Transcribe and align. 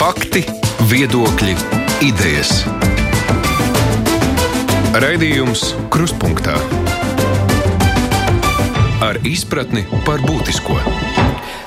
Fakti, 0.00 0.40
viedokļi, 0.88 1.52
idejas. 2.06 2.62
Raidījums 4.96 5.74
Krustpunktā 5.92 6.54
ar 9.04 9.18
izpratni 9.28 9.82
par 10.06 10.24
būtisko. 10.24 10.78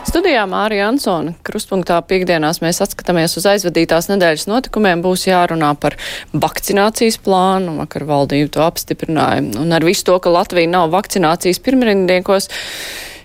Studijā 0.09 0.47
Mārija 0.49 0.89
Ansona. 0.89 1.35
Krustpunktā 1.46 1.99
piekdienās 2.09 2.63
mēs 2.65 2.81
atskatāmies 2.81 3.38
uz 3.38 3.46
aizvadītās 3.54 4.09
nedēļas 4.09 4.50
notikumiem. 4.50 5.05
Būs 5.05 5.27
jārunā 5.29 5.75
par 5.77 6.00
vakcinācijas 6.34 7.21
plānu, 7.21 7.77
vakar 7.84 8.09
valdība 8.09 8.50
to 8.57 8.65
apstiprināja. 8.65 9.45
Un 9.61 9.77
ar 9.77 9.86
visu 9.86 10.09
to, 10.09 10.18
ka 10.18 10.34
Latvija 10.34 10.73
nav 10.73 10.89
vakcinācijas 10.97 11.61
pirmrindniekos, 11.61 12.50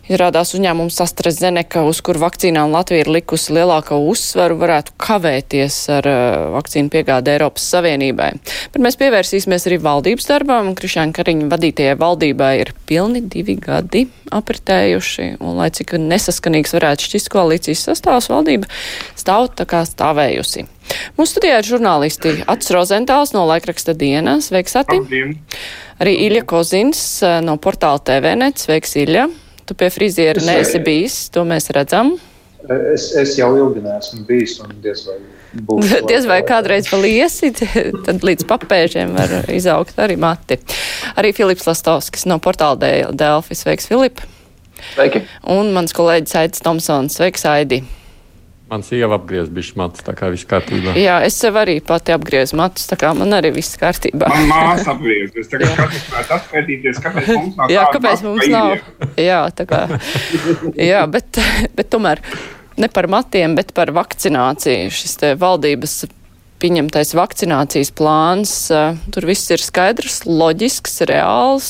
Izrādās 0.08 0.54
uzņēmums 0.56 0.96
AstraZeneca, 1.04 1.82
uz 1.84 1.98
kur 2.00 2.16
vakcīnām 2.22 2.72
Latvija 2.72 3.04
ir 3.04 3.10
likusi 3.12 3.52
lielāko 3.52 3.98
uzsvaru, 4.08 4.56
varētu 4.56 4.94
kavēties 5.04 5.74
ar 5.98 6.06
uh, 6.08 6.44
vakcīnu 6.54 6.88
piegādi 6.94 7.34
Eiropas 7.34 7.66
Savienībai. 7.74 8.30
Bet 8.72 8.80
mēs 8.84 8.96
pievērsīsimies 9.00 9.68
arī 9.68 9.76
valdības 9.84 10.30
darbām. 10.30 10.70
Krišāna 10.78 11.12
Kariņa 11.16 11.50
vadītajai 11.52 11.98
valdībai 12.00 12.52
ir 12.62 12.72
pilni 12.88 13.20
divi 13.20 13.58
gadi 13.60 14.06
apritējuši, 14.32 15.26
un 15.44 15.60
lai 15.60 15.68
cik 15.76 15.92
nesaskanīgs 16.00 16.72
varētu 16.76 17.04
šķist 17.04 17.30
koalīcijas 17.34 17.82
sastāvs, 17.90 18.30
valdība 18.32 18.70
stāv 19.12 19.50
tā 19.60 19.66
kā 19.68 19.82
stāvējusi. 19.88 20.64
Mūsu 21.18 21.34
studijā 21.34 21.58
ir 21.60 21.68
žurnālisti 21.68 22.32
Ats 22.48 22.72
Rozentāls 22.72 23.34
no 23.36 23.44
laikraksta 23.50 23.92
dienas. 23.92 24.48
Sveiks, 24.48 24.78
Ati! 24.80 25.02
Labdien. 25.02 25.36
Arī 26.00 26.16
Ilja 26.28 26.46
Kozins 26.48 27.02
uh, 27.26 27.42
no 27.44 27.58
portāla 27.60 28.00
TVNet. 28.00 28.64
Sveiks, 28.64 28.96
Ilja! 29.04 29.26
Tu 29.68 29.76
pie 29.76 29.90
friziera 29.92 30.40
neesi 30.40 30.80
bijis, 30.80 31.26
to 31.34 31.44
mēs 31.48 31.68
redzam. 31.76 32.14
Es, 32.68 33.10
es 33.16 33.34
jau 33.38 33.50
ilgi 33.56 33.82
neesmu 33.84 34.24
bijis 34.28 34.56
un 34.64 34.72
diez 34.82 35.04
vai 35.06 35.18
būs. 35.68 35.92
diez 36.10 36.26
vai 36.28 36.40
kādreiz 36.46 36.88
vēl 36.90 37.06
iesit, 37.10 37.62
tad 38.06 38.24
līdz 38.26 38.48
papēžiem 38.48 39.14
var 39.16 39.52
izaugt 39.52 40.00
arī 40.00 40.16
mati. 40.20 40.58
Arī 41.20 41.34
Filips 41.36 41.68
Lastovskis 41.68 42.26
no 42.28 42.40
portāla 42.42 43.12
Delfi. 43.12 43.56
Sveiks, 43.58 43.88
Filip! 43.90 44.24
Sveiki! 44.94 45.24
Un 45.50 45.72
mans 45.74 45.94
kolēģis 45.96 46.36
Aidis 46.42 46.64
Tomsons. 46.64 47.18
Sveiks, 47.18 47.44
Aidi! 47.48 47.82
Man 48.68 48.82
sieva 48.84 49.16
apgriez 49.16 49.48
bišķi 49.48 49.78
matus, 49.80 50.02
tā 50.04 50.12
kā 50.12 50.28
viss 50.28 50.44
kārtībā. 50.48 50.92
Jā, 51.00 51.14
es 51.24 51.38
sev 51.40 51.56
arī 51.56 51.78
pati 51.80 52.12
apgriezu 52.12 52.58
matus, 52.60 52.84
tā 52.90 52.98
kā 53.00 53.14
man 53.16 53.32
arī 53.32 53.54
viss 53.54 53.78
kārtībā. 53.80 54.28
Man 54.28 54.44
māsa 54.50 54.92
apgriez, 54.92 55.32
es 55.40 55.48
tagad 55.48 55.72
katrs 55.78 56.04
varētu 56.12 56.36
atskaitīties, 56.36 57.00
kāpēc 57.00 57.30
mums 57.32 57.56
nav. 57.56 57.72
Jā, 57.72 57.86
kāpēc 57.94 58.26
mums 58.26 58.50
nav. 58.52 58.74
Jā, 59.16 59.40
tā 59.56 59.64
kā, 59.70 59.80
jā, 60.76 61.00
bet, 61.08 61.40
bet 61.80 61.88
tomēr 61.96 62.20
ne 62.76 62.92
par 62.92 63.08
matiem, 63.08 63.56
bet 63.56 63.72
par 63.72 63.94
vakcināciju. 63.96 64.92
Šis 64.92 65.16
te 65.24 65.32
valdības 65.40 66.02
pieņemtais 66.60 67.16
vakcinācijas 67.16 67.94
plāns, 67.96 68.54
tur 69.14 69.26
viss 69.32 69.48
ir 69.54 69.62
skaidrs, 69.64 70.24
loģisks, 70.28 71.00
reāls, 71.08 71.68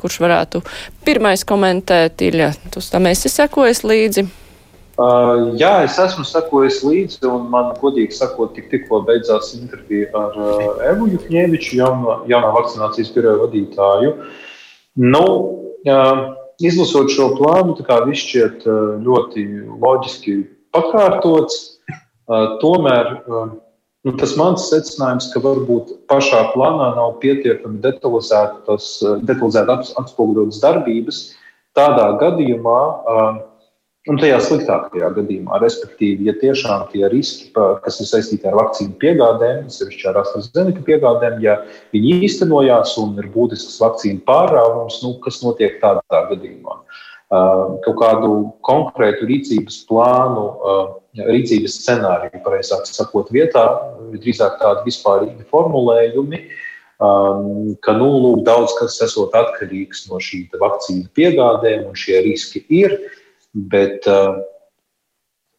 kurš 0.00 0.22
varētu 0.24 0.62
pirmais 1.04 1.44
komentēt, 1.44 2.22
Ilja, 2.24 2.54
tu 2.72 2.80
tam 2.80 3.12
esi 3.12 3.28
sekojis 3.28 3.84
līdzi. 3.84 4.30
Uh, 5.00 5.54
jā, 5.56 5.70
es 5.86 5.94
esmu 5.96 6.20
sekojis 6.28 6.82
līdzi, 6.84 7.22
un 7.24 7.46
man, 7.48 7.70
godīgi 7.80 8.12
sakot, 8.12 8.50
tik, 8.52 8.66
tikko 8.68 8.98
beidzās 9.06 9.54
intervija 9.56 10.10
ar 10.12 10.34
uh, 10.36 10.64
Evu 10.90 11.06
Juhņēviču, 11.14 11.78
jauno, 11.78 12.18
jaunā 12.28 12.50
vakcinācijas 12.52 13.08
biroja 13.14 13.40
vadītāju. 13.40 14.10
Nu, 15.00 15.22
uh, 15.88 16.20
izlasot 16.60 17.08
šo 17.14 17.30
plānu, 17.38 17.78
viss 18.04 18.26
šķiet 18.26 18.66
uh, 18.68 18.98
ļoti 19.06 19.46
loģiski 19.80 20.34
pakārtots. 20.76 21.78
Uh, 22.28 22.58
tomēr 22.60 23.14
uh, 23.24 23.46
nu, 24.04 24.14
tas 24.20 24.34
mans 24.36 24.66
secinājums, 24.68 25.30
ka 25.32 25.40
varbūt 25.40 25.94
pašā 26.12 26.50
plānā 26.52 26.90
nav 26.98 27.16
pietiekami 27.24 27.80
detalizētas, 27.80 28.90
detalizēti 29.24 29.96
atspoguļotas 30.04 30.60
darbības, 30.60 31.22
tādā 31.80 32.10
gadījumā 32.20 32.82
uh, 32.92 33.40
Un 34.10 34.18
tajā 34.18 34.40
sliktākajā 34.42 35.12
gadījumā, 35.14 35.60
respektīvi, 35.62 36.26
ja 36.26 36.32
tiešām 36.40 36.88
tie 36.90 37.04
riski, 37.12 37.52
kas 37.54 38.00
ir 38.02 38.08
saistīti 38.08 38.48
ar 38.50 38.56
vakcīnu 38.58 38.96
piegādēm, 38.98 39.68
sevišķi 39.70 40.08
ar 40.10 40.18
AstraZeneca 40.24 40.82
piegādēm, 40.88 41.36
ja 41.44 41.54
viņi 41.94 42.16
īstenojās 42.26 42.96
un 42.98 43.14
ir 43.22 43.28
būtisks 43.30 43.78
vakcīnu 43.78 44.24
pārrāvums, 44.26 44.98
nu, 45.04 45.14
kas 45.22 45.38
notiek 45.44 45.78
tādā 45.84 46.24
gadījumā? 46.32 46.80
Kaut 47.86 47.96
kādu 48.02 48.32
konkrētu 48.66 49.30
rīcības 49.30 49.78
plānu, 49.86 50.48
rīcības 51.22 51.78
scenāriju, 51.84 52.42
pareizāk 52.42 52.90
sakot, 52.90 53.30
vietā, 53.30 53.68
drīzāk 54.18 54.58
tādi 54.58 54.90
vispārīgi 54.90 55.46
formulējumi, 55.54 56.42
ka 56.98 57.98
nu, 58.02 58.12
lūk, 58.26 58.42
daudz 58.50 58.74
kas 58.82 58.98
esot 59.06 59.38
atkarīgs 59.38 60.08
no 60.10 60.18
šīm 60.18 60.50
vakcīnu 60.58 61.06
piegādēm, 61.14 61.86
un 61.86 61.94
šie 61.94 62.26
riski 62.26 62.66
ir. 62.66 62.98
Bet 63.52 64.06
uh, 64.08 64.40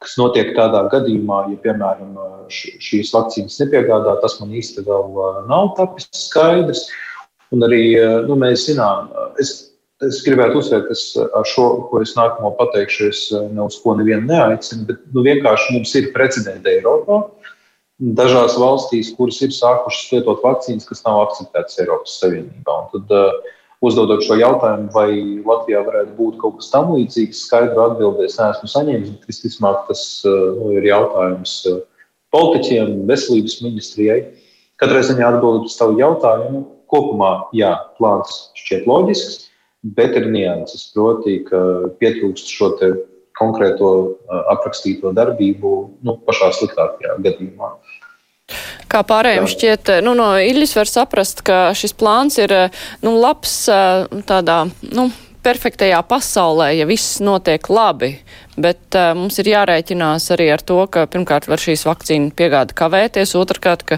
kas 0.03 0.15
notiek 0.19 0.53
tādā 0.57 0.83
gadījumā, 0.91 1.43
ja, 1.51 1.59
piemēram, 1.63 2.15
šīs 2.51 3.13
vakcīnas 3.15 3.59
nepiegādā, 3.61 4.17
tas 4.23 4.39
man 4.41 4.55
īsti 4.57 4.85
vēl 4.87 5.13
uh, 5.13 5.43
nav 5.49 5.73
tapis 5.79 6.09
skaidrs. 6.17 6.87
Un 7.53 7.65
arī 7.67 7.83
uh, 7.99 8.23
nu, 8.27 8.37
mēs 8.39 8.65
zinām, 8.67 9.11
es, 9.41 9.53
es 10.03 10.21
gribētu 10.25 10.59
uzsvērt, 10.59 10.89
ka 10.89 11.27
ar 11.39 11.47
šo, 11.47 11.67
ko 11.91 12.01
es 12.03 12.15
nākamo 12.17 12.55
pateikšu, 12.59 13.09
es 13.13 13.23
ne 13.31 13.63
uz 13.67 13.77
ko 13.83 13.95
nevienu 13.99 14.25
neaicinu, 14.31 14.87
bet 14.89 15.01
nu, 15.13 15.25
vienkārši 15.25 15.77
mums 15.77 15.95
ir 15.99 16.11
precedenti 16.15 16.77
Eiropā. 16.77 17.23
Dažās 18.17 18.57
valstīs, 18.59 19.13
kuras 19.15 19.37
ir 19.45 19.53
sākušas 19.53 20.15
lietot 20.15 20.41
vakcīnas, 20.43 20.87
kas 20.89 21.03
nav 21.05 21.27
akceptētas 21.27 21.77
Eiropas 21.85 22.17
Savienībā. 22.19 22.79
Un 22.81 22.89
tad, 22.95 23.13
uh, 23.13 23.53
uzdodot 23.83 24.23
šo 24.23 24.37
jautājumu, 24.39 24.89
vai 24.95 25.09
Latvijā 25.43 25.81
varētu 25.83 26.15
būt 26.17 26.37
kaut 26.41 26.59
kas 26.59 26.71
tam 26.71 26.93
līdzīgs, 26.95 27.43
skaidru 27.47 27.83
atbildēs 27.87 28.37
neesmu 28.39 28.69
saņēmis. 28.71 29.15
Visticamāk, 29.27 29.83
tas 29.89 30.03
nu, 30.25 30.71
ir 30.77 30.87
jautājums 30.87 31.57
uh, 31.71 31.81
politiķiem, 32.35 33.01
veselības 33.09 33.59
ministrijai. 33.65 34.19
Katrā 34.81 35.03
ziņā 35.05 35.33
atbildot 35.33 35.67
uz 35.69 35.75
tavu 35.79 35.99
jautājumu, 35.99 36.63
kopumā, 36.91 37.33
jā, 37.55 37.73
plāns 37.97 38.47
šķiet 38.59 38.87
loģisks, 38.89 39.49
bet 39.97 40.15
ir 40.19 40.29
nianses. 40.31 40.87
Proti, 40.95 41.41
ka 41.49 41.59
pietrūkst 41.99 42.53
šo 42.55 42.71
konkrēto 43.33 43.89
uh, 43.89 44.43
aprakstīto 44.53 45.11
darbību 45.17 45.73
nu, 46.05 46.17
pašā 46.27 46.51
sliktākajā 46.59 47.17
gadījumā. 47.25 47.73
Kā 48.93 49.01
pārējiem 49.09 49.47
šķiet, 49.49 49.89
nu, 50.05 50.13
no 50.13 50.27
Iļas 50.37 50.75
var 50.77 50.89
saprast, 50.89 51.41
ka 51.45 51.71
šis 51.77 51.95
plāns 51.97 52.37
ir, 52.37 52.53
nu, 53.01 53.15
labs 53.17 53.63
tādā, 54.29 54.59
nu, 54.93 55.07
perfektajā 55.43 55.99
pasaulē, 56.07 56.71
ja 56.77 56.87
viss 56.87 57.19
notiek 57.23 57.67
labi, 57.71 58.15
bet 58.55 58.95
uh, 58.95 59.11
mums 59.17 59.39
ir 59.41 59.49
jārēķinās 59.51 60.29
arī 60.35 60.47
ar 60.53 60.61
to, 60.63 60.77
ka 60.91 61.05
pirmkārt 61.11 61.49
var 61.49 61.61
šīs 61.61 61.85
vakcīnu 61.87 62.31
piegāda 62.37 62.75
kavēties, 62.77 63.33
otrkārt, 63.39 63.83
ka 63.89 63.97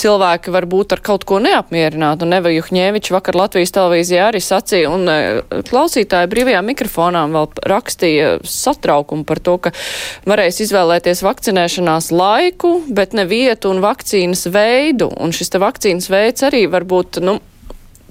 cilvēki 0.00 0.54
var 0.54 0.66
būt 0.70 0.94
ar 0.96 1.02
kaut 1.04 1.26
ko 1.28 1.40
neapmierināti. 1.42 2.26
Un 2.26 2.36
Eva 2.38 2.52
Juhņēviča 2.54 3.16
vakar 3.16 3.38
Latvijas 3.40 3.74
televīzijā 3.76 4.30
arī 4.30 4.42
sacīja, 4.44 4.92
un 4.94 5.10
uh, 5.10 5.62
klausītāji 5.68 6.30
brīvajā 6.32 6.62
mikrofonā 6.70 7.26
vēl 7.34 7.50
rakstīja 7.74 8.32
satraukumu 8.46 9.26
par 9.28 9.42
to, 9.44 9.58
ka 9.66 9.74
varēs 10.30 10.62
izvēlēties 10.66 11.24
vakcinēšanās 11.26 12.12
laiku, 12.14 12.76
bet 12.88 13.16
ne 13.18 13.26
vietu 13.30 13.74
un 13.74 13.84
vakcīnas 13.84 14.46
veidu. 14.54 15.10
Un 15.20 15.34
šis 15.36 15.52
te 15.52 15.62
vakcīnas 15.62 16.10
veids 16.12 16.46
arī 16.46 16.64
var 16.70 16.88
būt, 16.88 17.20
nu, 17.24 17.40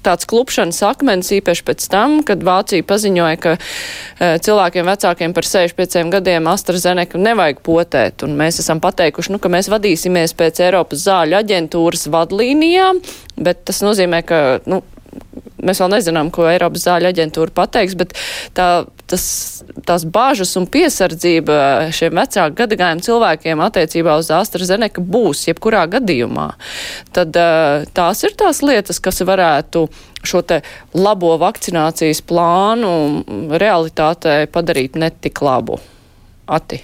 tāds 0.06 0.28
klupšanas 0.30 0.82
akmens, 0.88 1.32
īpaši 1.36 1.66
pēc 1.68 1.88
tam, 1.92 2.20
kad 2.28 2.44
Vācija 2.46 2.86
paziņoja, 2.88 3.40
ka 3.44 3.56
e, 3.56 4.32
cilvēkiem 4.46 4.88
vecākiem 4.90 5.36
par 5.38 5.48
65 5.48 6.14
gadiem 6.14 6.50
AstraZeneca 6.52 7.22
nevajag 7.22 7.64
potēt, 7.66 8.26
un 8.28 8.38
mēs 8.40 8.62
esam 8.64 8.82
pateikuši, 8.84 9.34
nu, 9.36 9.42
ka 9.42 9.52
mēs 9.52 9.72
vadīsimies 9.72 10.36
pēc 10.40 10.64
Eiropas 10.68 11.04
zāļu 11.08 11.40
aģentūras 11.40 12.08
vadlīnijām, 12.14 13.04
bet 13.40 13.66
tas 13.70 13.84
nozīmē, 13.86 14.24
ka, 14.28 14.42
nu, 14.70 14.84
mēs 15.64 15.82
vēl 15.82 15.94
nezinām, 15.98 16.32
ko 16.34 16.48
Eiropas 16.50 16.88
zāļu 16.88 17.12
aģentūra 17.12 17.56
pateiks, 17.56 17.98
bet 18.00 18.16
tā, 18.58 18.70
tas, 19.10 19.26
tās 19.88 20.06
bāžas 20.06 20.54
un 20.60 20.68
piesardzība 20.70 21.90
šiem 21.96 22.20
vecāku 22.20 22.58
gadagājumu 22.62 23.06
cilvēkiem 23.06 23.64
attiecībā 23.66 24.18
uz 24.22 24.30
AstraZeneca 24.36 25.04
būs 25.04 25.48
jebkurā 25.50 25.86
gadījumā. 25.96 26.52
Tad 27.16 27.40
tās 27.98 28.24
ir 28.28 28.38
tās 28.40 28.62
lietas, 28.66 29.02
kas 29.04 29.24
varētu 29.26 29.88
šo 30.26 30.44
te 30.46 30.62
labo 30.94 31.36
vakcinācijas 31.42 32.22
plānu 32.30 32.94
realitātē 33.62 34.44
padarīt 34.52 35.00
netik 35.00 35.42
labu. 35.46 35.80
Ati. 36.50 36.82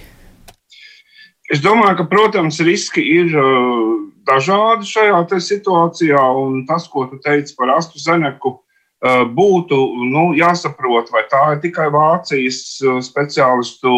Es 1.50 1.60
domāju, 1.62 2.00
ka, 2.00 2.04
protams, 2.10 2.58
riski 2.66 3.02
ir 3.02 3.34
uh, 3.38 3.90
dažādi 4.26 4.88
šajā 4.90 5.20
situācijā, 5.46 6.22
un 6.42 6.64
tas, 6.66 6.88
ko 6.90 7.04
tu 7.10 7.20
teici 7.22 7.54
par 7.58 7.70
uh, 7.70 8.58
būtu 9.04 9.76
nu, 10.08 10.32
jāsaprot, 10.34 11.10
vai 11.12 11.26
tā 11.28 11.42
ir 11.54 11.60
tikai 11.60 11.90
Vācijas 11.92 12.80
speciālistu 13.04 13.92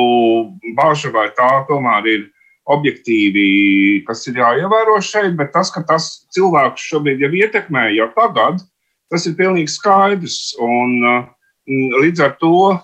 bažas, 0.74 1.12
vai 1.14 1.28
tā 1.36 1.64
tomēr 1.68 2.06
ir 2.06 2.26
objektīvi, 2.68 4.04
kas 4.04 4.26
ir 4.28 4.42
jāievēro 4.42 4.98
šeit, 5.00 5.36
bet 5.38 5.52
tas, 5.54 5.70
ka 5.70 5.82
tas 5.86 6.26
cilvēks 6.34 6.82
šobrīd 6.90 7.22
jau 7.24 7.30
ietekmē 7.32 7.88
jau 7.94 8.10
tagad, 8.16 8.60
tas 9.08 9.24
ir 9.26 9.38
pilnīgi 9.38 9.72
skaidrs. 9.72 10.52
Un, 10.60 11.24
līdz 11.68 12.24
ar 12.24 12.36
to 12.40 12.76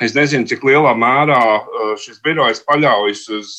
es 0.00 0.16
nezinu, 0.16 0.48
cik 0.48 0.64
lielā 0.64 0.94
mērā 0.96 1.42
šis 2.00 2.22
birojs 2.24 2.62
paļaujas 2.64 3.26
uz 3.36 3.52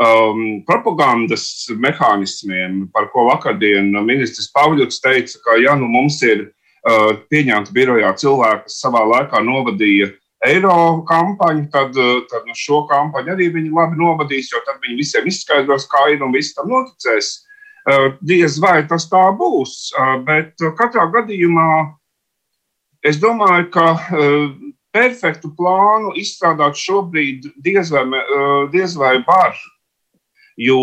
um, 0.00 0.62
propagandas 0.68 1.66
mehānismiem, 1.76 2.86
par 2.92 3.10
ko 3.12 3.26
vakardien 3.28 3.92
ministrs 4.06 4.48
Pavļots 4.56 5.02
teica, 5.04 5.40
ka 5.44 5.58
ja 5.60 5.76
nu 5.76 5.88
mums 5.90 6.22
ir 6.24 6.50
uh, 6.86 7.10
pieņemti 7.30 7.74
birojā 7.74 8.14
cilvēki, 8.22 8.68
kas 8.68 8.80
savā 8.84 9.02
laikā 9.10 9.42
novadīja 9.44 10.12
eiro 10.44 11.02
kampaņu, 11.08 11.70
tad, 11.72 11.96
eh, 11.96 12.20
tad 12.30 12.46
nu, 12.46 12.54
šo 12.54 12.84
kampaņu 12.90 13.34
arī 13.34 13.48
viņi 13.54 13.72
labi 13.72 13.98
novadīs, 14.00 14.50
jo 14.52 14.60
tad 14.66 14.80
viņi 14.84 14.98
visiem 15.00 15.26
izskaidros, 15.26 15.88
kā 15.88 16.12
ir 16.12 16.22
un 16.22 16.32
viss 16.32 16.54
tam 16.54 16.68
noticēs. 16.68 17.42
Eh, 17.86 18.08
diez 18.22 18.58
vai 18.58 18.82
tas 18.86 19.08
tā 19.08 19.30
būs, 19.38 19.92
eh, 19.94 20.18
bet 20.26 20.54
katrā 20.76 21.06
gadījumā 21.12 21.94
es 23.04 23.16
domāju, 23.18 23.70
ka 23.70 24.00
perfektu 24.92 25.54
plānu 25.54 26.16
izstrādāt 26.16 26.74
šobrīd 26.74 27.52
diez 27.62 27.90
vai, 27.90 28.02
diez 28.72 28.96
vai 28.96 29.22
var. 29.22 29.54
Jo, 30.56 30.78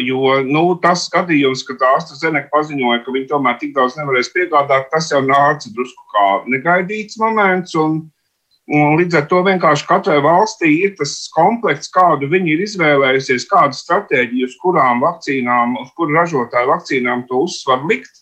jo 0.00 0.38
nu, 0.48 0.62
tas 0.80 1.02
gadījums, 1.12 1.60
ka 1.68 1.74
tā 1.76 1.88
AstraZeneca 1.98 2.48
paziņoja, 2.48 3.02
ka 3.04 3.12
viņi 3.12 3.26
tomēr 3.28 3.58
tik 3.60 3.74
daudz 3.76 3.98
nevarēs 3.98 4.30
piegādāt, 4.32 4.86
tas 4.88 5.10
jau 5.12 5.20
nāca 5.20 5.68
drusku 5.68 6.06
kā 6.14 6.28
negaidīts 6.48 7.20
moments. 7.20 7.74
Un, 7.76 8.06
Un 8.68 8.98
līdz 9.00 9.14
ar 9.16 9.22
to 9.30 9.38
vienkārši 9.46 9.86
katrai 9.88 10.18
valstī 10.20 10.68
ir 10.84 10.90
tas 10.98 11.14
komplekts, 11.32 11.88
kādu 11.88 12.28
viņi 12.28 12.50
ir 12.52 12.64
izvēlējusies, 12.66 13.46
kādu 13.48 13.72
stratēģiju, 13.72 14.44
uz 14.44 14.56
kurām 14.60 15.00
vakcīnām, 15.00 15.78
uz 15.80 15.88
kuru 15.96 16.18
ražotāju 16.18 16.68
vakcīnām 16.68 17.22
to 17.30 17.46
uzsver 17.46 17.86
likt, 17.88 18.12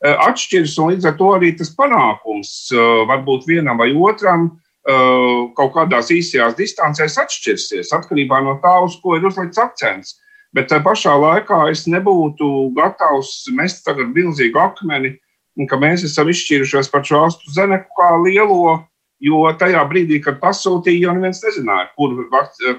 eh, 0.00 0.16
atšķiras. 0.24 0.78
Un 0.80 0.94
līdz 0.94 1.10
ar 1.10 1.18
to 1.18 1.28
arī 1.36 1.52
tas 1.58 1.74
panākums 1.76 2.72
eh, 2.72 2.80
varbūt 3.12 3.44
vienam 3.50 3.76
vai 3.76 3.90
otram 3.92 4.48
eh, 4.48 5.52
kaut 5.60 5.74
kādās 5.76 6.08
īsajās 6.16 6.56
distancēs 6.56 7.20
atšķirsies 7.20 7.92
atkarībā 7.92 8.40
no 8.40 8.56
tā, 8.64 8.78
uz 8.80 8.96
ko 9.04 9.20
ir 9.20 9.28
uzlikts 9.28 9.60
akcents. 9.60 10.16
Bet 10.56 10.70
tajā 10.70 10.82
pašā 10.82 11.14
laikā 11.14 11.62
es 11.70 11.84
nebūtu 11.86 12.70
gatavs 12.74 13.44
mest 13.54 13.84
tagad 13.86 14.10
milzīgu 14.14 14.58
akmeni, 14.58 15.14
ka 15.70 15.78
mēs 15.78 16.06
esam 16.08 16.30
izšķīrušies 16.32 16.90
par 16.90 17.04
šo 17.06 17.24
austu 17.26 17.52
zeneku 17.54 17.90
kā 17.98 18.14
lielo 18.24 18.80
Jo 19.20 19.42
tajā 19.60 19.82
brīdī, 19.84 20.16
kad 20.24 20.38
pasūtīja, 20.40 21.04
jau 21.04 21.12
neviens 21.12 21.42
nezināja, 21.44 21.90
kur, 21.98 22.14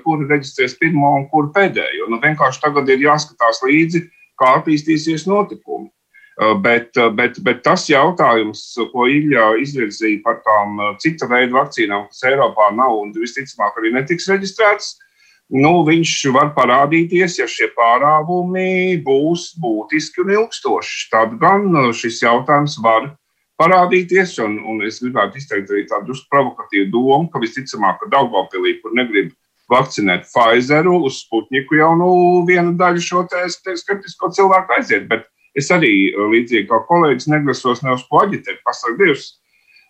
kur 0.01 0.23
reģistrēs 0.25 0.73
pirmo 0.79 1.11
un 1.19 1.27
kur 1.29 1.51
pēdējo. 1.53 2.07
Nu, 2.09 2.17
vienkārši 2.23 2.63
tagad 2.63 2.89
ir 2.89 3.03
jāskatās 3.03 3.61
līdzi, 3.61 4.07
kā 4.41 4.55
attīstīsies 4.57 5.27
notikumi. 5.29 5.91
Uh, 6.41 6.55
bet, 6.57 6.95
uh, 6.97 7.11
bet, 7.13 7.37
bet 7.45 7.59
tas 7.61 7.83
jautājums, 7.91 8.63
ko 8.89 9.05
Ilja 9.11 9.51
izvirzīja 9.61 10.23
par 10.25 10.39
tām 10.41 10.79
uh, 10.79 10.93
cita 11.03 11.27
veida 11.29 11.53
vakcīnām, 11.53 12.07
kas 12.09 12.23
Eiropā 12.31 12.71
nav 12.73 12.95
un 13.03 13.11
visticamāk 13.13 13.77
arī 13.77 13.91
netiks 13.93 14.29
reģistrētas, 14.31 14.95
nu, 15.51 15.71
viņš 15.87 16.13
var 16.35 16.51
parādīties, 16.55 17.39
ja 17.41 17.47
šie 17.49 17.69
pārāvumi 17.75 18.99
būs 19.03 19.51
būtiski 19.61 20.23
un 20.23 20.35
ilgstoši. 20.37 21.09
Tad 21.11 21.35
gan 21.41 21.67
šis 21.95 22.21
jautājums 22.23 22.77
var 22.83 23.11
parādīties. 23.61 24.37
Un, 24.43 24.57
un 24.67 24.81
es 24.87 25.01
gribētu 25.03 25.41
izteikt 25.41 25.73
arī 25.73 25.85
tādu 25.89 26.15
provokatīvu 26.31 26.89
domu, 26.93 27.29
ka 27.31 27.43
visticamāk, 27.43 27.99
ka 28.01 28.11
Daugopilī, 28.15 28.77
kur 28.81 28.95
negrib 28.97 29.33
vakcinēt 29.71 30.25
Pfizeru, 30.27 30.97
uz 31.07 31.21
Sputniku 31.25 31.77
jau 31.79 31.91
nu, 31.99 32.09
viena 32.47 32.73
daļa 32.77 33.03
šo 33.03 33.25
skeptisko 33.27 34.31
cilvēku 34.35 34.77
aiziet. 34.77 35.07
Bet 35.11 35.27
es 35.55 35.71
arī 35.71 36.11
līdzīgi 36.15 36.67
kā 36.69 36.81
kolēģis 36.87 37.29
negrasos 37.31 37.83
ne 37.83 37.95
uz 37.95 38.03
ko 38.09 38.23
aģitēt, 38.25 38.63
pasak 38.67 38.97
Dievs. 38.99 39.40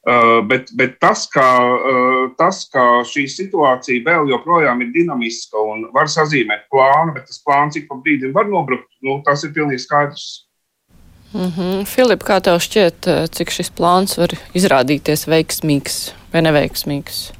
Uh, 0.01 0.39
bet, 0.50 0.71
bet 0.74 0.95
tas, 0.98 1.27
ka, 1.30 1.48
uh, 1.77 2.31
tas, 2.33 2.63
ka 2.74 3.03
šī 3.06 3.27
situācija 3.30 4.01
vēl 4.01 4.31
joprojām 4.31 4.80
ir 4.81 4.89
dinamiska 4.95 5.62
un 5.62 5.83
var 5.94 6.09
sazīmēt 6.09 6.63
plānu, 6.74 7.13
bet 7.13 7.27
tas 7.30 7.38
plāns 7.45 7.77
ik 7.77 7.86
pa 7.86 8.00
brīdim 8.01 8.33
var 8.33 8.50
nobrukt, 8.50 8.89
nu, 9.06 9.19
tas 9.27 9.45
ir 9.45 9.53
pilnīgi 9.53 9.83
skaidrs. 9.83 10.48
Mm 11.33 11.51
-hmm. 11.53 11.86
Filip, 11.86 12.24
kā 12.24 12.42
tev 12.42 12.57
šķiet, 12.59 13.07
eh, 13.07 13.27
cik 13.27 13.50
šis 13.50 13.69
plāns 13.71 14.18
var 14.18 14.33
izrādīties 14.53 15.27
veiksmīgs 15.30 16.12
vai 16.33 16.42
neveiksmīgs? 16.42 17.31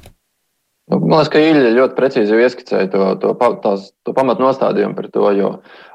Nu, 0.90 0.98
man 0.98 1.18
liekas, 1.18 1.28
ka 1.32 1.38
Ilja 1.38 1.74
ļoti 1.74 1.94
precīzi 1.98 2.38
ieskicēja 2.38 2.90
to, 2.90 3.14
to, 3.20 3.34
tās, 3.62 3.90
to 4.04 4.12
pamatnostādījumu 4.12 4.94
par 4.94 5.08
to, 5.12 5.30
jo, 5.30 5.50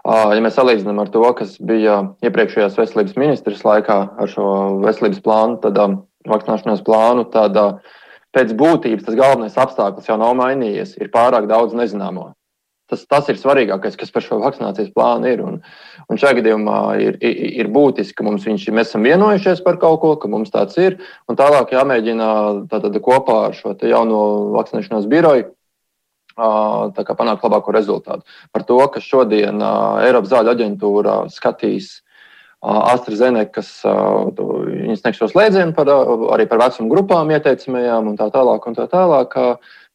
ja 0.05 0.41
mēs 0.41 0.55
salīdzinām 0.55 0.99
ar 0.99 1.09
to, 1.09 1.33
kas 1.33 1.57
bija 1.59 2.13
iepriekšējās 2.21 2.77
veselības 2.77 3.15
ministrs 3.15 3.63
laikā 3.63 3.97
ar 4.17 4.27
šo 4.27 4.47
veselības 4.85 5.19
plānu, 5.25 5.59
tad 5.61 5.77
vakcināšanās 6.29 6.83
plānu, 6.85 7.27
tad 7.33 7.57
pēc 8.35 8.53
būtības 8.57 9.07
tas 9.07 9.17
galvenais 9.17 9.57
apstākļus 9.57 10.09
jau 10.09 10.17
nav 10.21 10.35
mainījies. 10.39 10.97
Ir 11.01 11.13
pārāk 11.13 11.49
daudz 11.49 11.75
nezināmo. 11.77 12.31
Tas, 12.87 13.01
tas 13.03 13.27
ir 13.27 13.35
svarīgākais, 13.35 13.97
kas 13.99 14.13
par 14.15 14.23
šo 14.23 14.37
vakcinācijas 14.39 14.93
plānu 14.95 15.27
ir. 15.27 15.41
Un, 15.43 15.57
un 16.07 16.19
šajā 16.19 16.37
gadījumā 16.37 16.77
ir, 17.03 17.17
ir, 17.19 17.41
ir 17.63 17.71
būtiski, 17.73 18.15
ka 18.15 18.23
mums 18.23 18.47
viņš, 18.47 18.69
mēs 18.71 18.93
esam 18.93 19.03
vienojušies 19.03 19.59
par 19.65 19.75
kaut 19.81 19.99
ko, 20.03 20.13
ka 20.21 20.31
mums 20.31 20.53
tāds 20.53 20.79
ir. 20.79 20.95
Tālāk 21.27 21.75
jāmēģina 21.75 22.29
tātad, 22.71 22.95
kopā 23.03 23.41
ar 23.49 23.57
šo 23.57 23.75
jauno 23.83 24.21
vakcinēšanās 24.55 25.09
biroju 25.11 25.51
panākt 26.37 27.43
labāko 27.43 27.73
rezultātu. 27.75 28.23
Par 28.53 28.63
to, 28.63 28.79
ka 28.93 29.01
šodien 29.03 29.59
Eiropas 30.05 30.31
zāļu 30.31 30.53
aģentūra 30.53 31.15
skatīs 31.33 31.97
AstraZeneca, 32.65 33.51
kas 33.59 33.67
sniegs 33.83 35.19
šo 35.19 35.27
slēdzienu 35.29 35.75
par, 35.77 35.91
arī 36.33 36.47
par 36.49 36.63
vecumu 36.63 36.89
grupām, 36.89 37.29
ieteicamajām 37.35 38.09
un 38.09 38.17
tā 38.17 38.31
tālāk. 38.33 38.65
Un 38.65 38.79
tā 38.79 38.87
tālāk 38.91 39.37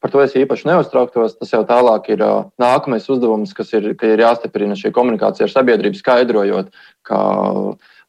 Par 0.03 0.11
to 0.11 0.19
es 0.19 0.33
īpaši 0.35 0.67
neuztrauktos. 0.67 1.37
Tas 1.39 1.53
jau 1.53 1.61
tālāk 1.63 2.09
ir 2.11 2.21
nākamais 2.59 3.05
uzdevums, 3.07 3.53
kas 3.55 3.69
ir, 3.71 3.93
ir 3.95 4.19
jāstiprina 4.25 4.75
šī 4.75 4.91
komunikācija 4.91 5.47
ar 5.47 5.53
sabiedrību, 5.53 5.95
skaidrojot, 5.95 6.73
ka, 7.07 7.19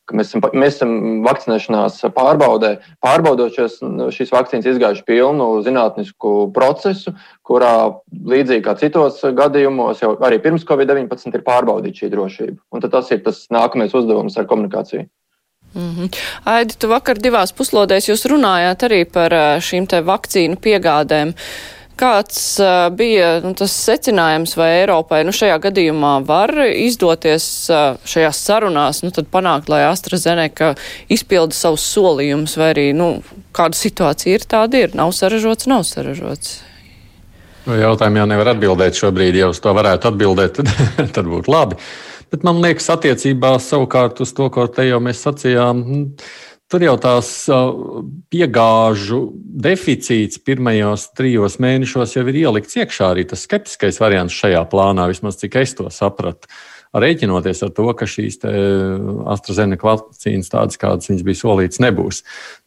ka 0.08 0.16
mēs, 0.18 0.30
esam, 0.30 0.44
mēs 0.52 0.76
esam 0.76 0.94
vakcinēšanās 1.24 1.98
pārbaudē, 2.16 2.74
pārbaudot 3.04 3.56
šīs, 3.56 3.78
šīs 4.16 4.32
vakcīnas 4.34 4.68
izgājuši 4.74 5.04
pilnu 5.08 5.48
zinātnisku 5.64 6.34
procesu, 6.54 7.14
kurā 7.46 7.74
līdzīgi 8.12 8.64
kā 8.66 8.76
citos 8.80 9.22
gadījumos, 9.36 10.02
jau 10.04 10.14
arī 10.26 10.40
pirms 10.44 10.66
Covid-19 10.68 11.38
ir 11.38 11.46
pārbaudīta 11.46 12.04
šī 12.04 12.10
drošība. 12.14 12.58
Un 12.72 12.84
tas 12.84 13.12
ir 13.14 13.22
tas 13.24 13.44
nākamais 13.54 13.96
uzdevums 13.96 14.36
ar 14.36 14.50
komunikāciju. 14.50 15.06
Mm 15.74 15.94
-hmm. 15.94 16.18
Aidi, 16.44 16.74
tu 16.78 16.88
vakar 16.88 17.18
divās 17.18 17.50
puslodēs 17.52 18.06
jūs 18.08 18.28
runājāt 18.30 18.84
arī 18.86 19.04
par 19.04 19.32
šīm 19.58 19.88
te 19.90 20.02
vakcīnu 20.06 20.56
piegādēm. 20.62 21.32
Uh, 21.34 21.83
Kāds 21.94 22.38
uh, 22.58 22.88
bija 22.90 23.36
nu, 23.44 23.52
tas 23.54 23.70
secinājums, 23.84 24.56
vai 24.58 24.70
Eiropai 24.80 25.20
nu, 25.26 25.30
šajā 25.34 25.60
gadījumā 25.68 26.16
var 26.26 26.50
izdoties 26.66 27.46
uh, 27.70 28.00
šajās 28.08 28.40
sarunās 28.48 29.04
nu, 29.04 29.12
panākt, 29.30 29.70
lai 29.70 29.84
AstraZeneca 29.86 30.72
izpilda 31.14 31.54
savus 31.54 31.86
solījumus, 31.94 32.56
vai 32.58 32.72
arī 32.74 32.88
nu, 32.98 33.12
kāda 33.54 33.78
situācija 33.78 34.40
ir 34.40 34.46
tāda 34.50 34.82
ir? 34.82 34.96
Nav 34.98 35.14
saražots, 35.14 35.70
nav 35.70 35.86
saražots. 35.86 36.56
No 37.64 37.78
jautājumu 37.78 38.20
jau 38.20 38.26
nevar 38.28 38.50
atbildēt 38.52 38.98
šobrīd, 38.98 39.38
ja 39.38 39.52
uz 39.52 39.60
to 39.62 39.72
varētu 39.76 40.10
atbildēt, 40.10 40.58
tad, 40.58 40.72
tad 41.16 41.30
būtu 41.30 41.52
labi. 41.54 41.78
Bet 42.34 42.42
man 42.42 42.58
liekas, 42.64 42.90
attiecībā 42.90 43.54
savukārt 43.62 44.18
uz 44.24 44.34
to, 44.34 44.50
ko 44.50 44.66
te 44.66 44.88
jau 44.88 44.98
mēs 45.04 45.22
sacījām. 45.22 45.84
Tur 46.72 46.80
jau 46.80 46.94
tās 46.96 47.30
piegāžu 48.32 49.18
deficīts 49.64 50.40
pirmajos 50.40 51.10
trijos 51.16 51.58
mēnešos 51.60 52.16
jau 52.16 52.24
ir 52.30 52.38
ielikts 52.46 52.78
iekšā 52.80 53.10
arī 53.12 53.26
tas 53.28 53.44
skeptiskais 53.44 54.00
variants 54.00 54.34
šajā 54.34 54.62
plānā, 54.72 55.04
vismaz 55.10 55.36
cik 55.42 55.58
es 55.60 55.76
to 55.76 55.90
sapratu. 55.92 56.48
Rēķinoties 56.94 57.58
ar 57.66 57.72
to, 57.74 57.88
ka 57.98 58.06
šīs 58.06 58.36
AstraZeneca 58.46 59.82
vakcīnas, 59.88 60.50
tādas 60.52 60.78
kādas 60.78 61.10
viņas 61.10 61.24
bija 61.26 61.40
solītas, 61.40 61.80
nebūs. 61.82 62.20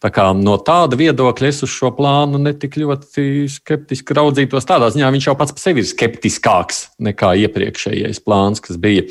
Tā 0.03 0.11
kā 0.11 0.25
no 0.35 0.57
tāda 0.59 0.99
viedokļa 0.99 1.47
es 1.47 1.61
uz 1.63 1.71
šo 1.71 1.93
plānu 1.95 2.41
netik 2.43 2.75
ļoti 2.75 3.47
skeptiski 3.53 4.17
raudzītos. 4.17 4.67
Tādā 4.67 4.91
ziņā 4.91 5.13
viņš 5.15 5.29
jau 5.29 5.35
pats 5.39 5.55
par 5.55 5.63
sevi 5.63 5.79
ir 5.79 5.87
skeptiskāks 5.87 6.89
nekā 7.07 7.31
iepriekšējais 7.47 8.19
plāns, 8.27 8.59
kas 8.67 8.75
bija. 8.83 9.07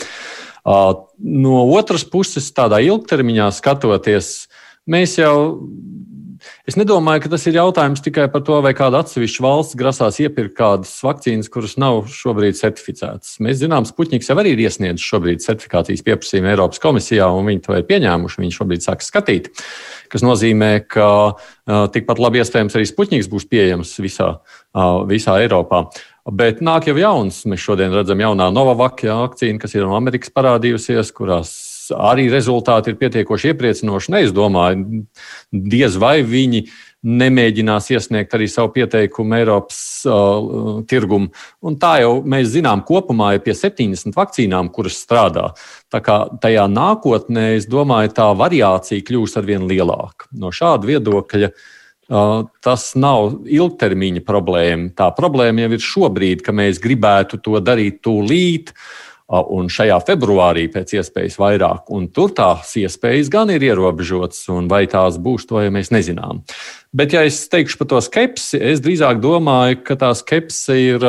No 0.67 1.65
otras 1.79 2.05
puses, 2.05 2.53
tādā 2.53 2.83
ilgtermiņā 2.85 3.49
skatoties, 3.57 4.51
Mēs 4.87 5.17
jau 5.19 5.37
Es 6.67 6.77
nedomāju, 6.79 7.25
ka 7.25 7.31
tas 7.33 7.45
ir 7.49 7.57
jautājums 7.59 8.03
tikai 8.05 8.27
par 8.31 8.43
to, 8.47 8.59
vai 8.65 8.73
kāda 8.77 9.01
atsevišķa 9.03 9.43
valsts 9.45 9.79
grasās 9.79 10.19
iepirkt 10.23 10.57
kādas 10.59 10.93
vakcīnas, 11.05 11.51
kuras 11.53 11.77
nav 11.81 12.05
šobrīd 12.13 12.59
certificētas. 12.59 13.37
Mēs 13.43 13.61
zinām, 13.63 13.87
Sputniks 13.89 14.31
jau 14.31 14.37
arī 14.43 14.55
ir 14.55 14.65
iesniedzis 14.67 15.07
šobrīd 15.07 15.45
certifikācijas 15.45 16.05
pieprasījumu 16.07 16.51
Eiropas 16.53 16.83
komisijā, 16.83 17.29
un 17.33 17.49
viņi 17.51 17.65
to 17.67 17.79
ir 17.79 17.87
pieņēmuši. 17.89 18.43
Viņi 18.43 18.59
šobrīd 18.59 18.85
sāk 18.85 19.07
skatīt, 19.07 19.53
kas 20.13 20.27
nozīmē, 20.27 20.73
ka 20.91 21.09
uh, 21.31 21.87
tikpat 21.95 22.23
labi 22.23 22.43
iespējams 22.43 22.77
arī 22.79 22.91
Sputniks 22.91 23.31
būs 23.33 23.49
pieejams 23.51 23.97
visā, 24.03 24.33
uh, 24.43 25.01
visā 25.09 25.39
Eiropā. 25.45 25.87
Bet 26.27 26.59
nāk 26.65 26.89
jau 26.91 26.97
jauns. 26.99 27.45
Mēs 27.47 27.63
šodien 27.63 27.95
redzam 27.95 28.19
jaunā 28.19 28.51
Novavac 28.51 29.05
vakcīnu, 29.07 29.63
kas 29.63 29.79
ir 29.79 29.87
no 29.87 29.95
Amerikas 29.99 30.35
parādījusies, 30.35 31.15
kurās 31.15 31.55
arī 31.95 32.27
rezultāti 32.33 32.93
ir 32.93 32.99
pietiekoši 33.01 33.53
iepriecinoši. 33.53 34.13
Ne, 34.15 34.25
es 34.27 34.35
domāju, 34.35 35.05
diez 35.53 35.97
vai 36.01 36.21
viņi 36.27 36.67
nemēģinās 37.07 37.91
iesniegt 37.95 38.35
arī 38.35 38.49
savu 38.51 38.73
pieteikumu 38.75 39.37
Eiropas 39.39 39.79
uh, 40.11 40.81
tirgumu. 40.91 41.31
Un 41.63 41.79
tā 41.81 42.01
jau 42.03 42.19
mēs 42.27 42.51
zinām, 42.57 42.83
kopumā 42.87 43.37
ir 43.37 43.45
pie 43.45 43.55
70 43.55 44.17
vakcīnām, 44.17 44.73
kuras 44.75 44.99
strādā. 45.05 45.51
Tā 45.93 46.03
kā 46.03 46.19
tajā 46.43 46.67
nākotnē, 46.73 47.53
es 47.61 47.69
domāju, 47.71 48.15
tā 48.17 48.29
variācija 48.37 49.07
kļūs 49.07 49.39
ar 49.39 49.47
vien 49.49 49.69
lielāka. 49.71 50.31
No 50.35 50.51
šāda 50.55 50.91
viedokļa 50.91 51.53
uh, 51.53 52.47
tas 52.65 52.91
nav 52.99 53.43
ilgtermiņa 53.45 54.27
problēma. 54.27 54.91
Tā 54.99 55.13
problēma 55.15 55.67
jau 55.67 55.75
ir 55.77 55.91
šobrīd, 55.93 56.43
ka 56.43 56.57
mēs 56.57 56.83
gribētu 56.83 57.39
to 57.45 57.63
darīt 57.63 58.03
tūlīt. 58.07 58.75
Uh, 58.75 59.06
un 59.27 59.71
šajā 59.73 59.99
februārī 60.07 60.67
pēc 60.71 60.97
iespējas 61.01 61.39
vairāk. 61.41 61.91
Un 61.95 62.09
tur 62.15 62.33
tās 62.37 62.77
iespējas 62.79 63.31
gan 63.33 63.51
ir 63.51 63.65
ierobežotas, 63.67 64.45
un 64.55 64.71
vai 64.71 64.85
tās 64.91 65.19
būs, 65.23 65.49
to 65.51 65.63
jau 65.65 65.73
mēs 65.75 65.91
nezinām. 65.95 66.45
Bet, 66.95 67.17
ja 67.17 67.25
es 67.27 67.43
teikšu 67.51 67.81
par 67.83 67.91
to 67.91 68.03
skepsi, 68.05 68.61
es 68.63 68.83
drīzāk 68.85 69.21
domāju, 69.23 69.83
ka 69.87 69.99
tā 70.01 70.15
skepse 70.17 70.81
ir. 70.95 71.09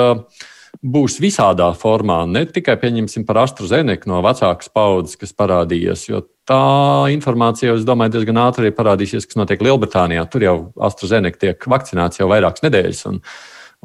Būs 0.77 1.15
visādā 1.17 1.71
formā, 1.73 2.19
ne 2.29 2.43
tikai 2.45 2.75
pieņemsim 2.77 3.23
par 3.25 3.39
AstraZeneca 3.41 4.05
no 4.11 4.19
vecākas 4.21 4.69
paudzes, 4.69 5.17
kas 5.17 5.33
parādījies, 5.33 6.03
jo 6.11 6.19
tā 6.45 7.07
informācija, 7.09 7.73
es 7.79 7.87
domāju, 7.87 8.13
diezgan 8.13 8.37
ātri 8.43 8.69
parādīsies, 8.75 9.25
kas 9.25 9.39
notiek 9.39 9.63
Lielbritānijā. 9.65 10.27
Tur 10.29 10.45
jau 10.45 10.55
AstraZeneca 10.77 11.41
tiek 11.47 11.65
vakcinēts 11.73 12.21
jau 12.21 12.29
vairākas 12.29 12.67
nedēļas. 12.67 13.01
Un, 13.09 13.23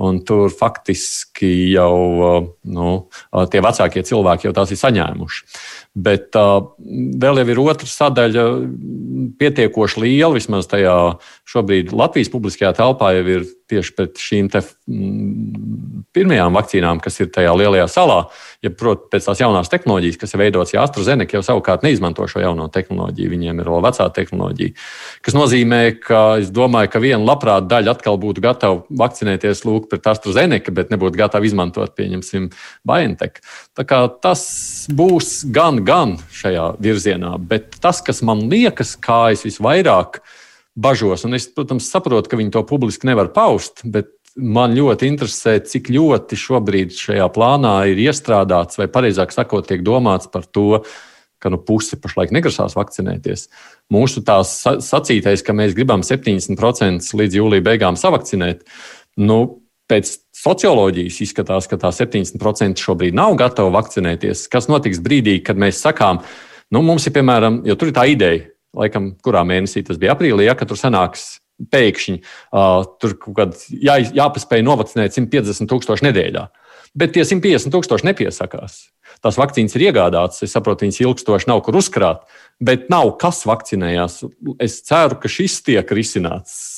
Un 0.01 0.23
tur 0.25 0.49
faktiski 0.49 1.32
jau 1.73 1.95
uh, 1.97 2.51
nu, 2.63 2.91
tie 3.53 3.63
vecākie 3.65 4.05
cilvēki 4.07 4.49
jau 4.49 4.55
tās 4.57 4.73
ir 4.75 4.81
saņēmuši. 4.81 5.47
Bet 5.93 6.33
vēl 6.33 7.43
jau 7.43 7.49
ir 7.53 7.59
otra 7.61 7.89
sadaļa, 7.89 8.45
pietiekoši 9.41 10.01
liela, 10.01 10.33
vismaz 10.39 10.69
tajā 10.71 10.95
šobrīd 11.53 11.93
Latvijas 11.93 12.31
publiskajā 12.33 12.73
telpā 12.79 13.13
jau 13.19 13.27
ir 13.29 13.45
tieši 13.73 13.95
pret 13.97 14.21
šīm 14.21 14.49
te, 14.53 14.61
mm, 14.91 16.03
pirmajām 16.13 16.57
vakcīnām, 16.57 17.01
kas 17.03 17.21
ir 17.23 17.31
tajā 17.33 17.53
lielajā 17.57 17.87
salā, 17.89 18.19
ja 18.65 18.73
proti, 18.75 19.09
pēc 19.13 19.29
tās 19.29 19.41
jaunās 19.41 19.71
tehnoloģijas, 19.73 20.19
kas 20.21 20.35
ir 20.35 20.43
veidotas, 20.43 20.75
ja 20.75 20.85
AstraZeneca 20.85 21.39
jau 21.39 21.45
savukārt 21.47 21.87
neizmanto 21.87 22.27
šo 22.29 22.43
jauno 22.43 22.69
tehnoloģiju, 22.73 23.33
viņiem 23.33 23.63
ir 23.63 23.71
vēl 23.73 23.85
vecā 23.87 24.09
tehnoloģija. 24.19 24.77
Tas 25.25 25.37
nozīmē, 25.39 25.81
ka 26.05 26.23
es 26.43 26.53
domāju, 26.53 26.93
ka 26.93 27.03
viena 27.03 27.23
labprāt 27.25 27.69
daļa 27.71 27.97
atkal 27.97 28.21
būtu 28.21 28.45
gatava 28.45 28.83
vakcinēties 29.03 29.65
lūk 29.65 29.89
pret 29.93 30.11
AstraZeneca, 30.13 30.75
bet 30.75 30.93
nebūtu 30.93 31.17
gatava 31.17 31.32
izmantot, 31.41 31.95
pieņemsim, 31.97 32.51
BioNTech. 32.85 33.41
Tā 33.79 33.87
kā 33.89 34.05
tas 34.23 34.45
būs 34.93 35.47
gan, 35.49 35.81
gan 35.87 36.19
šajā 36.37 36.75
virzienā, 36.83 37.39
bet 37.41 37.79
tas, 37.81 38.05
kas 38.05 38.21
man 38.27 38.45
liekas, 38.53 38.99
kā 39.01 39.31
es 39.33 39.47
visvairāk 39.49 40.21
bažos. 40.77 41.25
Un 41.25 41.39
es, 41.39 41.49
protams, 41.49 41.89
saprotu, 41.89 42.29
ka 42.29 42.41
viņi 42.41 42.53
to 42.53 42.65
publiski 42.69 43.09
nevar 43.09 43.33
paust, 43.33 43.85
bet 43.85 44.13
man 44.37 44.77
ļoti 44.77 45.09
interesē, 45.11 45.59
cik 45.65 45.91
ļoti 45.93 46.39
šobrīd 46.41 46.95
šajā 46.97 47.29
plānā 47.35 47.75
ir 47.93 48.01
iestrādāts, 48.07 48.79
vai 48.81 48.89
precīzāk 48.93 49.35
sakot, 49.35 49.67
tiek 49.69 49.85
domāts 49.85 50.31
par 50.33 50.47
to, 50.49 50.83
ka 51.43 51.51
nu, 51.51 51.59
puse 51.59 51.99
pašlaik 51.99 52.33
negrasās 52.35 52.77
vakcinēties. 52.79 53.49
Mūsu 53.93 54.23
tās 54.27 54.55
sacītais, 54.63 55.43
ka 55.45 55.55
mēs 55.57 55.75
gribam 55.77 56.05
70% 56.07 57.19
līdz 57.19 57.39
jūlijā 57.41 57.67
beigām 57.67 57.99
savakcinēt, 57.99 58.63
nu, 59.21 59.41
pēc 59.93 60.15
socioloģijas 60.43 61.21
izskatās, 61.27 61.69
ka 61.69 61.79
tā 61.81 61.93
70% 61.93 62.81
šobrīd 62.81 63.17
nav 63.17 63.37
gatava 63.41 63.73
vakcinēties. 63.77 64.47
Kas 64.53 64.71
notiks 64.73 65.03
brīdī, 65.05 65.39
kad 65.45 65.61
mēs 65.61 65.83
sakām, 65.85 66.23
nu, 66.73 66.83
mums 66.87 67.07
ir 67.07 67.15
piemēram, 67.17 67.63
jo 67.69 67.77
tur 67.79 67.93
ir 67.93 67.97
tā 67.99 68.09
ideja, 68.11 68.49
laikam, 68.77 69.13
kurā 69.25 69.45
mēnesī 69.49 69.85
tas 69.87 70.01
bija 70.01 70.17
aprīlī, 70.17 70.49
ja, 70.49 70.57
tur 70.57 70.81
sanāks 70.81 71.37
pēkšņi 71.73 72.17
uh, 72.19 72.83
tur 72.99 73.15
kaut 73.21 73.37
kad 73.37 73.61
jā, 73.71 73.99
jāpaspēj 74.17 74.65
novakcinēt 74.67 75.15
150 75.15 75.71
tūkstoši 75.71 76.09
nedēļā. 76.09 76.47
Bet 76.99 77.15
tie 77.15 77.25
150 77.25 77.73
tūkstoši 77.73 78.09
nepiesakās. 78.11 78.81
Tās 79.25 79.39
vakcīnas 79.41 79.77
ir 79.79 79.87
iegādātas, 79.89 80.43
es 80.45 80.53
saprotu, 80.53 80.85
viņas 80.85 81.01
ilgstoši 81.05 81.49
nav 81.49 81.63
kur 81.65 81.79
uzkrāt, 81.79 82.25
bet 82.61 82.91
nav 82.93 83.15
kas 83.23 83.45
vakcinējās. 83.49 84.23
Es 84.63 84.81
ceru, 84.87 85.19
ka 85.23 85.31
šis 85.31 85.61
tiek 85.67 85.97
risināts 85.97 86.73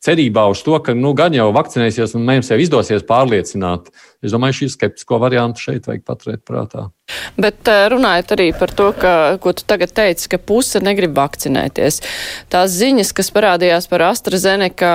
cerībā 0.00 0.46
uz 0.50 0.62
to, 0.66 0.76
ka 0.82 0.94
nu, 0.96 1.12
gan 1.16 1.34
jau 1.36 1.50
vakcinēsies 1.54 2.16
un 2.18 2.24
mums 2.26 2.50
jau 2.50 2.58
izdosies 2.60 3.04
pārliecināt. 3.06 3.90
Es 4.20 4.34
domāju, 4.34 4.58
šī 4.58 4.66
skeptisko 4.74 5.16
variantu 5.20 5.62
šeit 5.62 5.86
vajag 5.88 6.02
paturēt 6.04 6.42
prātā. 6.44 6.88
Bet 7.40 7.68
eh, 7.72 7.86
runājot 7.92 8.34
arī 8.36 8.48
par 8.56 8.72
to, 8.76 8.90
ka, 8.96 9.12
ko 9.40 9.54
tu 9.56 9.64
tagad 9.68 9.94
teici, 9.96 10.28
ka 10.30 10.40
puse 10.40 10.82
negrib 10.84 11.14
vakcinēties. 11.16 12.02
Tās 12.52 12.76
ziņas, 12.76 13.14
kas 13.16 13.32
parādījās 13.32 13.88
par 13.90 14.04
AstraZeneca 14.10 14.92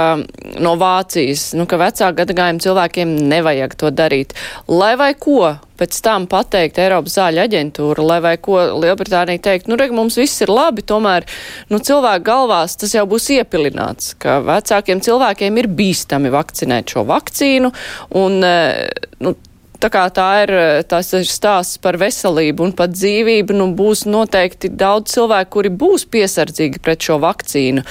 no 0.62 0.76
Vācijas, 0.82 1.52
nu, 1.58 1.66
ka 1.70 1.82
vecā 1.82 2.12
gadagājuma 2.18 2.66
cilvēkiem 2.66 3.16
nevajag 3.34 3.78
to 3.82 3.94
darīt. 3.94 4.38
Lai 4.70 4.94
vai 5.00 5.14
ko 5.18 5.56
pēc 5.80 5.98
tam 6.06 6.28
pateikt 6.32 6.80
Eiropas 6.80 7.18
zāļu 7.18 7.42
aģentūra, 7.44 8.06
lai 8.06 8.20
vai 8.24 8.36
ko 8.42 8.62
Lielbritānija 8.80 9.42
teikt, 9.50 9.68
nu, 9.72 9.78
reg, 9.80 9.92
mums 9.96 10.20
viss 10.20 10.44
ir 10.46 10.52
labi, 10.54 10.86
tomēr, 10.86 11.28
nu, 11.72 11.80
cilvēku 11.80 12.28
galvās 12.28 12.78
tas 12.82 12.94
jau 12.96 13.06
būs 13.10 13.32
iepilināts, 13.40 14.14
ka 14.22 14.40
vecākiem 14.46 15.04
cilvēkiem 15.06 15.60
ir 15.62 15.72
bīstami 15.72 16.34
vakcinēt 16.34 16.96
šo 16.96 17.06
vakcīnu, 17.10 17.74
un, 18.22 18.40
eh, 18.44 18.88
nu, 19.24 19.36
tā 19.80 20.06
tā 20.14 20.30
ir, 20.44 20.54
tas 20.90 21.12
ir 21.14 21.26
stāsts 21.30 21.78
par 21.82 21.98
veselību 21.98 22.64
un 22.66 22.74
pat 22.74 22.94
dzīvību, 22.96 23.54
nu 23.54 23.68
būs 23.76 24.06
noteikti 24.10 24.70
daudz 24.70 25.14
cilvēku, 25.14 25.52
kuri 25.58 25.70
būs 25.70 26.08
piesardzīgi 26.10 26.82
pret 26.82 27.02
šo 27.02 27.20
vakcīnu. 27.20 27.84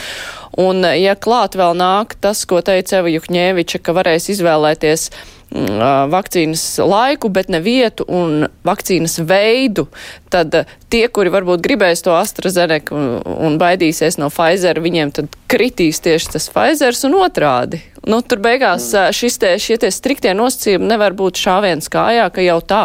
Un, 0.58 0.84
ja 0.84 1.14
klāt 1.14 1.56
vēl 1.58 1.74
nāk 1.74 2.14
tas, 2.20 2.44
ko 2.46 2.60
teica 2.62 3.00
Eva 3.00 3.10
Juhņēviča, 3.10 3.80
ka 3.82 3.94
varēs 3.96 4.30
izvēlēties 4.30 5.10
vakcīnas 5.54 6.62
laiku, 6.82 7.28
bet 7.30 7.48
ne 7.52 7.60
vietu 7.62 8.04
un 8.10 8.46
vakcīnas 8.66 9.20
veidu, 9.22 9.86
tad 10.32 10.56
tie, 10.90 11.06
kuri 11.06 11.30
varbūt 11.30 11.62
gribēs 11.62 12.02
to 12.02 12.14
AstraZeneca 12.16 12.94
un, 12.94 13.06
un 13.22 13.58
baidīsies 13.60 14.18
no 14.18 14.30
Pfizer, 14.34 14.82
viņiem 14.82 15.14
tad 15.14 15.38
kritīs 15.50 16.02
tieši 16.02 16.34
tas 16.34 16.50
Pfizers 16.50 17.04
un 17.06 17.14
otrādi. 17.22 17.80
Nu, 18.04 18.18
tur 18.20 18.42
beigās 18.44 18.90
šis 19.16 19.38
te, 19.40 19.54
šie 19.62 19.78
te 19.80 19.88
striktie 19.94 20.34
nosacījumi 20.36 20.90
nevar 20.90 21.14
būt 21.16 21.40
šāviens 21.40 21.88
kājā, 21.88 22.26
ka 22.34 22.44
jau 22.44 22.58
tā 22.60 22.82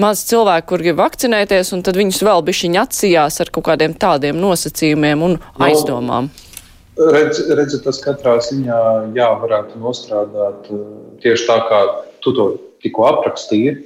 maz 0.00 0.24
cilvēku, 0.26 0.72
kur 0.72 0.82
grib 0.82 0.98
vakcinēties, 0.98 1.76
un 1.76 1.84
tad 1.86 2.00
viņus 2.00 2.24
vēl 2.26 2.42
bišķiņi 2.48 2.82
atsījās 2.82 3.40
ar 3.44 3.54
kaut 3.54 3.68
kādiem 3.70 3.94
tādiem 3.94 4.40
nosacījumiem 4.40 5.24
un 5.28 5.38
nu, 5.38 5.56
aizdomām. 5.68 6.32
No. 6.32 6.47
Redz, 6.98 7.44
redzi, 7.54 7.78
tas 7.84 8.00
katrā 8.02 8.34
ziņā 8.42 8.78
jā, 9.14 9.28
varētu 9.38 9.78
nostrādāt 9.78 10.66
eh, 10.74 10.80
tieši 11.22 11.46
tā, 11.46 11.58
kā 11.70 11.78
tu 12.24 12.32
to 12.34 12.46
tikko 12.82 13.06
aprakstīji, 13.12 13.76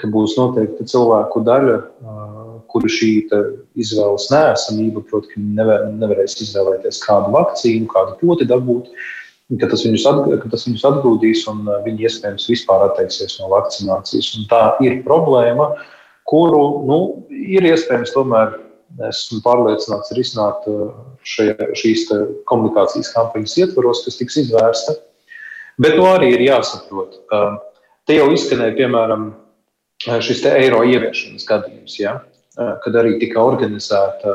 ka 0.00 0.08
būs 0.12 0.38
noteikti 0.38 0.86
cilvēku 0.88 1.42
daļa, 1.44 1.76
eh, 1.76 2.54
kuru 2.72 2.88
šī 2.92 3.10
izvēles 3.76 4.30
nēsamība, 4.32 5.04
proti, 5.10 5.34
ka 5.34 5.44
nevar, 5.60 5.84
nevarēs 6.00 6.38
izvēlēties 6.46 7.02
kādu 7.04 7.34
vakcīnu, 7.36 7.90
kādu 7.92 8.16
poti 8.22 8.48
dabūt, 8.48 8.88
ka 9.60 9.68
tas 9.68 9.84
viņus, 9.84 10.08
at, 10.08 10.24
ka 10.40 10.52
tas 10.56 10.64
viņus 10.64 10.88
atgrūdīs 10.88 11.44
un 11.52 11.60
eh, 11.68 11.82
viņi 11.84 12.08
iespējams 12.08 12.48
vispār 12.54 12.88
atteiksies 12.88 13.36
no 13.42 13.52
vakcinācijas. 13.52 14.32
Un 14.40 14.48
tā 14.48 14.62
ir 14.86 15.02
problēma, 15.04 15.74
kuru 16.24 16.64
nu, 16.88 17.02
ir 17.28 17.68
iespējams 17.68 18.16
tomēr 18.16 18.56
esmu 19.08 19.40
pārliecināts 19.44 20.14
risināt 20.16 20.68
uh, 20.70 20.92
šajā, 21.26 21.70
šīs 21.78 22.06
komunikācijas 22.48 23.12
kampaņas 23.14 23.58
ietvaros, 23.64 24.04
kas 24.06 24.20
tiks 24.20 24.40
izvērsta. 24.44 24.96
Bet 25.82 25.98
nu, 25.98 26.06
arī 26.08 26.30
ir 26.32 26.46
jāsaprot, 26.46 27.18
te 28.08 28.14
jau 28.16 28.30
izskanēja, 28.32 28.72
piemēram, 28.78 29.26
šis 30.24 30.40
eiro 30.48 30.80
ieviešanas 30.88 31.44
gadījums, 31.48 31.98
ja? 32.00 32.14
kad 32.56 32.96
arī 32.96 33.18
tika 33.20 33.42
organizēta 33.44 34.32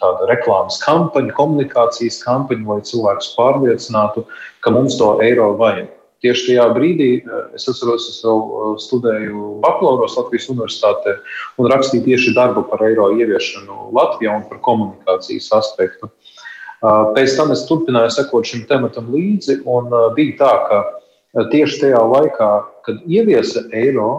tāda 0.00 0.28
reklāmas 0.30 0.78
kampaņa, 0.80 1.34
komunikācijas 1.36 2.22
kampaņa, 2.24 2.64
lai 2.64 2.78
cilvēkus 2.88 3.34
pārliecinātu, 3.36 4.24
ka 4.64 4.72
mums 4.72 4.96
to 4.96 5.10
eiro 5.24 5.50
vajag. 5.60 5.90
Tieši 6.18 6.48
tajā 6.48 6.64
brīdī 6.74 7.08
eh, 7.20 7.42
es 7.54 7.68
atceros, 7.70 8.08
es 8.10 8.18
vēl 8.26 8.40
eh, 8.42 8.70
studēju 8.82 9.50
bakalauros 9.62 10.16
Latvijas 10.18 10.48
universitātē 10.50 11.14
un 11.62 11.68
rakstīju 11.70 12.08
tieši 12.08 12.34
darbu 12.34 12.64
par 12.70 12.82
eiro 12.88 13.12
ieviešanu 13.14 13.92
Latvijā 13.94 14.34
un 14.40 14.46
par 14.50 14.58
komunikācijas 14.66 15.52
aspektu. 15.60 16.10
Eh, 16.10 17.04
pēc 17.14 17.36
tam 17.38 17.54
es 17.54 17.62
turpināju 17.70 18.16
sekot 18.16 18.50
šim 18.50 18.66
tematam 18.66 19.12
līdzi, 19.14 19.60
un 19.70 19.94
bija 20.18 20.34
tā, 20.42 20.52
ka 20.66 21.44
tieši 21.54 21.84
tajā 21.84 22.02
laikā, 22.02 22.50
kad 22.88 23.04
ieviesa 23.06 23.68
eiro, 23.76 24.10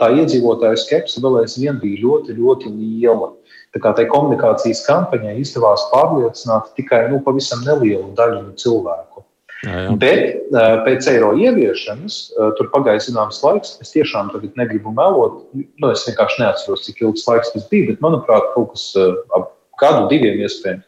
tā 0.00 0.06
iedzīvotāju 0.16 0.78
skepse 0.80 1.20
vēl 1.20 1.42
aizvien 1.42 1.76
bija 1.82 2.00
ļoti, 2.00 2.36
ļoti 2.38 2.70
liela. 2.72 3.34
Tā 3.74 3.82
kā 3.84 3.92
tai 3.96 4.06
komunikācijas 4.08 4.80
kampaņai 4.86 5.34
izdevās 5.42 5.82
pārliecināt 5.90 6.70
tikai 6.78 7.02
nu, 7.12 7.18
pavisam 7.26 7.66
nelielu 7.66 8.14
daļu 8.16 8.46
no 8.46 8.54
cilvēku. 8.56 9.27
Jā, 9.66 9.74
jā. 9.84 9.94
Bet 9.98 10.52
pēc 10.86 11.06
eiro 11.10 11.32
ieviešanas 11.34 12.18
tur 12.58 12.68
pagāja 12.74 13.02
zināms 13.08 13.40
laiks. 13.42 13.76
Es 13.82 13.90
tiešām 13.94 14.30
negribu 14.58 14.92
melot. 14.94 15.40
Nu, 15.54 15.90
es 15.90 16.04
vienkārši 16.06 16.44
neatceros, 16.44 16.84
cik 16.86 17.02
ilgs 17.02 17.26
laiks 17.26 17.50
tas 17.54 17.66
bija, 17.72 17.90
bet 17.90 18.04
manuprāt, 18.04 18.52
kaut 18.54 18.76
kas 18.76 18.92
ap 19.34 19.50
gadu, 19.82 20.06
diviem 20.12 20.44
iespējams. 20.46 20.84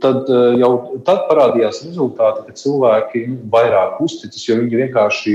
Tad 0.00 0.30
jau 0.56 0.70
tad 1.04 1.26
parādījās 1.28 1.82
rezultāti, 1.84 2.46
ka 2.46 2.56
cilvēki 2.56 3.24
nu, 3.28 3.38
vairāk 3.52 3.98
uzticas, 4.00 4.46
jo 4.48 4.56
viņi 4.62 4.78
vienkārši 4.86 5.34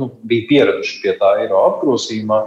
nu, 0.00 0.08
bija 0.26 0.48
pieraduši 0.50 0.98
pie 1.04 1.14
tā 1.20 1.30
eiro 1.44 1.62
apgrozījumā. 1.70 2.40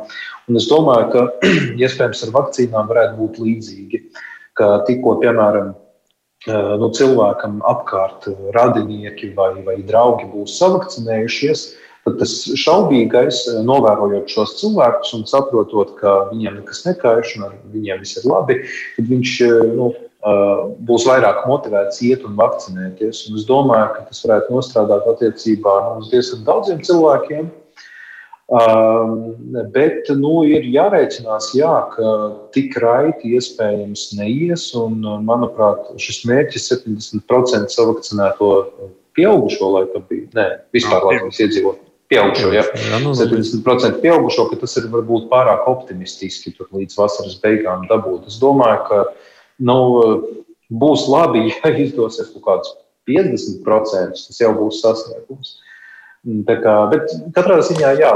Un 0.51 0.59
es 0.59 0.67
domāju, 0.67 1.07
ka 1.13 1.49
iespējams 1.85 2.25
ar 2.27 2.35
vakcīnām 2.35 2.91
varētu 2.91 3.19
būt 3.21 3.39
līdzīgi. 3.45 4.03
Ka 4.59 4.81
tikko, 4.89 5.15
piemēram, 5.23 5.71
nu, 6.45 6.91
cilvēkam 6.93 7.59
apkārt 7.65 8.29
radinieki 8.55 9.33
vai, 9.37 9.53
vai 9.65 9.81
draugi 9.87 10.27
būs 10.31 10.57
savakcinējušies, 10.61 11.67
tad 12.07 12.19
tas 12.21 12.33
šaubīgais, 12.61 13.43
novērojot 13.67 14.31
šos 14.31 14.55
cilvēkus 14.61 15.13
un 15.17 15.25
saprotot, 15.27 15.95
ka 15.99 16.29
viņiem 16.31 16.61
nekas 16.61 16.85
nekaiš 16.85 17.37
un 17.37 17.47
ar 17.49 17.55
viņiem 17.73 18.03
viss 18.03 18.19
ir 18.21 18.29
labi, 18.29 18.61
tad 18.95 19.09
viņš 19.11 19.33
nu, 19.75 19.91
būs 20.87 21.05
vairāk 21.07 21.45
motivēts 21.47 22.01
iet 22.03 22.25
un 22.25 22.35
vakcinēties. 22.39 23.27
Un 23.29 23.37
es 23.37 23.45
domāju, 23.47 23.93
ka 23.95 24.07
tas 24.09 24.23
varētu 24.25 24.55
nostrādāt 24.55 25.07
attiecībā 25.13 25.75
nu, 25.85 26.03
uz 26.03 26.11
diezgan 26.11 26.43
daudziem 26.47 26.81
cilvēkiem. 26.83 27.49
Um, 28.47 29.33
bet 29.73 30.07
nu, 30.15 30.45
ir 30.47 30.63
jārēķinās, 30.71 31.49
jā, 31.57 31.71
ka 31.91 32.11
tik 32.55 32.77
raiti 32.79 33.33
iespējams 33.35 34.05
neies. 34.15 34.69
Un, 34.79 35.01
manuprāt, 35.27 35.89
šis 35.99 36.21
mērķis 36.29 36.69
70% 36.71 37.75
savakcinēto 37.75 38.51
pieaugušo 39.19 39.73
laikam 39.73 40.07
bija. 40.07 40.29
Nē, 40.37 40.47
vispār 40.77 41.09
Latvijas 41.09 41.43
iedzīvotāju. 41.43 41.83
Pieaugušo, 42.07 42.53
jā, 42.55 42.63
jā, 42.71 43.01
nu, 43.03 43.11
70% 43.19 43.99
pieaugušo, 43.99 44.47
ka 44.47 44.61
tas 44.61 44.77
ir 44.79 44.87
varbūt 44.93 45.27
pārāk 45.27 45.67
optimistiski 45.67 46.53
līdz 46.63 46.95
vasaras 46.95 47.35
beigām 47.43 47.83
dabūt. 47.91 48.29
Es 48.31 48.39
domāju, 48.39 48.79
ka 48.87 49.01
nu, 49.67 49.79
būs 50.71 51.03
labi, 51.11 51.49
ja 51.51 51.75
izdosies 51.75 52.31
kaut 52.31 52.47
kāds 52.47 52.75
50%. 53.11 54.23
Tas 54.23 54.39
jau 54.39 54.55
būs 54.55 54.79
sasniegums. 54.85 55.57
Tā 55.59 55.66
kā, 56.47 56.79
bet 56.93 57.13
katrā 57.35 57.59
ziņā, 57.65 57.93
jā, 58.01 58.15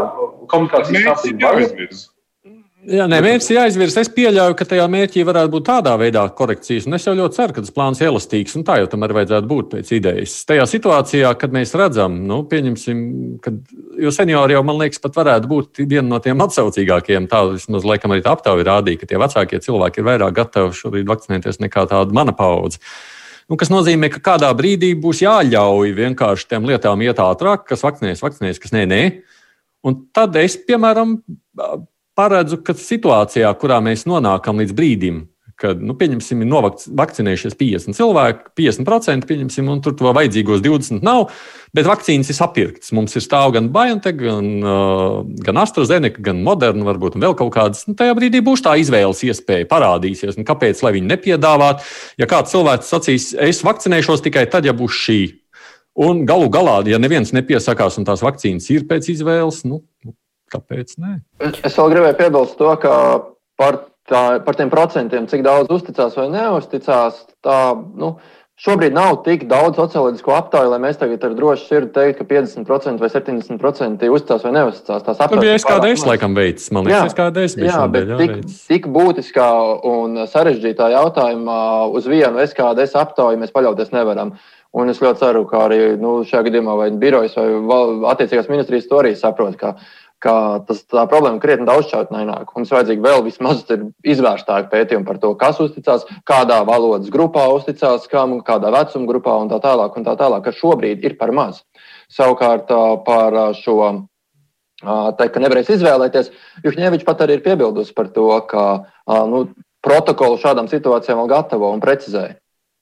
komunikācijas 0.51 1.05
kārtība 1.07 1.53
vajag. 1.59 2.01
Jā, 2.81 3.05
nē, 3.05 3.19
mērķis 3.21 3.51
ir 3.51 3.57
jāizvirza. 3.59 4.01
Es 4.01 4.09
pieļauju, 4.09 4.55
ka 4.57 4.65
tajā 4.65 4.87
mērķī 4.89 5.21
varētu 5.27 5.51
būt 5.53 5.65
tādā 5.67 5.91
veidā 6.01 6.23
korekcijas. 6.33 6.87
Un 6.89 6.97
es 6.97 7.03
jau 7.05 7.13
ļoti 7.13 7.37
ceru, 7.37 7.53
ka 7.53 7.61
tas 7.61 7.75
plāns 7.75 8.01
ir 8.01 8.09
elastīgs. 8.09 8.55
Tā 8.65 8.79
jau 8.79 8.87
tam 8.89 9.05
arī 9.05 9.19
vajadzētu 9.19 9.49
būt 9.51 9.69
pēc 9.75 9.91
idejas. 9.99 10.33
Tajā 10.49 10.65
situācijā, 10.65 11.29
kad 11.37 11.53
mēs 11.53 11.75
redzam, 11.77 12.15
nu, 12.25 12.39
pieņemsim, 12.49 13.03
kad, 13.45 13.61
jo 14.01 14.15
seniori 14.15 14.57
jau, 14.57 14.63
man 14.65 14.81
liekas, 14.81 15.03
pat 15.03 15.19
varētu 15.21 15.51
būt 15.51 15.83
viena 15.83 16.07
no 16.09 16.17
tiem 16.25 16.41
atsaucīgākajiem. 16.41 17.29
Tā 17.29 17.43
vismaz, 17.51 17.85
laikam, 17.85 18.15
arī 18.15 18.25
tā 18.25 18.33
aptauja 18.33 18.65
rādīja, 18.71 19.03
ka 19.03 19.11
tie 19.13 19.21
vecākie 19.21 19.61
cilvēki 19.61 20.01
ir 20.01 20.09
vairāk 20.09 20.41
gatavi 20.41 20.73
šobrīd 20.81 21.13
vakcinēties 21.13 21.61
nekā 21.61 21.85
tāda 21.93 22.17
mana 22.17 22.33
paudze. 22.33 22.81
Nu, 23.49 23.57
kas 23.59 23.71
nozīmē, 23.73 24.11
ka 24.13 24.21
kādā 24.31 24.51
brīdī 24.57 24.91
būs 24.99 25.23
jāļauj 25.23 25.95
vienkārši 25.97 26.49
tiem 26.51 26.67
lietām 26.69 27.01
iet 27.05 27.21
ātrāk, 27.23 27.65
kas 27.69 27.83
vakcinēs, 27.85 28.21
vakcinēs, 28.23 28.61
kas 28.61 28.75
nē, 28.75 28.85
nē. 28.89 29.01
Un 29.87 29.97
tad 30.13 30.35
es, 30.37 30.59
piemēram, 30.67 31.17
paredzu, 32.17 32.61
ka 32.65 32.75
situācijā, 32.77 33.49
kurā 33.57 33.79
mēs 33.83 34.05
nonākam 34.09 34.61
līdz 34.61 34.75
brīdim, 34.77 35.23
kad, 35.61 35.81
nu, 35.83 35.93
pieņemsim, 35.97 36.41
ir 36.43 36.49
novakcinējušies 36.49 37.55
50 37.59 37.97
cilvēki, 37.97 38.51
50%, 38.57 39.27
pieņemsim, 39.29 39.69
un 39.71 39.81
tur 39.85 39.95
to 39.99 40.13
vajadzīgos 40.17 40.63
20 40.65 41.05
nav, 41.05 41.29
bet 41.77 41.89
vakcīnas 41.89 42.31
ir 42.33 42.37
sapirktas. 42.37 42.93
Mums 42.97 43.15
ir 43.17 43.25
stāv 43.25 43.53
gan 43.55 43.69
BioNTech, 43.73 44.17
gan, 44.19 44.49
gan 45.45 45.61
AstraZeneca, 45.61 46.23
gan 46.25 46.41
Moderna, 46.45 46.87
varbūt 46.89 47.19
vēl 47.21 47.37
kaut 47.39 47.53
kādas. 47.55 47.85
Nu, 47.89 47.95
tajā 47.99 48.15
brīdī 48.17 48.41
būs 48.45 48.65
tā 48.65 48.73
izvēles 48.81 49.21
iespēja, 49.27 49.69
parādīsies. 49.69 50.39
Un 50.41 50.47
kāpēc, 50.47 50.81
lai 50.85 50.95
viņi 50.97 51.13
nepiedāvātu? 51.13 51.85
Ja 52.21 52.29
kāds 52.31 52.55
cilvēks 52.55 52.89
sacīs, 52.91 53.29
es 53.37 53.61
vakcinēšos 53.67 54.25
tikai 54.25 54.47
tad, 54.51 54.67
ja 54.67 54.75
būs 54.77 54.97
šī. 55.05 55.21
Un 56.01 56.25
galu 56.25 56.47
galā, 56.51 56.79
ja 56.87 56.97
neviens 57.01 57.33
nepiesakās 57.35 57.99
un 57.99 58.07
tās 58.07 58.23
vakcīnas 58.23 58.69
ir 58.71 58.87
pēc 58.89 59.11
izvēles, 59.11 59.65
nu, 59.67 59.83
Kāpēc? 60.51 60.97
Nē? 60.99 61.13
Es 61.63 61.77
vēl 61.77 61.93
gribēju 61.93 62.17
piebilst 62.19 62.57
to, 62.59 62.71
ka 62.81 62.93
par, 63.59 63.79
tā, 64.11 64.25
par 64.45 64.59
tiem 64.59 64.69
procentiem, 64.73 65.29
cik 65.31 65.45
daudz 65.47 65.71
uzticās 65.73 66.17
vai 66.19 66.27
neusticās, 66.33 67.23
tā, 67.45 67.57
nu, 67.99 68.15
šobrīd 68.61 68.93
nav 68.93 69.21
tik 69.25 69.47
daudz 69.49 69.79
socioloģisko 69.79 70.35
aptauju, 70.37 70.69
lai 70.73 70.79
mēs 70.83 70.99
tagad 71.01 71.23
ar 71.25 71.33
drošu 71.37 71.65
sirdi 71.65 71.91
teiktu, 71.95 72.21
ka 72.21 72.27
50% 72.35 73.01
vai 73.01 73.09
70% 73.09 74.11
uzticās 74.17 74.45
vai 74.45 74.53
neusticās. 74.59 75.05
Tās 75.07 75.23
aptaujas 75.25 75.45
bija 75.47 75.57
SKDS, 75.63 76.05
laikam, 76.11 76.37
veids. 76.37 76.69
Man 76.75 76.85
liekas, 76.89 77.15
SKDS 77.15 77.57
bija 77.57 77.73
jā, 77.73 77.83
bet 77.95 78.15
tik, 78.21 78.37
tik 78.69 78.89
būtiskā 78.93 79.49
un 79.91 80.23
sarežģītā 80.29 80.91
jautājumā 80.93 81.61
uz 81.89 82.09
vienu 82.11 82.43
SKDS 82.45 82.97
aptauju 83.01 83.41
mēs 83.41 83.55
paļauties 83.55 83.95
nevaram. 83.95 84.35
Un 84.71 84.87
es 84.87 85.01
ļoti 85.03 85.19
ceru, 85.19 85.41
ka 85.49 85.65
arī 85.65 85.79
nu, 85.99 86.21
šajā 86.23 86.45
gadījumā 86.45 86.77
vai 86.79 86.85
birojas 86.95 87.33
vai 87.35 87.89
attiecīgās 88.13 88.47
ministrijas 88.47 88.87
to 88.87 89.01
arī 89.01 89.17
saprot, 89.19 89.57
ka 89.59 89.73
ka 90.21 90.33
tas, 90.67 90.83
tā 90.89 91.03
problēma 91.09 91.41
krietni 91.41 91.65
daudzšķautnāka. 91.69 92.53
Mums 92.55 92.73
vajadzīgi 92.73 93.03
vēl 93.03 93.23
vismaz 93.25 93.63
izvērstāki 94.05 94.69
pētījumi 94.71 95.07
par 95.07 95.17
to, 95.21 95.33
kas 95.39 95.59
uzticās, 95.63 96.05
kādā 96.29 96.61
valodas 96.67 97.09
grupā 97.13 97.47
uzticās, 97.55 98.05
kam, 98.11 98.39
kādā 98.45 98.71
vecuma 98.73 99.09
grupā 99.09 99.39
un 99.41 99.49
tā 99.51 99.61
tālāk. 99.63 99.97
Un 99.97 100.07
tā 100.07 100.15
tālāk 100.19 100.45
kas 100.45 100.59
šobrīd 100.61 101.03
ir 101.07 101.17
par 101.19 101.33
maz. 101.35 101.63
Savukārt 102.11 102.69
par 103.07 103.39
šo 103.57 103.79
teikt, 104.81 105.33
ka 105.33 105.41
nevarēs 105.41 105.73
izvēlēties, 105.77 106.31
Juhņevičs 106.65 107.05
pat 107.07 107.25
arī 107.25 107.37
ir 107.37 107.43
piebildusi 107.45 107.93
par 107.97 108.09
to, 108.13 108.29
ka 108.49 108.65
nu, 109.29 109.45
protokolu 109.85 110.39
šādām 110.41 110.69
situācijām 110.69 111.21
vēl 111.21 111.33
gatavo 111.33 111.71
un 111.73 111.81
precizē. 111.83 112.35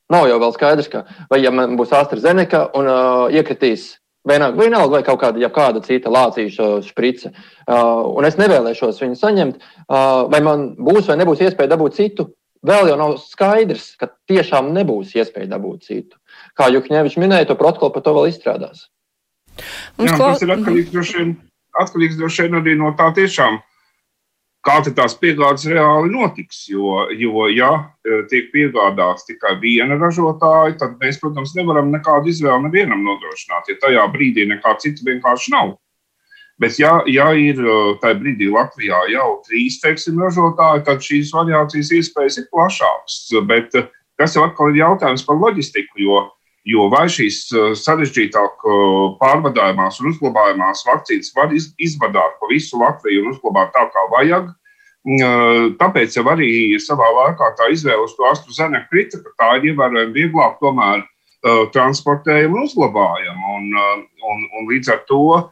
Nav 0.10 0.26
jau 0.26 0.40
vēl 0.42 0.54
skaidrs, 0.56 0.90
ka 0.90 1.04
vai 1.30 1.44
ja 1.44 1.52
būs 1.54 1.92
AstraZeneca 1.94 2.64
un 2.78 2.88
uh, 2.90 3.26
iekritīs 3.30 3.99
Vienalga, 4.28 4.60
vienalga 4.60 4.98
vai 4.98 5.04
kaut 5.08 5.22
kāda, 5.22 5.40
ja 5.40 5.48
kāda 5.54 5.80
cita 5.86 6.12
lācīša 6.12 6.68
šprice. 6.84 7.32
Uh, 7.64 8.04
un 8.20 8.28
es 8.28 8.36
nevēlēšos 8.40 9.00
viņu 9.00 9.16
saņemt, 9.16 9.62
uh, 9.62 10.28
vai 10.32 10.42
man 10.44 10.74
būs 10.76 11.08
vai 11.08 11.16
nebūs 11.22 11.46
iespēja 11.46 11.72
dabūt 11.72 11.96
citu. 11.96 12.28
Vēl 12.68 12.90
jau 12.92 12.98
nav 13.00 13.16
skaidrs, 13.24 13.94
ka 13.96 14.10
tiešām 14.28 14.74
nebūs 14.76 15.14
iespēja 15.16 15.48
dabūt 15.54 15.88
citu. 15.88 16.20
Kā 16.60 16.68
Jukņevičs 16.74 17.16
minēja, 17.22 17.48
to 17.48 17.56
protokolu 17.60 17.96
par 17.96 18.04
to 18.04 18.16
vēl 18.18 18.28
izstrādās. 18.28 18.90
Jā, 20.00 20.18
tas 20.20 20.44
ir 20.44 20.52
atkarīgs 20.52 20.92
droši 20.92 21.18
vien, 21.20 21.32
atkarīgs 21.80 22.20
droši 22.20 22.46
vien 22.46 22.60
arī 22.60 22.76
no 22.80 22.92
tā 23.00 23.10
tiešām 23.16 23.62
kā 24.66 24.80
tās 24.96 25.16
piegādes 25.20 25.68
reāli 25.72 26.12
notiks. 26.14 26.66
Jo, 26.72 27.06
jo 27.16 27.48
ja 27.54 27.72
e, 28.04 28.22
tiek 28.32 28.50
piegādāts 28.54 29.28
tikai 29.28 29.56
viena 29.62 29.98
ražotāja, 30.00 30.78
tad 30.82 30.98
mēs, 31.02 31.20
protams, 31.22 31.56
nevaram 31.58 31.92
nekādu 31.94 32.32
izvēli 32.32 32.68
nevienam 32.68 33.06
nodrošināt, 33.06 33.72
ja 33.72 33.80
tajā 33.82 34.08
brīdī 34.14 34.48
nekā 34.50 34.76
cita 34.84 35.06
vienkārši 35.08 35.56
nav. 35.56 35.78
Bet, 36.60 36.76
ja, 36.76 36.98
ja 37.08 37.30
ir 37.40 37.62
e, 37.64 37.78
tajā 38.02 38.20
brīdī 38.20 38.50
Latvijā 38.52 39.06
jau 39.14 39.30
trīs 39.48 39.80
teiksim, 39.84 40.20
ražotāji, 40.20 40.84
tad 40.90 41.06
šīs 41.06 41.32
variācijas 41.36 41.94
iespējas 42.02 42.42
ir 42.42 42.50
plašākas. 42.52 43.22
Bet 43.48 43.80
e, 43.80 43.86
tas 44.20 44.36
jau 44.36 44.44
atkal 44.44 44.74
ir 44.74 44.84
jautājums 44.84 45.24
par 45.28 45.40
loģistiku, 45.40 46.04
jo 46.04 46.26
Jo 46.68 46.90
vai 46.92 47.06
šīs 47.12 47.38
uh, 47.56 47.72
sarežģītāk 47.78 48.66
uh, 48.68 49.14
pārvadājumās 49.22 50.00
un 50.02 50.10
uzglabājumās 50.12 50.84
vakcīnas 50.88 51.32
var 51.38 51.54
izvadāt 51.56 52.36
pa 52.40 52.50
visu 52.52 52.80
Latviju 52.82 53.24
un 53.24 53.32
uzglabāt 53.32 53.72
tā, 53.76 53.86
kā 53.94 54.04
vajag, 54.12 54.50
mm, 55.08 55.22
uh, 55.24 55.70
Tāpēc 55.80 56.18
jau 56.20 56.26
arī 56.34 56.52
savā 56.84 57.08
laikā 57.16 57.54
tā 57.60 57.70
izvēle 57.72 58.04
uz 58.04 58.18
to 58.18 58.28
AstraZeneca 58.28 58.92
krita, 58.92 59.22
ka 59.24 59.32
tā 59.40 59.54
ir 59.60 59.72
ievērojami 59.72 60.18
vieglāk 60.18 60.60
tomēr 60.60 61.06
uh, 61.06 61.64
transportējama 61.72 62.60
un 62.60 62.68
uzglabājama. 62.68 63.56
Un, 63.56 63.72
uh, 63.80 64.04
un, 64.34 64.46
un 64.60 64.70
līdz 64.74 64.92
ar 64.98 65.02
to 65.08 65.24
uh, 65.40 65.48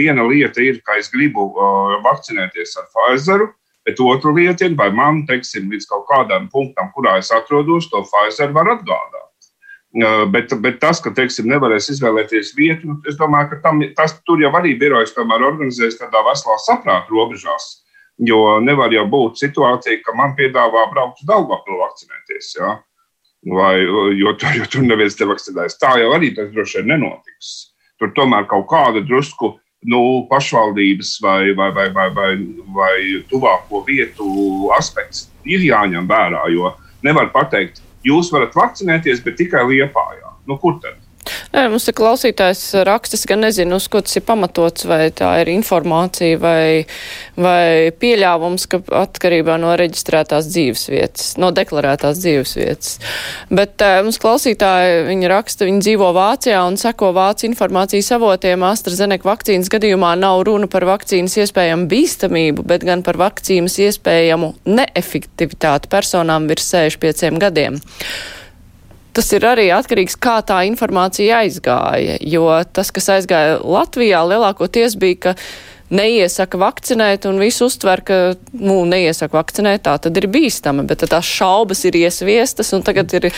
viena 0.00 0.24
lieta 0.24 0.64
ir, 0.64 0.80
ka 0.88 0.96
es 0.96 1.12
gribu 1.12 1.50
vakcinēties 2.04 2.78
ar 2.80 2.88
Pfizeru, 2.94 3.52
bet 3.84 4.00
otra 4.00 4.32
lieta 4.32 4.66
ir, 4.66 4.74
vai 4.74 4.88
man, 4.90 5.26
teiksim, 5.28 5.68
līdz 5.70 5.86
kaut 5.92 6.08
kādam 6.08 6.48
punktam, 6.50 6.90
kurā 6.96 7.18
es 7.20 7.30
atrodos, 7.30 7.90
to 7.92 8.02
Pfizer 8.08 8.56
var 8.56 8.72
atgādāt. 8.72 9.25
Bet, 9.96 10.52
bet 10.60 10.76
tas, 10.82 10.98
ka 11.00 11.08
teiksim, 11.16 11.46
nevarēs 11.48 11.88
izvēlēties 11.94 12.52
vietu, 12.58 12.90
nu, 12.90 12.96
es 13.08 13.16
domāju, 13.16 13.54
ka 13.54 13.60
tam, 13.64 13.80
tas 13.96 14.12
tur 14.28 14.42
jau 14.42 14.50
arī 14.58 14.74
birojas 14.76 15.14
tomēr 15.16 15.44
organizēs 15.46 15.96
tādā 15.96 16.20
veselā 16.26 16.56
saprāta 16.60 17.08
robežās. 17.14 17.78
Jo 18.28 18.58
nevar 18.64 18.92
jau 18.92 19.06
būt 19.08 19.40
situācija, 19.40 20.02
ka 20.04 20.12
man 20.16 20.34
piedāvā 20.36 20.84
braukt 20.92 21.22
uz 21.22 21.28
Dārgāju 21.28 21.80
vakcinēties. 21.80 22.50
Ja? 22.58 22.74
Vai, 23.56 23.74
jo, 24.18 24.34
tur, 24.36 24.52
jo 24.58 24.68
tur 24.72 24.84
neviens 24.84 25.16
te 25.16 25.28
vakcinēs. 25.28 25.78
Tā 25.80 25.94
jau 26.02 26.12
arī 26.16 26.32
tas 26.36 26.52
droši 26.52 26.82
vien 26.82 26.96
nenotiks. 26.96 27.54
Tur 28.00 28.12
tomēr 28.16 28.44
kaut 28.50 28.66
kāda 28.68 29.00
drusku 29.04 29.54
nu, 29.88 30.02
pašvaldības 30.28 31.14
vai, 31.24 31.40
vai, 31.56 31.70
vai, 31.72 31.88
vai, 31.94 32.08
vai, 32.16 32.30
vai 32.76 32.96
tuvāko 33.30 33.84
vietu 33.86 34.28
aspekts 34.76 35.30
ir 35.48 35.64
jāņem 35.64 36.08
vērā. 36.10 36.44
Jo 36.52 36.74
nevar 37.06 37.30
pateikt, 37.32 37.80
jūs 38.06 38.30
varat 38.34 38.54
vakcinēties, 38.56 39.22
bet 39.24 39.38
tikai 39.40 39.64
Liepājā. 39.70 40.32
nu 40.46 40.58
kur 40.62 40.78
tad? 40.82 41.05
Nē, 41.54 41.66
mums 41.72 41.86
ir 41.88 41.96
klausītājs 41.96 42.62
rakstis, 42.86 43.24
gan 43.28 43.42
nezinu, 43.44 43.78
uz 43.80 43.88
ko 43.90 44.02
tas 44.04 44.16
ir 44.18 44.24
pamatots, 44.26 44.86
vai 44.88 45.08
tā 45.16 45.32
ir 45.42 45.50
informācija 45.52 46.38
vai, 46.40 46.84
vai 47.40 47.90
pieļāvums, 47.98 48.66
ka 48.70 48.80
atkarībā 49.02 49.56
no 49.62 49.74
reģistrētās 49.78 50.48
dzīves 50.52 50.86
vietas, 50.92 51.32
no 51.42 51.50
deklarētās 51.56 52.20
dzīves 52.22 52.54
vietas. 52.58 52.94
Bet 53.50 53.82
uh, 53.84 53.98
mums 54.06 54.20
klausītāji, 54.22 55.02
viņi 55.10 55.32
raksta, 55.32 55.68
viņi 55.68 55.82
dzīvo 55.86 56.12
Vācijā 56.16 56.62
un 56.68 56.78
seko 56.80 57.12
Vācu 57.16 57.48
informācijas 57.50 58.12
avotiem. 58.16 58.66
AstraZeneca 58.66 59.30
vakcīnas 59.30 59.70
gadījumā 59.72 60.14
nav 60.20 60.44
runa 60.48 60.70
par 60.70 60.86
vakcīnas 60.88 61.38
iespējamu 61.42 61.90
bīstamību, 61.90 62.66
bet 62.66 62.86
gan 62.86 63.04
par 63.06 63.18
vakcīnas 63.20 63.78
iespējamu 63.88 64.54
neefektivitāti 64.68 65.90
personām 65.92 66.50
virs 66.50 66.70
65 66.74 67.40
gadiem 67.42 67.80
tas 69.16 69.30
ir 69.32 69.46
arī 69.48 69.70
atkarīgs, 69.74 70.18
kā 70.20 70.38
tā 70.46 70.60
informācija 70.68 71.40
aizgāja. 71.44 72.18
Jo 72.20 72.50
tas, 72.76 72.92
kas 72.94 73.08
aizgāja 73.16 73.58
Latvijā, 73.64 74.20
lielākoties 74.28 74.98
bija, 75.00 75.20
ka 75.28 75.34
neiesaka 75.92 76.58
vakcinēt 76.58 77.26
un 77.30 77.38
visu 77.40 77.68
uztver, 77.70 78.02
ka, 78.06 78.18
nu, 78.58 78.80
neiesaka 78.88 79.38
vakcinēt, 79.38 79.84
tā 79.86 79.96
tad 80.02 80.18
ir 80.18 80.28
bīstama, 80.32 80.84
bet 80.88 81.04
tās 81.06 81.28
šaubas 81.28 81.84
ir 81.86 81.98
iesviestas 82.00 82.72
un 82.76 82.84
tagad 82.86 83.12
ir 83.18 83.28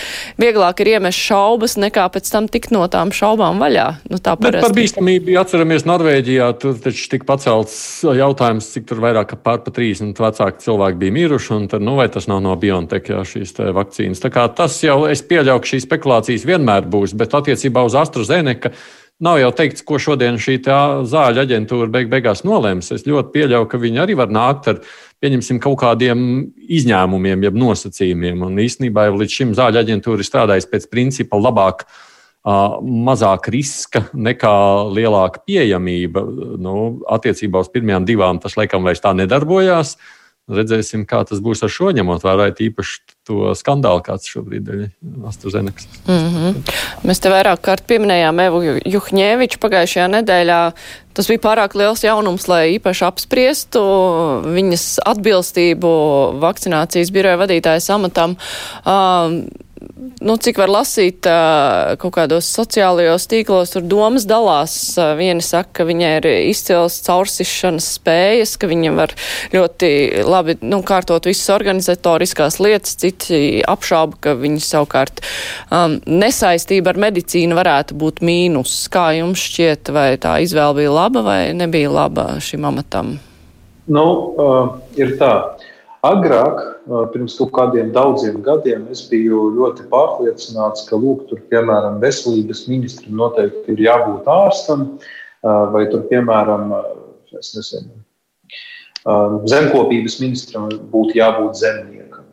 vieglāk 0.41 0.81
ir 0.83 0.95
iemest 0.95 1.21
šaubas 1.21 1.77
nekā 1.81 2.07
pēc 2.15 2.31
tam 2.33 2.49
tikt 2.49 2.73
no 2.75 2.87
tām 2.91 3.13
šaubām 3.15 3.61
vaļā. 3.61 3.87
Nu, 4.09 4.21
tā 4.23 4.37
parasti. 4.41 4.65
par 4.65 4.77
bīstamību 4.77 5.37
atceramies 5.41 5.87
Norvēģijā, 5.89 6.51
tur 6.63 6.79
taču 6.85 7.09
tika 7.13 7.29
pacelts 7.29 7.79
jautājums, 8.05 8.71
cik 8.75 8.89
tur 8.89 9.03
vairāk 9.05 9.37
pār 9.45 9.61
pa 9.65 9.75
30 9.75 10.23
vecāki 10.25 10.65
cilvēki 10.65 11.03
bija 11.03 11.17
miruši, 11.19 11.53
un 11.57 11.69
tad, 11.73 11.85
nu, 11.85 11.99
vai 12.01 12.09
tas 12.13 12.31
nav 12.31 12.41
no 12.45 12.55
BioNTech, 12.61 13.13
jā, 13.13 13.25
šīs 13.29 13.57
vakcīnas. 13.77 14.23
Tā 14.25 14.33
kā 14.33 14.47
tas 14.57 14.81
jau, 14.85 15.03
es 15.11 15.25
pieļauju, 15.27 15.65
ka 15.65 15.73
šīs 15.75 15.89
spekulācijas 15.89 16.49
vienmēr 16.49 16.89
būs, 16.89 17.17
bet 17.19 17.37
attiecībā 17.37 17.85
uz 17.87 17.99
AstraZeneca 17.99 18.73
Nav 19.19 19.41
jau 19.41 19.49
teikts, 19.51 19.83
ko 19.83 19.99
šodien 19.99 20.37
šī 20.39 20.61
zāļu 20.63 21.41
aģentūra 21.43 21.89
beig 21.91 22.11
beigās 22.11 22.45
nolēms. 22.47 22.93
Es 22.95 23.03
ļoti 23.03 23.33
pieļauju, 23.35 23.67
ka 23.67 23.81
viņi 23.83 23.99
arī 24.05 24.15
var 24.19 24.31
nākt 24.31 24.69
ar 24.71 24.77
pieņemsim 25.19 25.59
kaut 25.63 25.81
kādiem 25.81 26.21
izņēmumiem, 26.55 27.43
jeb 27.49 27.59
nosacījumiem. 27.59 28.45
Un 28.47 28.61
īstenībā 28.63 29.09
jau 29.09 29.17
līdz 29.19 29.35
šim 29.41 29.57
zāļu 29.59 29.81
aģentūra 29.83 30.23
ir 30.23 30.29
strādājusi 30.29 30.71
pēc 30.71 30.87
principa 30.93 31.41
labāk, 31.43 31.83
mazāk 32.47 33.51
riska 33.51 34.05
nekā 34.15 34.55
lielāka 34.95 35.43
pieejamība. 35.51 36.23
Nu, 36.63 36.77
attiecībā 37.11 37.65
uz 37.67 37.73
pirmajām 37.75 38.07
divām 38.07 38.39
tas 38.39 38.55
laikam 38.61 38.87
vairs 38.87 39.03
tā 39.03 39.17
nedarbojās. 39.19 39.97
Redzēsim, 40.49 41.05
kā 41.05 41.21
tas 41.29 41.43
būs 41.45 41.61
ar 41.67 41.73
šo 41.73 41.91
ņemot 41.93 42.23
vērā 42.25 42.49
īpaši 42.65 43.01
to 43.29 43.51
skandālu, 43.59 44.01
kāds 44.05 44.31
šobrīd 44.33 44.71
ir 44.73 44.87
AstraZeneca. 45.29 45.85
Mm 46.07 46.31
-hmm. 46.35 46.55
Mēs 47.05 47.21
te 47.21 47.29
vairāk 47.29 47.61
kārt 47.61 47.85
pieminējām 47.91 48.41
Evu 48.47 48.63
Juhņēviču 48.81 49.61
pagājušajā 49.61 50.09
nedēļā. 50.17 50.61
Tas 51.13 51.29
bija 51.29 51.43
pārāk 51.45 51.75
liels 51.75 52.05
jaunums, 52.05 52.49
lai 52.49 52.79
īpaši 52.79 53.05
apspriestu 53.05 53.81
viņas 54.57 55.01
atbilstību 55.05 55.93
vakcinācijas 56.41 57.11
biroja 57.11 57.37
vadītājas 57.37 57.91
amatam. 57.91 58.37
Um, 58.87 59.49
nu, 60.21 60.37
cik 60.41 60.59
var 60.61 60.71
lasīt 60.73 61.27
kaut 62.01 62.14
kādos 62.17 62.49
sociālajos 62.55 63.29
tīklos, 63.31 63.73
tur 63.75 63.85
domas 63.87 64.27
dalās. 64.29 64.75
Vieni 65.19 65.45
saka, 65.45 65.81
ka 65.81 65.87
viņai 65.88 66.12
ir 66.19 66.29
izcils 66.51 66.99
caursišanas 67.07 67.88
spējas, 67.99 68.57
ka 68.61 68.71
viņa 68.71 68.95
var 68.97 69.14
ļoti 69.55 69.91
labi 70.27 70.59
nu, 70.67 70.81
kārtot 70.87 71.29
visas 71.29 71.53
organizatoriskās 71.55 72.59
lietas, 72.62 72.97
citi 73.01 73.62
apšauba, 73.69 74.19
ka 74.25 74.35
viņa 74.38 74.64
savukārt 74.64 75.23
um, 75.71 75.99
nesaistība 76.07 76.95
ar 76.95 77.03
medicīnu 77.09 77.59
varētu 77.59 77.99
būt 77.99 78.23
mīnus. 78.25 78.81
Kā 78.93 79.11
jums 79.19 79.43
šķiet, 79.49 79.93
vai 79.95 80.11
tā 80.21 80.38
izvēle 80.45 80.83
bija 80.83 80.95
laba 80.95 81.25
vai 81.27 81.41
nebija 81.57 81.93
laba 81.93 82.31
šim 82.45 82.67
amatam? 82.69 83.17
Nu, 83.88 84.05
uh, 84.37 84.75
ir 85.01 85.17
tā. 85.21 85.33
Agrāk, 86.05 86.61
pirms 87.12 87.37
kaut 87.38 87.53
kādiem 87.57 87.92
daudziem 87.92 88.40
gadiem, 88.44 88.87
es 88.92 89.03
biju 89.11 89.48
ļoti 89.57 89.87
pārliecināts, 89.92 90.87
ka, 90.88 90.96
lūk, 90.96 91.27
tur, 91.29 91.40
piemēram, 91.53 91.98
veselības 92.03 92.64
ministram 92.70 93.18
noteikti 93.20 93.74
ir 93.74 93.85
jābūt 93.88 94.29
ārstam, 94.33 94.87
vai 95.44 95.85
tur, 95.92 96.07
piemēram, 96.11 96.72
nezinu, 97.33 97.98
zemkopības 99.48 100.18
ministram 100.22 100.68
būtu 100.92 101.18
jābūt 101.18 101.61
zemniekam, 101.61 102.24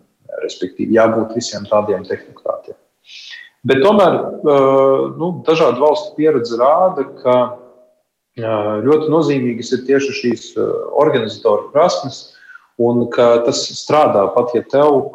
respektīvi, 0.44 0.96
jābūt 0.98 1.36
visiem 1.36 1.68
tādiem 1.70 2.06
tehnokrātiem. 2.08 2.78
Bet 3.66 3.82
tomēr 3.82 4.18
nu, 5.20 5.30
dažādu 5.46 5.82
valstu 5.82 6.16
pieredze 6.20 6.58
rāda, 6.62 7.08
ka 7.24 7.38
ļoti 8.86 9.12
nozīmīgas 9.12 9.72
ir 9.74 9.86
tieši 9.88 10.18
šīs 10.22 10.48
organizatoru 11.02 11.72
prasmes 11.74 12.35
un 12.82 13.06
ka 13.14 13.28
tas 13.46 13.62
strādā 13.78 14.26
pat, 14.36 14.52
ja 14.58 14.64
tev 14.72 15.12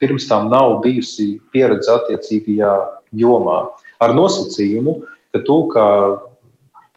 pirms 0.00 0.28
tam 0.28 0.50
nav 0.52 0.78
bijusi 0.84 1.38
pieredze 1.52 1.92
attiecīgajā 1.94 2.72
jomā. 3.16 3.60
Ar 4.04 4.14
nosacījumu, 4.16 5.00
ka 5.32 5.42
tu 5.46 5.60
kā 5.72 5.88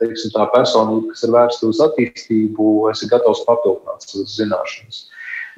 teiksim, 0.02 0.34
tā 0.34 0.48
personība, 0.54 1.12
kas 1.14 1.26
ir 1.26 1.34
vērsta 1.36 1.70
uz 1.70 1.82
attīstību, 1.86 2.70
esi 2.92 3.10
gatavs 3.12 3.44
papildināt 3.48 4.08
savas 4.08 4.36
zināšanas. 4.40 5.04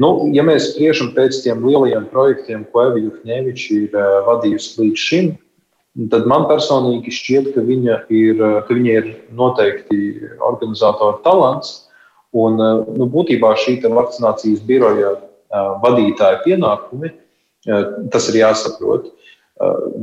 Nu, 0.01 0.09
ja 0.33 0.43
mēs 0.45 0.71
spriežam 0.71 1.13
pēc 1.13 1.43
tiem 1.45 1.63
lielajiem 1.67 2.07
projektiem, 2.11 2.65
ko 2.73 2.87
Evija 2.89 3.11
Juhņeviča 3.11 3.75
ir 3.77 3.97
vadījusi 4.27 4.75
līdz 4.81 5.03
šim, 5.07 5.31
tad 6.09 6.25
man 6.29 6.47
personīgi 6.49 7.13
šķiet, 7.13 7.51
ka 7.53 7.61
viņa 7.65 7.99
ir, 8.09 8.41
ka 8.65 8.73
viņa 8.73 8.95
ir 8.97 9.09
noteikti 9.37 9.99
organizatora 10.41 11.21
talants. 11.25 11.82
Un, 12.33 12.57
eh, 12.57 12.85
nu, 12.97 13.07
būtībā 13.13 13.53
šī 13.61 13.77
vakcinācijas 13.83 14.63
biroja 14.65 15.13
eh, 15.13 15.67
vadītāja 15.83 16.41
pienākumi, 16.45 17.11
eh, 17.67 17.83
tas 18.13 18.29
ir 18.31 18.41
jāsaprot. 18.43 19.11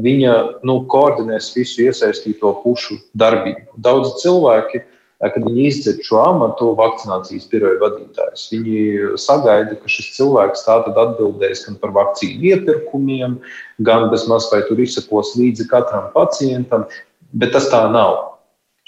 Viņa 0.01 0.63
nu, 0.65 0.77
koordinēs 0.89 1.49
visu 1.53 1.83
iesaistīto 1.83 2.53
pušu 2.63 2.95
darbību. 3.19 3.75
Daudz 3.83 4.23
cilvēki, 4.23 4.79
kad 5.19 5.37
viņi 5.43 5.65
izdzird 5.67 6.05
šo 6.07 6.21
amatu, 6.23 6.69
vakcinācijas 6.79 7.49
biroja 7.51 7.81
vadītājs, 7.83 8.47
viņi 8.55 9.19
sagaida, 9.21 9.75
ka 9.83 9.91
šis 9.91 10.15
cilvēks 10.17 10.63
tātad 10.65 10.97
atbildēs 11.03 11.67
gan 11.67 11.77
par 11.83 11.93
vakcīnu 11.99 12.47
iepirkumiem, 12.55 13.37
gan 13.85 14.07
bez 14.15 14.25
maz 14.31 14.47
vai 14.55 14.63
tur 14.71 14.81
izsakos 14.81 15.35
līdzi 15.37 15.67
katram 15.69 16.09
pacientam, 16.15 16.87
bet 17.35 17.53
tas 17.53 17.69
tā 17.75 17.83
nav. 17.91 18.39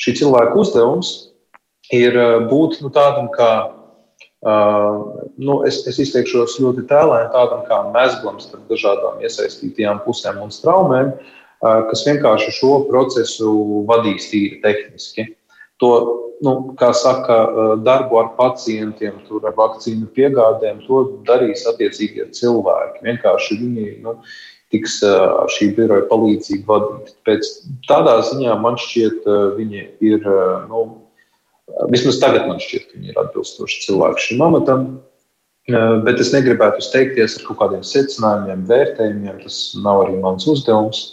Šī 0.00 0.14
cilvēka 0.22 0.56
uzdevums 0.62 1.31
ir 1.90 2.16
eh, 2.18 2.38
būt 2.50 2.80
nu, 2.84 2.90
tādam 2.94 3.28
kā, 3.34 3.50
uh, 4.46 5.26
nu, 5.40 5.60
es, 5.66 5.82
es 5.88 5.98
izteikšos 6.04 6.60
ļoti 6.62 6.86
tēlēni, 6.90 7.32
tādam 7.34 7.64
kā 7.66 7.82
mezglam 7.94 8.38
starp 8.42 8.68
dažādām 8.70 9.22
iesaistītajām 9.24 10.02
pusēm 10.06 10.42
un 10.44 10.54
straumēm, 10.54 11.12
uh, 11.16 11.82
kas 11.90 12.06
vienkārši 12.06 12.54
šo 12.60 12.74
procesu 12.90 13.52
vadīs 13.88 14.30
tīri 14.30 14.60
tehniski. 14.62 15.32
To, 15.82 15.92
nu, 16.46 16.52
kā 16.78 16.92
saka, 16.94 17.36
darbu 17.82 18.18
ar 18.20 18.28
pacientiem, 18.36 19.16
tur 19.26 19.42
ar 19.48 19.54
vakcīnu 19.56 20.06
piegādēm, 20.14 20.84
to 20.86 21.02
darīs 21.26 21.64
attiecīgie 21.66 22.28
cilvēki. 22.34 23.02
Vienkārši 23.02 23.58
viņi 23.58 23.86
nu, 24.04 24.14
tiks 24.70 25.00
ar 25.06 25.50
šī 25.50 25.72
biroja 25.74 26.06
palīdzību 26.10 26.70
vadīti. 26.70 27.16
Pēc 27.26 27.50
tādā 27.90 28.20
ziņā 28.30 28.54
man 28.62 28.78
šķiet, 28.78 29.26
viņi 29.58 29.84
ir 30.06 30.30
nu, 30.70 30.84
Vismaz 31.92 32.20
tagad 32.22 32.46
man 32.48 32.60
šķiet, 32.62 32.90
ka 32.90 32.98
viņi 32.98 33.12
ir 33.12 33.22
atbilstoši 33.22 33.82
cilvēki 33.86 34.28
šim 34.28 34.44
amatam. 34.44 34.86
Bet 36.06 36.18
es 36.18 36.32
negribētu 36.34 36.82
izteikties 36.82 37.36
ar 37.38 37.44
kaut 37.46 37.60
kādiem 37.60 37.82
secinājumiem, 37.86 38.64
vērtējumiem. 38.70 39.42
Tas 39.44 39.58
nav 39.82 40.06
arī 40.06 40.16
mans 40.22 40.46
uzdevums. 40.50 41.04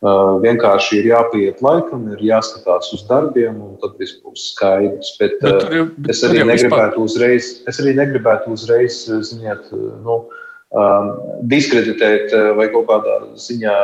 Vienkārši 0.00 1.00
ir 1.00 1.08
jāpieiet 1.10 1.58
laikam, 1.64 2.06
ir 2.12 2.20
jāskatās 2.24 2.88
uz 2.96 3.02
darbiem, 3.08 3.58
un 3.60 3.74
tad 3.82 3.98
viss 4.00 4.16
būs 4.24 4.50
skaidrs. 4.54 5.14
Bet, 5.20 5.36
bet, 5.44 5.66
jau, 5.76 5.86
bet 5.96 6.14
es, 6.14 6.22
arī 6.28 6.44
negribētu 6.48 7.04
uzreiz, 7.04 7.50
es 7.68 7.80
arī 7.82 7.92
negribētu 7.98 8.52
uzreiz, 8.54 9.02
ziniet, 9.28 9.68
nu, 10.06 10.22
diskreditēt 11.52 12.32
vai 12.56 12.70
kaut 12.72 12.88
kādā 12.88 13.18
ziņā 13.44 13.76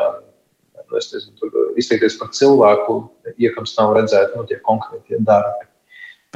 nu, 0.87 0.97
nezinu, 0.97 1.53
izteikties 1.81 2.17
par 2.21 2.33
cilvēku, 2.37 3.01
iekams 3.37 3.77
nav 3.77 3.97
redzēti 3.99 4.39
nu, 4.39 4.47
tie 4.49 4.61
konkrētie 4.65 5.21
darbi. 5.21 5.69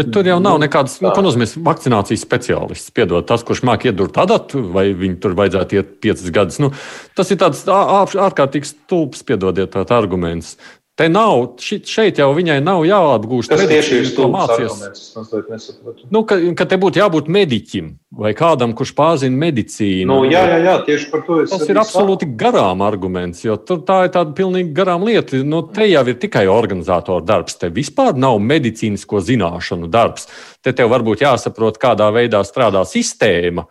Bet 0.01 0.13
tur 0.15 0.25
jau 0.25 0.39
nav 0.41 0.57
nekādas, 0.63 0.97
nu, 1.05 1.11
ko 1.13 1.25
nozīmē 1.25 1.45
vakcinācijas 1.67 2.25
speciālists. 2.25 2.93
Piedod, 2.97 3.27
tas, 3.29 3.45
kurš 3.45 3.61
māk 3.69 3.85
iedurt 3.91 4.17
adatu, 4.23 4.63
vai 4.73 4.87
viņu 4.97 5.19
tur 5.21 5.37
vajadzētu 5.37 5.77
iet 5.77 5.91
piecas 6.01 6.33
gadus. 6.33 6.61
Nu, 6.63 6.71
tas 7.19 7.29
ir 7.33 7.41
tāds 7.43 7.67
ārkārtīgi 7.69 8.73
stulbs, 8.73 9.21
piedodiet, 9.29 9.75
tāds 9.75 9.93
arguments. 9.93 10.55
Te 11.01 11.07
nav, 11.09 11.55
šeit 11.57 12.19
jau 12.21 12.27
viņai 12.37 12.59
nav 12.61 12.83
jāapgūst. 12.85 13.49
Tas 13.49 13.63
tieši 13.71 14.03
ir 14.03 14.09
stulbs 14.11 14.51
arguments, 14.53 15.05
es 15.07 15.15
mazliet 15.17 15.47
nesaprotu. 15.49 16.09
Nu, 16.13 16.21
ka, 16.29 16.37
ka 16.59 16.67
te 16.69 16.77
būtu 16.83 17.01
jābūt 17.01 17.31
mediķim 17.33 17.87
vai 18.21 18.35
kādam, 18.37 18.75
kurš 18.77 18.93
pārzina 18.99 19.41
medicīnu. 19.47 20.05
Nu, 20.11 20.19
jā, 20.29 20.43
jā, 20.51 20.59
jā, 20.67 20.75
tieši 20.85 21.09
par 21.09 21.23
to 21.25 21.39
es 21.41 21.55
Tas 21.55 21.65
ir 21.73 21.81
absolūti 21.81 22.29
sāku. 22.29 22.37
garām 22.43 22.85
arguments, 22.85 23.41
jo 23.47 23.57
tur 23.57 23.81
tā 23.89 24.03
ir 24.11 24.13
tāda 24.13 24.37
pilnīgi 24.37 24.75
garām 24.77 25.07
lieta. 25.09 25.41
Nu, 25.41 25.63
te 25.73 25.89
jau 25.89 26.03
ir 26.05 26.19
tikai 26.21 26.45
organizatora 26.53 27.25
darbs, 27.25 27.57
te 27.63 27.73
vispār 27.73 28.21
nav 28.21 28.37
medicīnisko 28.51 29.25
zināšanu 29.25 29.89
darbs. 29.89 30.29
Te 30.61 30.77
tev 30.77 30.93
varbūt 30.93 31.25
jāsaprot, 31.25 31.81
kādā 31.81 32.11
veidā 32.13 32.45
strādā 32.45 32.85
sistēma. 32.85 33.65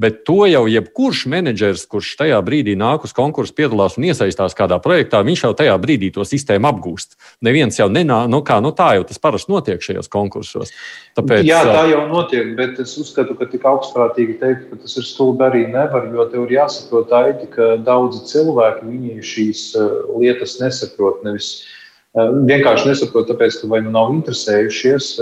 Bet 0.00 0.22
to 0.24 0.46
jau 0.48 0.62
jebkurš 0.72 1.26
menedžers, 1.28 1.82
kurš 1.84 2.14
tajā 2.16 2.38
brīdī 2.44 2.72
nāk 2.80 3.02
uz 3.04 3.12
konkursu, 3.12 3.52
piedalās 3.58 3.98
un 4.00 4.06
iesaistās 4.08 4.56
kādā 4.56 4.78
projektā, 4.80 5.20
viņš 5.20 5.42
jau 5.44 5.50
tajā 5.58 5.74
brīdī 5.82 6.08
to 6.14 6.24
sistēmu 6.24 6.70
apgūst. 6.70 7.18
Neviens 7.44 7.76
jau 7.76 7.90
nenāk, 7.92 8.30
nu 8.32 8.40
kā, 8.40 8.56
nu 8.64 8.70
tā 8.72 8.94
jau 8.96 9.04
tas 9.10 9.20
parasti 9.20 9.52
notiek 9.52 9.84
šajos 9.84 10.08
konkursos. 10.12 10.72
Tāpēc, 11.18 11.44
Jā, 11.44 11.60
tā 11.68 11.84
jau 11.90 12.06
notiek, 12.08 12.54
bet 12.56 12.80
es 12.80 12.96
uzskatu, 12.96 13.36
ka 13.36 13.50
tik 13.52 13.68
augstprātīgi 13.68 14.38
teikt, 14.40 14.64
ka 14.70 14.80
tas 14.80 14.96
ir 14.96 15.04
stulbi 15.10 15.44
arī 15.50 15.62
nevar, 15.68 16.08
jo 16.08 16.24
tev 16.32 16.48
ir 16.48 16.56
jāsaprot, 16.56 17.12
Aidi, 17.12 17.52
ka 17.52 17.74
daudzi 17.84 18.24
cilvēki 18.32 19.20
šīs 19.20 19.68
lietas 20.16 20.56
nesaprot. 20.64 21.20
Nevis, 21.28 21.52
vienkārši 22.16 22.94
nesaprot, 22.94 23.28
tāpēc, 23.28 23.60
ka 23.60 23.68
vai 23.68 23.84
nu 23.84 23.92
nav 23.92 24.16
interesējušies, 24.16 25.14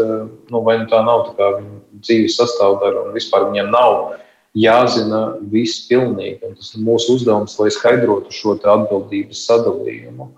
nu, 0.46 0.62
vai 0.62 0.78
nu 0.78 0.86
tā 0.94 1.02
nav 1.02 1.26
tā 1.32 1.38
kā 1.42 1.52
viņu 1.58 2.02
dzīves 2.06 2.38
sastāvdaļa 2.38 3.08
un 3.08 3.16
vispār 3.18 3.50
viņiem 3.50 3.74
nav 3.74 4.20
jāzina 4.58 5.36
viss 5.52 5.86
pilnīgi. 5.88 6.40
Un 6.46 6.56
tas 6.58 6.72
ir 6.74 6.84
mūsu 6.86 7.16
uzdevums, 7.18 7.58
lai 7.60 7.70
skaidrotu 7.74 8.34
šo 8.34 8.56
atbildības 8.58 9.44
sadalījumu. 9.46 10.30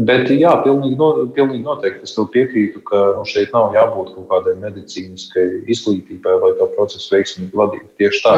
Bet, 0.00 0.30
jā, 0.30 0.52
pilnīgi, 0.64 0.96
no, 0.96 1.10
pilnīgi 1.34 1.64
noteikti 1.66 2.06
es 2.06 2.14
piekrītu, 2.14 2.80
ka 2.86 3.00
nu, 3.18 3.24
šeit 3.28 3.50
nav 3.52 3.74
jābūt 3.74 4.14
kaut 4.14 4.28
kādai 4.30 4.54
medicīniskai 4.62 5.64
izglītībai, 5.70 6.36
lai 6.40 6.52
to 6.58 6.70
procesu 6.76 7.16
veiksmīgi 7.16 7.58
vadītu. 7.58 7.90
Tieši 8.00 8.22
tā, 8.24 8.36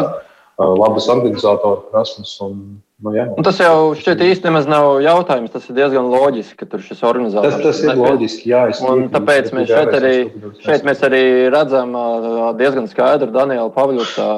labas 0.59 1.11
organizatora 1.13 1.85
prasmes 1.93 2.39
un 2.45 2.81
Nu, 3.03 3.11
jā. 3.17 3.25
un 3.35 3.43
tas 3.43 3.57
jau 3.59 3.97
šķiet 3.99 4.45
nemaz 4.47 4.69
nav 4.71 5.01
jautājums. 5.03 5.51
Tas 5.51 5.65
ir 5.67 5.75
diezgan 5.75 6.07
loģiski, 6.13 6.55
ka 6.61 6.69
tur 6.71 6.85
šis 6.87 7.01
organizators 7.03 7.57
tas, 7.59 7.81
tas 7.81 7.81
ir 7.83 7.99
loģiski. 7.99 8.45
Jā, 8.53 8.61
un 8.87 9.09
tāpēc 9.11 9.49
mēs 9.57 9.73
šeit 9.73 9.97
arī, 9.99 10.13
šeit 10.63 10.87
mēs 10.87 11.03
arī 11.09 11.23
redzam 11.51 11.97
diezgan 12.61 12.87
skaidru 12.87 13.35
Danielu 13.35 13.73
Pavļuku 13.75 14.29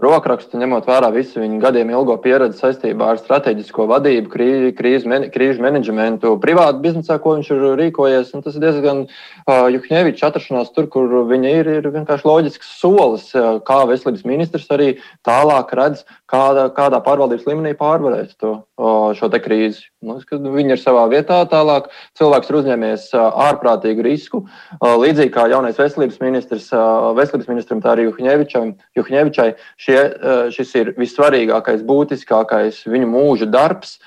rokrakstu, 0.00 0.56
ņemot 0.56 0.86
vērā 0.88 1.10
visu 1.12 1.40
viņa 1.42 1.58
gadiem 1.60 1.90
ilgo 1.92 2.14
pieredzi 2.22 2.58
saistībā 2.62 3.10
ar 3.12 3.20
strateģisko 3.20 3.84
vadību, 3.90 4.30
krīzi, 4.32 5.08
men, 5.10 5.26
krīžu 5.34 5.64
menedžmentu, 5.64 6.32
privātu 6.42 6.80
biznesā, 6.84 7.18
ko 7.20 7.36
viņš 7.36 7.50
ir 7.52 7.66
rīkojies. 7.80 8.32
Tas 8.32 8.56
ir 8.56 8.64
diezgan 8.64 9.04
uh, 9.04 9.68
Juhņevičs 9.74 10.24
atrašanās 10.28 10.72
tur, 10.72 10.88
kur 10.92 11.12
viņa 11.28 11.54
ir, 11.60 11.72
ir 11.82 11.90
vienkārši 11.92 12.28
loģisks 12.28 12.74
solis, 12.80 13.28
uh, 13.36 13.60
kā 13.66 13.82
veselības 13.90 14.24
ministrs 14.28 14.70
arī 14.72 14.94
tālāk 15.28 15.74
redz, 15.76 16.06
kādā, 16.30 16.70
kādā 16.72 17.02
pārvaldības 17.04 17.48
līmenī 17.50 17.76
pārvarēt 17.76 18.38
to, 18.40 18.62
uh, 18.80 19.10
šo 19.18 19.28
krīzi. 19.42 19.91
Nu, 20.02 20.16
viņi 20.18 20.74
ir 20.74 20.80
savā 20.82 21.04
vietā 21.12 21.38
tālāk. 21.50 21.86
Cilvēks 22.18 22.50
ir 22.50 22.56
uzņēmies 22.58 23.04
ārprātīgu 23.14 24.02
risku. 24.02 24.40
Līdzīgi 24.82 25.30
kā 25.34 25.46
jaunais 25.52 25.78
veselības 25.78 26.18
ministrs, 26.22 26.66
veselības 27.18 27.50
ministram, 27.52 27.82
tā 27.84 27.94
arī 27.94 28.08
Juhņevičai 28.10 29.46
šie, 29.78 30.00
šis 30.56 30.74
ir 30.80 30.92
vissvarīgākais, 30.98 31.86
būtiskākais 31.86 32.82
viņu 32.90 33.12
mūža 33.14 33.46
darbs, 33.52 34.00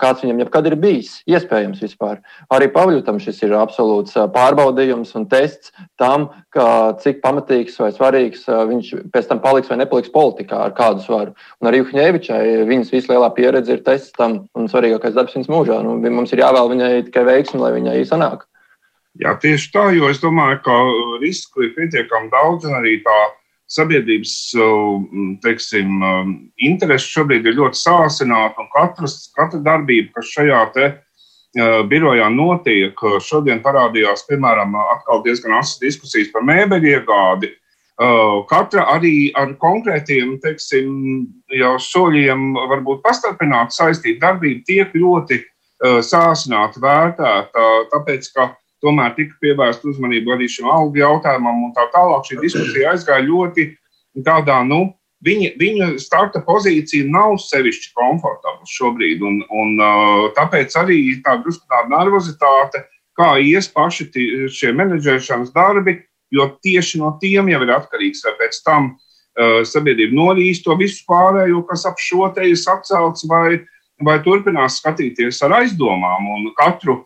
kāds 0.00 0.24
viņam 0.24 0.42
jebkad 0.42 0.68
ir 0.70 0.76
bijis. 0.80 1.12
Iespējams, 1.30 1.82
vispār. 1.84 2.20
Arī 2.52 2.68
Pavļutam 2.72 3.20
šis 3.22 3.42
ir 3.46 3.54
absolūts 3.58 4.16
pārbaudījums 4.34 5.14
un 5.18 5.26
tests 5.30 5.74
tam, 6.00 6.28
kā, 6.54 6.96
cik 7.02 7.22
pamatīgs 7.24 7.78
vai 7.82 7.90
svarīgs 7.96 8.44
viņš 8.46 8.92
pēc 9.14 9.30
tam 9.30 9.42
paliks 9.44 9.70
vai 9.70 9.80
nepaliks 9.82 10.12
politikā 10.14 10.64
ar 10.68 10.76
kādu 10.76 11.04
svaru. 11.04 11.34
Un 11.60 11.70
arī 11.70 11.82
Juhņēvičai 11.82 12.42
viņas 12.68 12.94
vislielākā 12.94 13.36
pieredze 13.38 13.76
ir 13.76 13.84
tests 13.86 14.14
tam 14.16 14.44
un 14.58 14.70
svarīgākais 14.70 15.16
darbs 15.16 15.36
viņas 15.38 15.52
mūžā. 15.52 15.82
Nu, 15.86 15.98
mums 16.10 16.32
ir 16.34 16.44
jāvēl 16.44 16.72
viņai 16.74 16.94
tikai 17.08 17.26
veiksmi, 17.28 17.62
lai 17.62 17.74
viņai 17.78 17.98
sanāk. 18.08 18.46
Jā, 19.18 19.34
tieši 19.42 19.72
tā, 19.74 19.88
jo 19.96 20.06
es 20.08 20.20
domāju, 20.22 20.60
ka 20.64 20.74
risku 21.20 21.66
ir 21.66 21.74
pietiekami 21.74 22.30
daudz 22.30 22.68
un 22.68 22.76
arī 22.78 23.00
tā 23.02 23.18
sabiedrības 23.70 24.34
teiksim, 25.44 26.00
interesi 26.66 27.12
šobrīd 27.14 27.46
ir 27.46 27.58
ļoti 27.58 27.78
sāsināta, 27.78 28.62
un 28.62 28.70
katras, 28.74 29.20
katra 29.36 29.60
darbība, 29.66 30.10
kas 30.16 30.32
šajā 30.34 30.64
te, 30.74 30.88
uh, 30.90 31.06
birojā 31.90 32.28
notiek, 32.34 32.94
šodien 33.22 33.62
parādījās, 33.62 34.26
piemēram, 34.28 34.76
atkal 34.96 35.22
diezgan 35.24 35.58
asas 35.58 35.80
diskusijas 35.82 36.30
par 36.32 36.46
mēbeļu 36.46 36.94
iegādi. 36.94 37.54
Uh, 38.00 38.40
katra 38.48 38.86
arī 38.94 39.30
ar 39.36 39.52
konkrētiem 39.60 40.38
teiksim, 40.40 41.26
soļiem, 41.84 42.54
varbūt 42.70 43.02
pastarpināta 43.04 43.76
saistīta 43.76 44.30
darbība, 44.30 44.64
tiek 44.64 44.94
ļoti 44.96 45.42
uh, 45.42 46.00
sāsināta, 46.00 46.80
vērtēta, 46.80 47.66
tāpēc 47.92 48.30
ka 48.32 48.54
tomēr 48.84 49.14
tika 49.16 49.36
pievērsta 49.42 49.90
uzmanība 49.90 50.34
arī 50.36 50.48
šim 50.50 50.70
algu 50.70 51.02
jautājumam, 51.02 51.66
un 51.66 51.74
tā 51.76 51.86
tālāk. 51.94 52.24
Šī 52.28 52.40
diskusija 52.44 52.94
aizgāja 52.94 53.26
ļoti 53.26 53.66
tādā, 54.26 54.60
nu, 54.66 54.82
viņa, 55.26 55.50
viņa 55.60 55.90
starta 56.02 56.42
pozīcija 56.46 57.08
nav 57.10 57.36
sevišķi 57.44 57.92
komfortabla 57.96 58.68
šobrīd, 58.68 59.24
un, 59.26 59.42
un 59.50 59.84
tāpēc 60.36 60.76
arī 60.80 61.00
tā 61.24 61.36
drusku 61.42 61.66
tāda 61.70 61.92
nervozitāte, 61.92 62.84
kā 63.18 63.34
ies 63.42 63.68
paši 63.68 64.08
šie 64.52 64.72
menedžēšanas 64.78 65.52
darbi, 65.54 65.98
jo 66.32 66.46
tieši 66.62 67.00
no 67.02 67.12
tiem 67.20 67.50
jau 67.50 67.62
ir 67.66 67.74
atkarīgs, 67.74 68.22
vai 68.24 68.36
pēc 68.38 68.60
tam 68.64 68.92
uh, 68.94 69.60
sabiedrība 69.66 70.16
norīs 70.16 70.62
to 70.64 70.76
visu 70.78 71.02
pārējo, 71.08 71.64
kas 71.68 71.86
ap 71.90 72.00
šo 72.00 72.30
te 72.34 72.46
ir 72.48 72.58
sacelts, 72.58 73.26
vai, 73.28 73.60
vai 74.04 74.18
turpinās 74.24 74.78
skatīties 74.80 75.42
ar 75.46 75.58
aizdomām 75.60 76.30
un 76.36 76.50
katru 76.58 77.00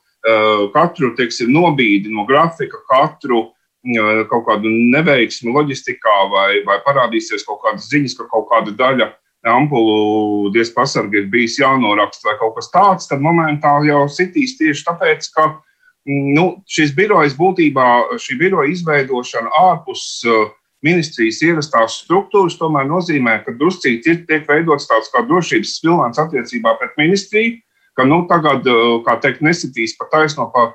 katru 0.75 1.13
teiksim, 1.19 1.53
nobīdi 1.53 2.13
no 2.13 2.25
grafika, 2.29 2.81
katru 2.89 3.51
eh, 3.85 4.23
kaut 4.31 4.47
kādu 4.49 4.71
neveiksmi 4.95 5.53
loģistikā, 5.53 6.17
vai, 6.33 6.63
vai 6.67 6.79
parādīsies 6.87 7.45
kaut 7.47 7.61
kādas 7.65 7.91
ziņas, 7.91 8.17
ka 8.19 8.29
kaut 8.33 8.49
kāda 8.53 8.75
daļa 8.79 9.11
ampulu 9.45 10.49
diez 10.55 10.71
pasargi 10.73 11.21
ir 11.21 11.29
bijis 11.33 11.59
jānoraksta 11.61 12.31
vai 12.31 12.39
kaut 12.41 12.57
kas 12.57 12.71
tāds, 12.73 13.09
tad 13.11 13.21
momentāli 13.25 13.93
jau 13.93 14.07
sitīs 14.09 14.57
tieši 14.57 14.87
tāpēc, 14.87 15.29
ka 15.37 15.51
mm, 15.51 16.31
nu, 16.39 16.47
šis 16.65 16.95
birojs 16.97 17.37
būtībā, 17.37 17.89
šī 18.17 18.39
biroja 18.41 18.73
izveidošana 18.73 19.53
ārpus 19.61 20.07
uh, 20.25 20.49
ministrijas 20.85 21.41
ierastās 21.45 22.01
struktūras 22.05 22.59
tomēr 22.61 22.89
nozīmē, 22.89 23.39
ka 23.45 23.55
druscīgi 23.57 24.25
tiek 24.29 24.49
veidots 24.49 24.89
tāds 24.89 25.13
kā 25.13 25.25
drošības 25.29 25.77
spilvens 25.79 26.21
attiecībā 26.21 26.75
pret 26.81 26.97
ministriju, 27.01 27.59
ka 27.97 28.07
nu, 28.09 28.25
tagad, 28.31 28.67
kā 29.07 29.17
teikt, 29.23 29.43
nesitīs 29.45 29.97
pa 29.99 30.09
taisno 30.13 30.49
pa, 30.55 30.69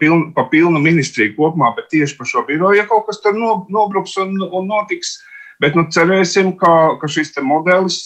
pilnu, 0.00 0.32
pa 0.36 0.46
pilnu 0.52 0.80
ministriju 0.82 1.34
kopumā, 1.36 1.72
bet 1.76 1.90
tieši 1.92 2.16
par 2.18 2.28
šo 2.28 2.44
biroju, 2.48 2.80
ja 2.80 2.88
kaut 2.88 3.06
kas 3.08 3.22
tur 3.24 3.36
no, 3.36 3.62
nobruks 3.72 4.16
un, 4.20 4.36
un 4.44 4.68
notiks. 4.70 5.18
Bet 5.62 5.76
nu, 5.78 5.84
cerēsim, 5.94 6.56
ka, 6.58 6.98
ka 6.98 7.08
šis 7.10 7.36
modelis, 7.46 8.00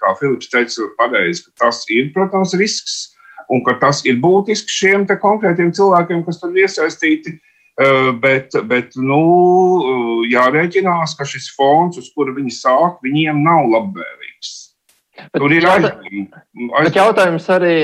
kā 0.00 0.14
Filips 0.20 0.48
teica, 0.48 0.86
pareizi, 0.96 1.44
ka 1.44 1.66
tas 1.66 1.82
ir, 1.92 2.08
protams, 2.14 2.54
risks 2.56 3.10
un 3.52 3.62
ka 3.66 3.76
tas 3.80 4.02
ir 4.08 4.16
būtisks 4.22 4.78
šiem 4.80 5.04
konkrētiem 5.06 5.72
cilvēkiem, 5.76 6.24
kas 6.26 6.40
tur 6.40 6.56
iesaistīti. 6.56 7.36
Bet, 8.22 8.56
bet 8.70 8.94
nu, 8.96 9.20
jārēķinās, 10.32 11.12
ka 11.18 11.26
šis 11.28 11.50
fons, 11.52 11.98
uz 12.00 12.08
kura 12.14 12.32
viņi 12.32 12.54
sāk, 12.56 13.02
viņiem 13.04 13.42
nav 13.44 13.68
labvēlīgs. 13.74 14.35
Bet, 15.16 15.40
Tur 15.40 15.52
ir 15.54 15.64
aizdomīgi. 15.68 16.26
Bet 16.72 16.96
jautājums 16.98 17.48
arī, 17.52 17.76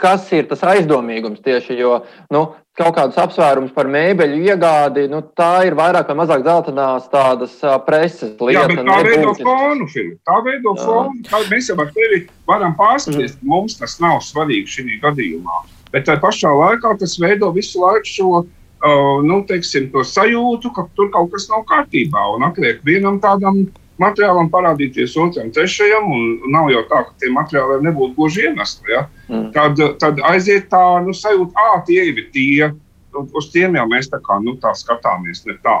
kas 0.00 0.26
ir 0.36 0.48
tas 0.50 0.62
aizdomīgums 0.72 1.42
tieši, 1.44 1.76
jo 1.80 1.98
nu, 2.32 2.42
kaut 2.80 2.94
kādus 2.96 3.18
apsvērums 3.20 3.74
par 3.76 3.90
mēbeļu 3.90 4.38
iegādi, 4.48 5.06
nu, 5.12 5.20
tā 5.36 5.66
ir 5.68 5.76
vairāk 5.78 6.08
vai 6.10 6.16
mazāk 6.22 6.44
zeltainās 6.46 7.08
tādas 7.12 7.58
preses 7.86 8.32
lietas. 8.40 8.80
Tā 8.86 9.00
veido 9.06 9.34
fonu, 9.40 9.88
Filip. 9.92 10.16
Tā 10.28 10.38
veido 10.46 10.76
fonu. 10.80 11.26
Tā 11.28 11.42
mēs 11.50 11.68
jau 11.72 11.76
ar 11.82 11.92
tevi 11.96 12.22
varam 12.48 12.76
pārskatīties, 12.78 13.36
mm. 13.40 13.52
mums 13.52 13.76
tas 13.80 13.98
nav 14.02 14.22
svarīgi 14.24 14.78
šī 14.78 15.02
gadījumā. 15.04 15.60
Bet 15.92 16.06
tā 16.08 16.16
pašā 16.22 16.52
laikā 16.54 16.94
tas 17.00 17.18
veido 17.20 17.50
visu 17.54 17.82
laiku 17.82 18.08
šo 18.08 18.30
uh, 18.40 19.20
nu, 19.26 19.42
teiksim, 19.48 19.90
sajūtu, 19.90 20.72
ka 20.76 20.86
tur 20.96 21.10
kaut 21.14 21.32
kas 21.34 21.48
nav 21.50 21.66
kārtībā 21.70 22.28
un 22.36 22.46
atliek 22.48 22.80
vienam 22.86 23.20
tādam 23.22 23.64
materiālam 24.00 24.50
parādīties 24.52 25.16
otram, 25.20 25.52
trešajam, 25.54 26.08
un 26.10 26.52
nav 26.54 26.70
jau 26.72 26.82
tā, 26.90 27.04
ka 27.06 27.16
tie 27.22 27.30
materiāli 27.34 27.80
nebūtu 27.86 28.16
gluži 28.16 28.46
iemesli. 28.48 28.94
Ja? 28.94 29.06
Mm. 29.28 29.46
Tad, 29.56 29.80
tad 30.02 30.20
aiziet 30.32 30.68
tā 30.72 30.82
nu, 31.04 31.14
sajūta, 31.16 31.66
ah, 31.68 31.80
tie 31.86 32.02
ir 32.10 32.20
tie, 32.34 32.72
uz 33.14 33.50
tiem 33.54 33.78
jau 33.78 33.86
mēs 33.90 34.10
tā, 34.12 34.20
kā, 34.24 34.40
nu, 34.44 34.56
tā 34.60 34.74
skatāmies, 34.78 35.44
ne 35.48 35.56
tā. 35.64 35.78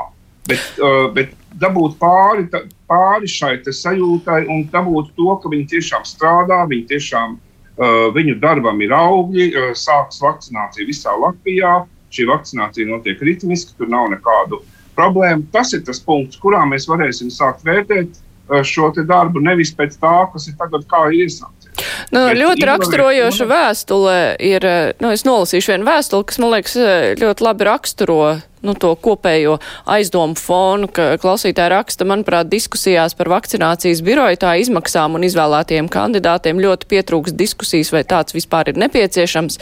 Bet, 0.48 0.64
uh, 0.82 1.06
bet 1.14 1.36
dabūt 1.60 1.98
pāri, 2.00 2.48
tā, 2.50 2.64
pāri 2.90 3.28
šai 3.28 3.58
sajūtai 3.64 4.46
un 4.50 4.64
dabūt 4.72 5.12
to, 5.18 5.30
ka 5.42 5.52
viņi 5.52 5.68
tiešām 5.76 6.08
strādā, 6.08 6.64
viņi 6.70 6.88
tiešām 6.94 7.38
Viņu 7.80 8.36
darbam 8.42 8.80
ir 8.84 8.92
augļi, 8.92 9.46
sākas 9.78 10.20
vakcinācija 10.20 10.84
visā 10.88 11.14
Latvijā. 11.16 11.86
Šī 12.10 12.26
vakcinācija 12.26 12.88
notiek 12.90 13.20
ritmiski, 13.22 13.72
tur 13.78 13.88
nav 13.88 14.08
nekādu 14.10 14.58
problēmu. 14.96 15.46
Tas 15.54 15.74
ir 15.76 15.84
tas 15.86 16.02
punkts, 16.04 16.40
kurā 16.40 16.64
mēs 16.68 16.88
varēsim 16.90 17.30
sākt 17.34 17.64
vērtēt 17.66 18.18
šo 18.66 18.90
darbu 19.06 19.42
nevis 19.42 19.72
pēc 19.76 19.96
tā, 20.00 20.14
kas 20.32 20.48
ir 20.50 20.56
tagad 20.58 20.86
kā 20.90 21.06
iesākts. 21.14 21.68
Nu, 22.10 22.24
Bet 22.26 22.36
ļoti 22.36 22.66
raksturojoša 22.66 23.46
vēstule 23.48 24.16
ir, 24.42 24.66
nu, 25.00 25.12
es 25.14 25.22
nolasīšu 25.24 25.74
vienu 25.74 25.86
vēstuli, 25.86 26.26
kas, 26.26 26.40
man 26.42 26.54
liekas, 26.56 26.74
ļoti 27.20 27.46
labi 27.46 27.68
raksturo 27.68 28.20
nu, 28.66 28.74
to 28.74 28.92
kopējo 29.00 29.56
aizdomu 29.90 30.36
fonu, 30.38 30.88
ka 30.92 31.14
klausītāji 31.20 31.72
raksta, 31.72 32.06
manuprāt, 32.08 32.50
diskusijās 32.52 33.16
par 33.18 33.30
vakcinācijas 33.32 34.02
biroju 34.04 34.40
tā 34.42 34.54
izmaksām 34.62 35.16
un 35.18 35.24
izvēlētajiem 35.28 35.88
kandidātiem 35.92 36.60
ļoti 36.62 36.88
pietrūks 36.90 37.36
diskusijas, 37.36 37.92
vai 37.94 38.02
tāds 38.08 38.36
vispār 38.36 38.72
ir 38.72 38.80
nepieciešams. 38.80 39.60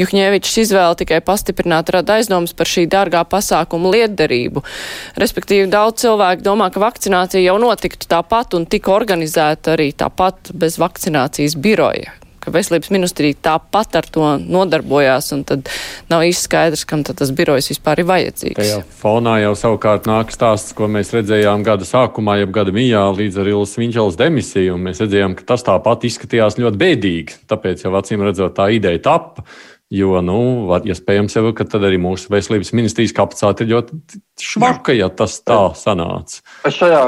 Juhņēvičs 0.00 0.60
izvēle 0.64 1.00
tikai 1.02 1.20
pastiprināt 1.24 1.92
rada 1.94 2.18
aizdomas 2.20 2.54
par 2.56 2.70
šī 2.70 2.86
dārgā 2.90 3.24
pasākuma 3.28 3.92
lietderību. 3.96 4.64
Respektīvi, 5.20 5.68
daudz 5.72 6.04
cilvēku 6.04 6.46
domā, 6.46 6.70
ka 6.72 6.82
vakcinācija 6.82 7.44
jau 7.44 7.58
notiktu 7.62 8.08
tāpat 8.10 8.56
un 8.58 8.68
tika 8.70 8.94
organizēta 8.96 9.76
arī 9.76 9.90
tāpat 9.96 10.54
bez 10.56 10.80
vakcinācijas 10.80 11.58
biroja 11.60 12.19
ka 12.40 12.52
veselības 12.54 12.90
ministrija 12.94 13.38
tāpat 13.50 13.98
ar 14.00 14.08
to 14.12 14.26
nodarbojās, 14.40 15.30
un 15.36 15.44
tad 15.48 15.70
nav 16.10 16.24
īsti 16.26 16.48
skaidrs, 16.48 16.84
kam 16.88 17.04
tas 17.06 17.32
birojs 17.36 17.70
vispār 17.72 18.02
ir 18.02 18.08
vajadzīgs. 18.10 18.58
Tajā 18.60 18.82
fonā 19.00 19.38
jau 19.44 19.54
savukārt 19.58 20.08
nāk 20.10 20.32
stāsts, 20.34 20.74
ko 20.76 20.88
mēs 20.90 21.12
redzējām 21.16 21.64
gada 21.66 21.88
sākumā, 21.88 22.38
jeb 22.42 22.54
gada 22.56 22.74
mijā 22.74 23.02
līdz 23.16 23.42
ar 23.42 23.50
Ilas 23.54 23.76
Viņķelas 23.80 24.20
demisiju, 24.20 24.76
un 24.76 24.86
mēs 24.88 25.02
redzējām, 25.04 25.36
ka 25.38 25.48
tas 25.52 25.66
tāpat 25.66 26.08
izskatījās 26.10 26.60
ļoti 26.60 26.80
bēdīgi. 26.80 27.42
Tāpēc 27.50 27.84
jau 27.86 27.94
acīm 28.00 28.24
redzot, 28.26 28.56
tā 28.58 28.70
ideja 28.76 29.02
tappa. 29.10 29.46
Jo, 29.90 30.20
nu, 30.22 30.70
iespējams, 30.86 31.34
ja 31.34 31.42
jau, 31.42 31.50
ka 31.58 31.64
tad 31.66 31.82
arī 31.82 31.96
mūsu 31.98 32.30
veselības 32.30 32.70
ministrijas 32.78 33.14
kapacitāte 33.16 33.64
ir 33.66 33.72
ļoti 33.72 34.20
švaka, 34.38 34.94
ja 34.94 35.08
tas 35.10 35.40
tā 35.42 35.58
sanāca. 35.74 36.44
Es 36.68 36.78
šajā 36.78 37.00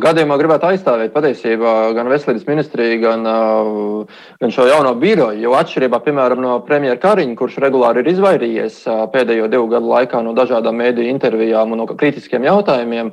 gadījumā 0.00 0.36
gribētu 0.40 0.68
aizstāvēt 0.70 1.12
patiesībā 1.14 1.72
gan 1.96 2.08
veselības 2.12 2.46
ministriju, 2.48 2.98
gan, 3.02 3.26
gan 4.40 4.54
šo 4.54 4.66
jauno 4.68 4.94
biroju. 5.00 5.40
Jo 5.42 5.56
atšķirībā 5.58 6.00
piemēram, 6.04 6.42
no 6.44 6.56
premjera 6.66 7.00
Kariņa, 7.02 7.36
kurš 7.38 7.58
regulāri 7.64 8.02
ir 8.02 8.12
izvairījies 8.14 8.80
pēdējo 9.12 9.50
divu 9.52 9.68
gadu 9.72 9.92
laikā 9.92 10.22
no 10.24 10.34
dažādām 10.38 10.80
mēdīju 10.80 11.12
intervijām 11.12 11.74
un 11.74 11.82
no 11.82 11.88
kritiskiem 11.90 12.46
jautājumiem, 12.48 13.12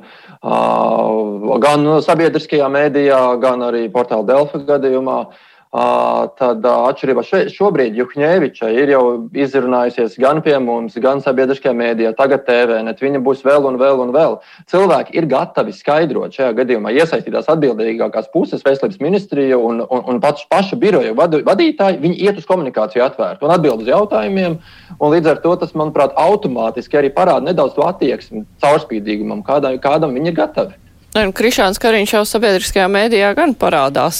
gan 1.66 1.92
sabiedriskajā 2.06 2.70
mēdījā, 2.72 3.22
gan 3.42 3.68
arī 3.68 3.86
portāla 3.92 4.28
Delfa 4.32 4.62
gadījumā 4.74 5.22
tad 5.70 6.64
atšķirībā 6.66 7.22
šobrīd 7.54 7.94
Juhņēviča 7.94 8.72
ir 8.74 8.90
jau 8.90 9.02
izrunājusies 9.30 10.16
gan 10.18 10.40
pie 10.42 10.56
mums, 10.58 10.96
gan 10.98 11.22
sabiedriskajā 11.22 11.74
mēdījā, 11.78 12.10
tagad 12.18 12.42
TV, 12.48 12.80
net 12.82 12.98
viņa 12.98 13.20
būs 13.22 13.44
vēl 13.46 13.68
un 13.70 13.78
vēl 13.78 14.02
un 14.02 14.10
vēl. 14.10 14.40
Cilvēki 14.70 15.14
ir 15.14 15.28
gatavi 15.30 15.74
skaidrot 15.76 16.34
šajā 16.34 16.56
gadījumā 16.58 16.90
iesaistītās 16.98 17.46
atbildīgākās 17.54 18.32
puses, 18.34 18.66
veselības 18.66 18.98
ministrija 18.98 19.58
un, 19.62 19.84
un, 19.86 20.04
un 20.10 20.20
pats 20.22 20.48
paša 20.50 20.78
biroja 20.80 21.14
vadītāji, 21.14 22.02
viņi 22.02 22.18
iet 22.18 22.42
uz 22.42 22.50
komunikāciju 22.50 23.06
atvērtu 23.06 23.46
un 23.46 23.54
atbild 23.54 23.86
uz 23.86 23.94
jautājumiem, 23.94 24.58
un 24.98 25.14
līdz 25.14 25.36
ar 25.36 25.42
to 25.46 25.54
tas, 25.62 25.76
manuprāt, 25.78 26.18
automātiski 26.18 26.98
arī 26.98 27.14
parāda 27.14 27.46
nedaudz 27.46 27.78
to 27.78 27.86
attieksmi 27.86 28.42
caurspīdīgumam, 28.64 29.46
kādam, 29.46 29.78
kādam 29.78 30.18
viņi 30.18 30.34
ir 30.34 30.40
gatavi. 30.42 30.80
Krišāns 31.10 31.80
Kariņš 31.82 32.12
jau 32.14 32.20
sabiedriskajā 32.28 32.86
mēdījā 32.86 33.32
gan 33.34 33.50
parādās. 33.58 34.18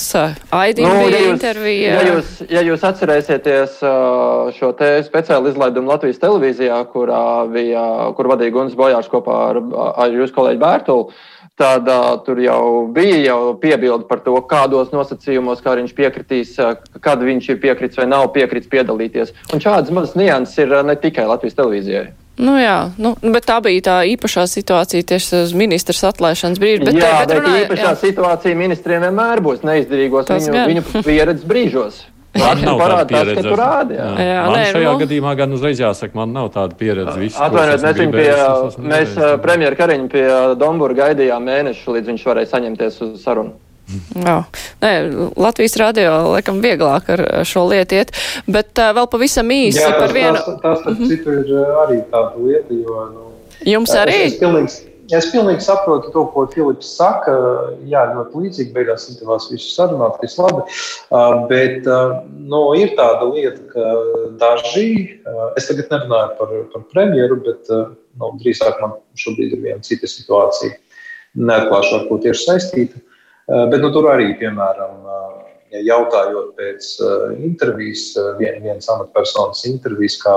Aidīna 0.51 0.91
nu, 0.91 1.03
bija 1.07 1.19
ja 1.21 1.23
jūs, 1.23 1.35
intervija. 1.37 1.91
Ja 1.93 2.07
jūs, 2.09 2.31
ja 2.51 2.63
jūs 2.67 2.87
atcerēsieties 2.89 3.77
šo 4.57 4.71
te 4.79 4.89
speciālu 5.07 5.53
izlaidumu 5.53 5.93
Latvijas 5.93 6.19
televīzijā, 6.19 6.81
kurā 6.91 7.47
bija, 7.53 7.85
kur 8.19 8.31
vadīja 8.33 8.55
Guns 8.57 8.75
Bojārs 8.79 9.11
kopā 9.13 9.37
ar, 9.53 9.61
ar 10.03 10.17
jūsu 10.17 10.35
kolēģi 10.35 10.63
Bērtulu, 10.65 11.13
tad 11.61 11.87
tur 12.27 12.41
jau 12.43 12.63
bija 12.91 13.21
jau 13.23 13.39
piebildi 13.63 14.09
par 14.11 14.25
to, 14.27 14.35
kādos 14.51 14.91
nosacījumos 14.91 15.63
kā 15.63 15.77
viņš 15.79 15.95
piekritīs, 15.95 16.57
kad 17.05 17.23
viņš 17.23 17.53
ir 17.53 17.63
piekritis 17.63 18.03
vai 18.03 18.09
nav 18.11 18.33
piekritis 18.35 18.73
piedalīties. 18.73 19.31
Un 19.55 19.63
šādas 19.63 19.95
mazas 19.95 20.19
nianses 20.19 20.59
ir 20.65 20.75
ne 20.83 20.99
tikai 20.99 21.29
Latvijas 21.31 21.59
televīzijai. 21.61 22.09
Nu 22.41 22.55
jā, 22.57 22.77
nu, 23.01 23.13
bet 23.21 23.45
tā 23.49 23.59
bija 23.65 23.83
tā 23.85 23.97
īpašā 24.15 24.47
situācija 24.49 25.05
tieši 25.13 25.43
uz 25.43 25.53
ministrs 25.57 26.01
atlaišanas 26.09 26.61
brīdi. 26.63 26.87
Bet, 26.89 27.01
jā, 27.03 27.11
bet, 27.21 27.35
bet 27.35 27.43
runāja, 27.43 27.67
īpašā 27.67 27.91
jā. 27.91 27.99
situācija 28.01 28.57
ministriem 28.57 29.05
vienmēr 29.05 29.43
būs 29.45 29.67
neizdarīgos 29.67 30.31
Tas 30.31 30.47
viņu, 30.49 30.57
gan. 30.57 30.73
viņu 30.73 31.05
pieredzes 31.05 31.45
brīžos. 31.49 32.01
Man 32.39 32.63
nav 32.69 32.81
tāda 32.81 33.07
pieredze. 33.11 33.43
Tas, 33.43 33.59
rādi, 33.59 33.97
jā. 33.99 34.11
Jā, 34.25 34.43
man 34.47 34.57
nē, 34.57 34.67
šajā 34.73 34.93
nu... 34.93 35.01
gadījumā 35.03 35.33
gan 35.41 35.57
uzreiz 35.57 35.83
jāsaka, 35.83 36.17
man 36.17 36.33
nav 36.37 36.53
tāda 36.55 36.79
pieredze. 36.79 37.31
Atvainojiet, 37.47 37.85
mēs 37.85 38.15
pie, 38.15 38.85
mēs 38.95 39.17
premjeru 39.43 39.81
Kariņu 39.81 40.13
pie 40.13 40.29
Dombura 40.61 40.97
gaidījām 41.05 41.45
mēnešu, 41.51 41.97
līdz 41.99 42.15
viņš 42.15 42.29
varēja 42.31 42.53
saņemties 42.55 43.03
uz 43.09 43.19
sarunu. 43.25 43.59
Jā. 44.21 44.37
Nē, 44.83 44.93
Latvijas 45.41 45.77
radio 45.81 46.13
laikam 46.35 46.61
vieglāk 46.63 47.11
ar 47.15 47.25
šo 47.49 47.67
lietu 47.71 47.99
iet, 48.01 48.13
bet 48.51 48.79
uh, 48.79 48.93
vēl 48.97 49.09
pavisam 49.11 49.51
īsi 49.55 49.83
Jā, 49.83 49.95
par 49.99 50.15
vienu. 50.15 50.37
Tas, 50.37 50.61
tas, 50.63 50.85
tas 50.85 50.87
mm 50.87 51.01
-hmm. 51.01 51.09
citu 51.09 51.33
ir 51.41 51.75
arī 51.85 51.99
tāda 52.13 52.47
lieta, 52.47 52.75
jo. 52.75 53.09
Nu, 53.15 53.27
Jums 53.67 53.93
arī? 53.93 54.17
Es, 54.25 54.33
es, 54.33 54.39
pilnīgi, 54.41 54.73
es 55.19 55.27
pilnīgi 55.33 55.65
saprotu 55.65 56.13
to, 56.15 56.25
ko 56.33 56.47
Filips 56.55 56.95
saka. 56.97 57.35
Jā, 57.91 58.07
ļoti 58.15 58.45
līdzīgi 58.45 58.73
beigās 58.77 59.09
izdevās 59.11 59.51
visu 59.53 59.75
sarunāt, 59.75 60.21
viss 60.23 60.39
labi. 60.39 60.63
Uh, 61.11 61.47
bet 61.51 61.87
uh, 61.87 62.21
nu, 62.33 62.63
ir 62.79 62.95
tāda 62.97 63.29
lieta, 63.35 63.61
ka 63.73 63.85
daži, 64.41 65.21
uh, 65.27 65.51
es 65.57 65.69
tagad 65.69 65.93
nerunāju 65.93 66.37
par, 66.39 66.57
par 66.73 66.87
premjeru, 66.95 67.37
bet 67.45 67.69
nu, 67.71 68.33
drīzāk 68.41 68.81
man 68.81 68.97
šobrīd 69.15 69.53
ir 69.53 69.61
viena 69.67 69.85
cita 69.85 70.09
situācija. 70.09 70.79
Neatklāšu, 71.35 71.95
ar 72.01 72.09
ko 72.09 72.19
tieši 72.19 72.47
saistīta. 72.47 73.05
Eh, 73.51 73.67
bet 73.71 73.83
nu, 73.83 73.89
tur 73.91 74.07
arī, 74.13 74.29
piemēram, 74.39 74.99
eh, 75.11 75.81
jautājot 75.89 76.53
pēc 76.59 76.91
eh, 77.03 77.23
intervijas, 77.49 78.13
vien, 78.39 78.61
vienas 78.63 78.87
amatpersonas 78.93 79.65
intervijas, 79.71 80.21
kā 80.23 80.37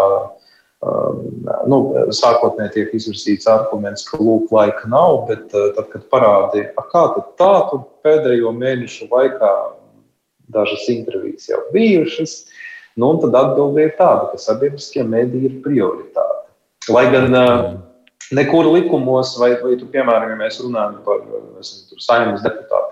nu, 1.71 1.78
sākotnēji 2.12 2.73
tiek 2.73 2.89
izvirzīts 2.97 3.47
arguments, 3.47 4.02
ka 4.04 4.17
lūk, 4.19 4.49
laika 4.52 4.89
nav, 4.91 5.21
bet 5.30 5.45
tad, 5.54 5.86
kad 5.93 6.04
parādīja, 6.12 6.73
kā 6.91 7.04
tad 7.13 7.30
tā, 7.39 7.52
tur 7.69 7.86
pēdējo 8.04 8.52
mēnešu 8.58 9.08
laikā 9.08 9.52
dažas 10.52 10.84
intervijas 10.91 11.47
jau 11.47 11.62
bijušas, 11.71 12.34
nu, 12.99 13.13
tad 13.23 13.39
atbilde 13.39 13.88
ir 13.88 13.95
tāda, 13.95 14.28
ka 14.34 14.41
sabiedriskie 14.43 15.08
mediji 15.08 15.54
ir 15.54 15.56
prioritāte. 15.63 16.52
Lai 16.91 17.06
gan 17.15 17.32
nekur 18.36 18.67
likumos, 18.73 19.38
vai, 19.39 19.54
vai 19.62 19.78
tu, 19.80 19.88
piemēram, 19.88 20.34
ja 20.34 20.39
mēs 20.39 20.60
runājam 20.63 20.99
par 21.06 21.23
saimnes 22.04 22.43
deputātiem, 22.43 22.83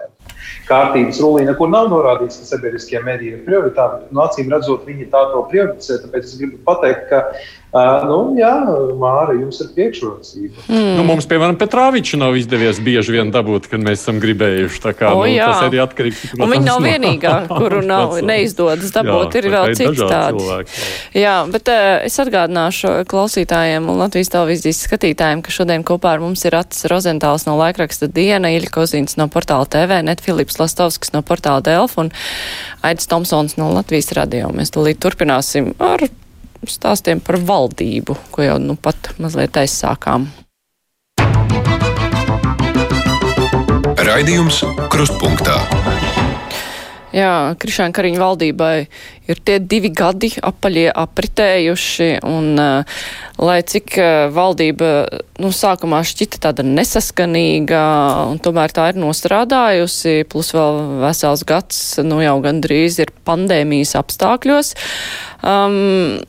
kārtības 0.68 1.20
rullī 1.24 1.46
nekur 1.48 1.72
nav 1.72 1.90
norādīts, 1.92 2.40
ka 2.42 2.50
sabiedriskie 2.54 3.02
mediji 3.06 3.36
ir 3.38 3.44
prioritāte. 3.48 4.06
No 4.10 4.22
nu, 4.22 4.26
acīm 4.28 4.52
redzot, 4.54 4.86
viņi 4.88 5.10
tā 5.14 5.24
to 5.34 5.44
prioritizē. 5.52 6.00
Tāpēc 6.06 6.28
es 6.28 6.38
gribu 6.40 6.62
pateikt, 6.68 7.08
ka 7.12 7.24
Uh, 7.72 8.02
nu, 8.04 8.16
jā, 8.36 8.52
Māra, 9.00 9.32
jums 9.32 9.62
ir 9.64 9.70
priekšrocība. 9.72 10.66
Mm. 10.68 10.90
Nu, 10.98 11.04
mums, 11.08 11.24
piemēram, 11.32 11.56
Petrāviču 11.56 12.18
nav 12.20 12.36
izdevies 12.36 12.82
bieži 12.84 13.16
vien 13.16 13.32
dabūt, 13.32 13.70
kad 13.72 13.80
mēs 13.80 14.02
esam 14.02 14.20
gribējuši. 14.20 14.82
Kā, 15.00 15.14
o, 15.16 15.22
nu, 15.24 15.38
tas 15.40 15.70
arī 15.70 15.80
atkarīgs 15.80 16.26
no 16.36 16.44
tā. 16.44 16.50
Viņa 16.52 16.68
nav 16.68 16.82
vienīgā, 16.84 17.36
kuru 17.48 17.80
nav 17.88 18.18
neizdodas 18.28 18.92
dabūt. 18.92 19.38
Jā, 19.38 19.40
ir 19.40 19.56
vēl 19.56 19.76
citi 19.80 20.04
tādi. 20.04 20.44
Cilvēki, 20.44 20.76
jā. 20.82 21.22
jā, 21.24 21.36
bet 21.56 21.72
uh, 21.72 21.88
es 22.10 22.20
atgādināšu 22.26 22.94
klausītājiem 23.08 23.88
un 23.88 24.04
Latvijas 24.04 24.34
televīzijas 24.36 24.84
skatītājiem, 24.90 25.46
ka 25.46 25.56
šodien 25.56 25.88
kopā 25.88 26.18
ar 26.18 26.26
mums 26.26 26.44
ir 26.44 26.60
Atis 26.60 26.84
Rozentāls 26.92 27.48
no 27.48 27.56
laikraksta 27.62 28.12
Diena, 28.12 28.52
Iļa 28.52 28.74
Kozīns 28.76 29.16
no 29.16 29.30
portāla 29.32 29.70
TV, 29.72 30.02
Net 30.04 30.20
Filips 30.20 30.60
Lastovskis 30.60 31.16
no 31.16 31.24
portāla 31.24 31.64
Delf 31.64 31.96
un 32.04 32.12
Aidis 32.84 33.08
Tomsons 33.08 33.56
no 33.56 33.72
Latvijas 33.72 34.12
radio. 34.20 34.52
Mēs 34.52 34.76
tūlīt 34.76 35.00
turpināsim 35.00 35.72
ar 35.80 36.04
stāstiem 36.70 37.22
par 37.24 37.40
valdību, 37.42 38.18
ko 38.32 38.46
jau 38.46 38.58
nu 38.62 38.78
pat 38.78 39.14
mazliet 39.22 39.58
aizsākām. 39.62 40.30
Raidījums 44.02 44.64
Krustpunktā. 44.92 45.58
Jā, 47.12 47.58
Krišāna 47.60 47.92
Kariņa 47.92 48.20
valdībai 48.22 48.76
ir 49.28 49.40
tie 49.44 49.58
divi 49.60 49.90
gadi 49.92 50.30
apaļie 50.40 50.86
apritējuši, 50.96 52.08
un 52.24 52.54
uh, 52.56 53.02
lai 53.44 53.58
cik 53.68 53.98
uh, 54.00 54.12
valdība, 54.32 54.92
nu, 55.44 55.52
sākumā 55.52 56.00
šķita 56.08 56.40
tāda 56.48 56.64
nesaskanīga, 56.64 57.82
un 58.32 58.40
tomēr 58.44 58.72
tā 58.76 58.88
ir 58.94 59.02
nostrādājusi, 59.04 60.22
plus 60.32 60.54
vēl 60.56 60.80
vesels 61.04 61.44
gads, 61.48 61.82
nu, 62.08 62.22
jau 62.24 62.38
gandrīz 62.46 63.02
ir 63.04 63.12
pandēmijas 63.28 63.98
apstākļos. 64.00 64.72
Um, 65.44 66.24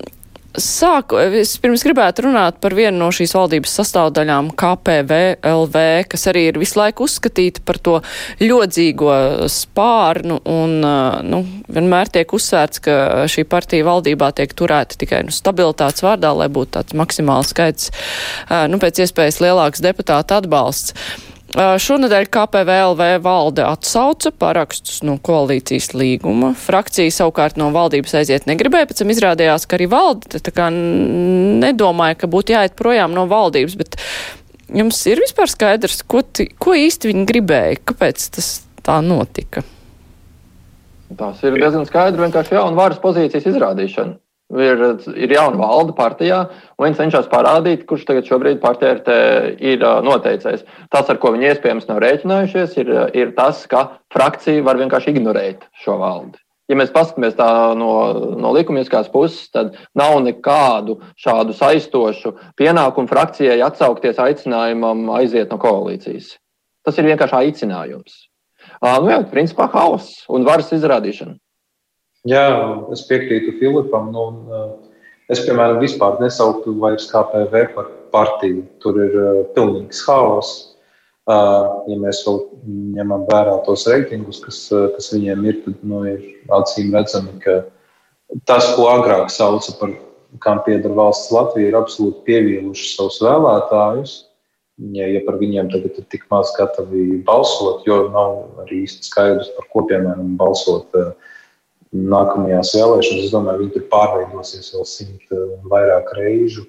Sāku, 0.52 1.16
es 1.16 1.54
pirms 1.56 1.80
gribētu 1.86 2.26
runāt 2.26 2.58
par 2.60 2.74
vienu 2.76 2.98
no 3.00 3.06
šīs 3.14 3.32
valdības 3.32 3.72
sastāvdaļām, 3.78 4.50
KPVLV, 4.60 5.84
kas 6.12 6.28
arī 6.28 6.42
ir 6.50 6.58
visu 6.60 6.76
laiku 6.76 7.06
uzskatīta 7.08 7.62
par 7.64 7.80
to 7.80 7.94
ļodzīgo 8.42 9.14
spārnu, 9.48 10.42
un 10.52 10.76
nu, 11.24 11.40
vienmēr 11.72 12.12
tiek 12.12 12.36
uzsvērts, 12.36 12.84
ka 12.84 12.98
šī 13.32 13.46
partija 13.48 13.88
valdībā 13.88 14.28
tiek 14.36 14.52
turēta 14.52 15.00
tikai 15.00 15.24
nu, 15.24 15.32
stabilitātes 15.32 16.04
vārdā, 16.04 16.34
lai 16.36 16.52
būtu 16.52 16.76
tāds 16.76 17.00
maksimāls 17.00 17.56
skaits, 17.56 17.88
nu, 18.68 18.82
pēc 18.82 19.06
iespējas 19.06 19.40
lielāks 19.40 19.80
deputāta 19.80 20.42
atbalsts. 20.42 20.92
Šonadēļ 21.52 22.30
KPVLV 22.32 23.06
valde 23.20 23.64
atsauca 23.68 24.30
parakstus 24.40 25.02
no 25.04 25.18
koalīcijas 25.20 25.90
līguma. 25.92 26.54
Frakcija 26.56 27.12
savukārt 27.12 27.58
no 27.60 27.68
valdības 27.74 28.16
aiziet 28.22 28.48
negribēja, 28.48 28.88
pēc 28.88 29.02
tam 29.02 29.12
izrādījās, 29.12 29.66
ka 29.68 29.76
arī 29.76 29.90
valde 29.92 30.40
tā 30.40 30.54
kā 30.54 30.70
nedomāja, 30.72 32.16
ka 32.22 32.30
būtu 32.32 32.56
jāiet 32.56 32.78
projām 32.78 33.12
no 33.12 33.26
valdības, 33.28 33.76
bet 33.76 34.00
jums 34.72 35.02
ir 35.12 35.20
vispār 35.20 35.52
skaidrs, 35.52 36.00
ko, 36.08 36.24
ko 36.56 36.76
īsti 36.78 37.12
viņi 37.12 37.28
gribēja, 37.28 37.82
kāpēc 37.92 38.30
tas 38.38 38.50
tā 38.80 39.02
notika? 39.04 39.66
Tas 41.12 41.44
ir 41.44 41.60
diezgan 41.60 41.84
skaidri 41.84 42.24
vienkārši 42.24 42.56
jauna 42.56 42.78
varas 42.78 43.02
pozīcijas 43.02 43.50
izrādīšana 43.52 44.16
ir, 44.60 44.84
ir 45.16 45.34
jauna 45.34 45.58
valde 45.60 45.94
partijā, 45.96 46.42
un 46.76 46.86
viņi 46.86 46.98
cenšas 47.00 47.28
parādīt, 47.32 47.86
kurš 47.88 48.06
tagad 48.08 48.28
šobrīd 48.28 48.60
partijā 48.62 48.94
ir, 48.96 49.02
te, 49.06 49.18
ir 49.72 49.84
noteicējis. 50.06 50.64
Tas, 50.92 51.08
ar 51.08 51.20
ko 51.22 51.32
viņi 51.34 51.50
iespējams 51.52 51.88
nav 51.90 52.02
rēķinājušies, 52.04 52.78
ir, 52.82 52.94
ir 53.16 53.34
tas, 53.38 53.64
ka 53.70 53.88
frakcija 54.12 54.64
var 54.66 54.80
vienkārši 54.80 55.14
ignorēt 55.14 55.68
šo 55.84 55.98
valdi. 56.02 56.40
Ja 56.70 56.76
mēs 56.78 56.92
paskatāmies 56.94 57.34
no, 57.76 57.92
no 58.40 58.52
likumiskās 58.54 59.10
puses, 59.12 59.50
tad 59.52 59.74
nav 59.98 60.14
nekādu 60.24 61.00
šādu 61.20 61.56
saistošu 61.58 62.36
pienākumu 62.56 63.10
frakcijai 63.10 63.58
atsaukties 63.66 64.20
aicinājumam 64.22 65.08
aiziet 65.18 65.52
no 65.52 65.58
koalīcijas. 65.60 66.36
Tas 66.86 66.96
ir 66.98 67.10
vienkārši 67.10 67.38
aicinājums. 67.42 68.14
Nu 68.82 69.10
jā, 69.10 69.20
principā 69.30 69.68
hauss 69.74 70.24
un 70.32 70.46
varas 70.46 70.72
izrādīšana. 70.74 71.36
Jā, 72.28 72.44
es 72.94 73.02
piekrītu 73.08 73.56
Filipam. 73.58 74.12
Nu, 74.14 74.26
es, 75.32 75.40
piemēram, 75.42 75.80
vispār 75.82 76.20
nesauktu 76.22 76.76
vairs 76.82 77.08
KPV 77.10 77.64
par 77.74 77.88
partiju. 78.14 78.66
Tur 78.84 79.00
ir 79.02 79.16
uh, 79.18 79.40
pilnīgs 79.56 80.04
haoss. 80.06 80.68
Uh, 81.22 81.82
ja 81.86 81.96
mēs 82.02 82.24
vēl 82.26 82.40
ņemam 82.98 83.28
vērā 83.28 83.56
tos 83.66 83.84
reitingus, 83.86 84.40
kas, 84.42 84.64
kas 84.70 85.12
viņiem 85.14 85.44
ir, 85.46 85.60
tad 85.62 85.84
nu, 85.86 86.00
ir 86.10 86.24
acīm 86.50 86.90
redzami, 86.94 87.36
ka 87.44 87.60
tas, 88.50 88.72
ko 88.74 88.88
agrāk 88.90 89.30
sauca 89.30 89.74
par 89.78 89.92
kam 90.42 90.62
pieder 90.66 90.94
valsts 90.96 91.32
Latvija, 91.34 91.70
ir 91.70 91.78
absolūti 91.78 92.24
pievīluši 92.28 92.94
savus 92.96 93.20
vēlētājus. 93.24 94.14
Ja, 94.96 95.06
ja 95.06 95.20
par 95.26 95.36
viņiem 95.38 95.68
tagad 95.70 95.98
ir 96.00 96.06
tik 96.10 96.24
maz 96.32 96.50
gatavi 96.56 97.20
balsot, 97.26 97.84
jo 97.86 98.06
nav 98.14 98.62
arī 98.64 98.82
īsti 98.86 99.10
skaidrs, 99.10 99.52
par 99.58 99.68
ko, 99.70 99.84
piemēram, 99.90 100.32
balsot 100.40 100.96
uh, 100.98 101.12
nākamajās 101.92 102.72
vēlēšanās. 102.76 103.26
Es 103.26 103.34
domāju, 103.34 103.64
viņi 103.64 103.74
tur 103.76 103.88
pārveidosies 103.92 104.72
vēl 104.74 104.86
simt 104.88 105.34
eh, 105.34 105.42
vairāk 105.72 106.12
reižu. 106.18 106.64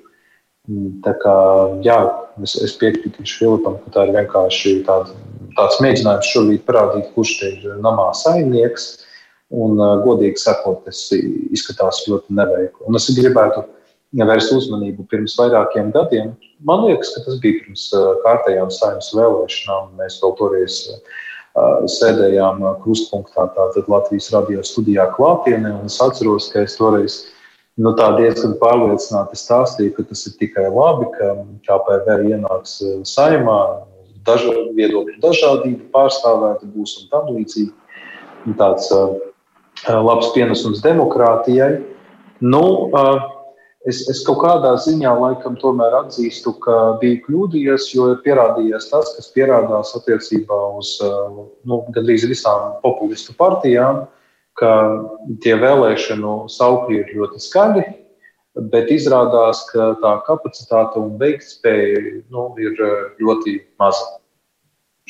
Tā 1.04 1.12
kā, 1.20 1.36
jā, 1.84 1.98
es, 2.44 2.56
es 2.64 2.76
piekrītu 2.80 3.26
Filipam, 3.28 3.76
ka 3.84 3.96
tā 3.96 4.06
ir 4.08 4.14
vienkārši 4.16 4.78
tāda, 4.88 5.12
tāds 5.58 5.82
mēģinājums 5.84 6.30
šobrīd 6.32 6.64
parādīt, 6.68 7.10
kurš 7.16 7.34
te 7.42 7.50
ir 7.58 7.82
namā 7.84 8.12
saimnieks. 8.16 8.94
Un, 9.54 9.76
uh, 9.78 10.00
godīgi 10.02 10.40
sakot, 10.42 10.80
tas 10.88 11.00
izskatās 11.14 12.00
ļoti 12.10 12.34
neveikli. 12.34 12.88
Un 12.88 12.98
es 12.98 13.06
gribētu 13.14 13.62
vērst 14.18 14.54
uzmanību 14.56 15.06
pirms 15.12 15.36
vairākiem 15.38 15.92
gadiem. 15.94 16.32
Man 16.66 16.88
liekas, 16.88 17.12
ka 17.14 17.22
tas 17.28 17.38
bija 17.44 17.60
pirms 17.60 17.84
uh, 17.94 18.16
kārtējām 18.24 18.72
saimnes 18.74 19.12
vēlēšanām. 19.14 19.92
Mēs 20.00 20.18
vēl 20.24 20.34
toreiz 20.40 20.80
uh, 20.90 21.22
sēdējām 21.54 22.64
krustpunktā, 22.82 23.48
tātad 23.54 23.90
Latvijas 23.92 24.32
radio 24.34 24.64
studijā 24.66 25.06
klātienē. 25.14 25.76
Es 25.86 26.00
atceros, 26.02 26.50
ka 26.54 26.64
es 26.66 26.78
toreiz 26.80 27.20
nu, 27.78 27.94
diezgan 27.94 28.56
pārliecināti 28.62 29.38
stāstīju, 29.38 29.94
ka 29.98 30.08
tas 30.10 30.26
ir 30.30 30.38
tikai 30.42 30.70
labi, 30.74 31.10
ka 31.18 31.36
KPV 31.68 32.18
ienāks 32.32 32.80
saimā, 33.10 33.60
daža, 34.26 34.54
viedokļu 34.78 35.20
dažādība 35.22 35.90
pārstāvēta 35.94 36.70
būs 36.74 36.98
un 37.02 37.12
tam 37.14 37.30
līdzīgi. 37.36 37.72
Tāds 38.60 38.90
uh, 38.92 39.14
labs 39.88 40.34
pienesums 40.36 40.82
demokrātijai. 40.84 41.78
Nu, 42.44 42.64
uh, 42.92 43.30
Es, 43.84 44.00
es 44.08 44.22
kaut 44.24 44.40
kādā 44.40 44.70
ziņā 44.80 45.12
laikam 45.20 45.58
tomēr 45.60 45.98
atzīstu, 45.98 46.54
ka 46.64 46.76
biju 47.02 47.20
kļūdījies, 47.26 47.90
jo 47.92 48.14
ir 48.14 48.22
pierādījies 48.24 48.88
tas, 48.94 49.12
kas 49.18 49.28
pierādās 49.36 49.92
attiecībā 50.00 50.60
uz 50.80 50.94
uh, 51.04 51.42
nu, 51.68 51.82
gandrīz 51.96 52.24
visām 52.30 52.78
populistu 52.86 53.36
partijām, 53.36 54.06
ka 54.60 54.72
tie 55.44 55.58
vēlēšanu 55.60 56.46
saukļi 56.54 57.02
ir 57.02 57.12
ļoti 57.18 57.44
skaļi, 57.44 57.86
bet 58.72 58.92
izrādās, 58.94 59.66
ka 59.74 59.92
tā 60.00 60.16
kapacitāte 60.30 61.02
un 61.04 61.18
veiktspēja 61.20 62.24
nu, 62.32 62.54
ir 62.64 62.80
uh, 62.80 62.98
ļoti 63.20 63.60
maza. 63.84 64.14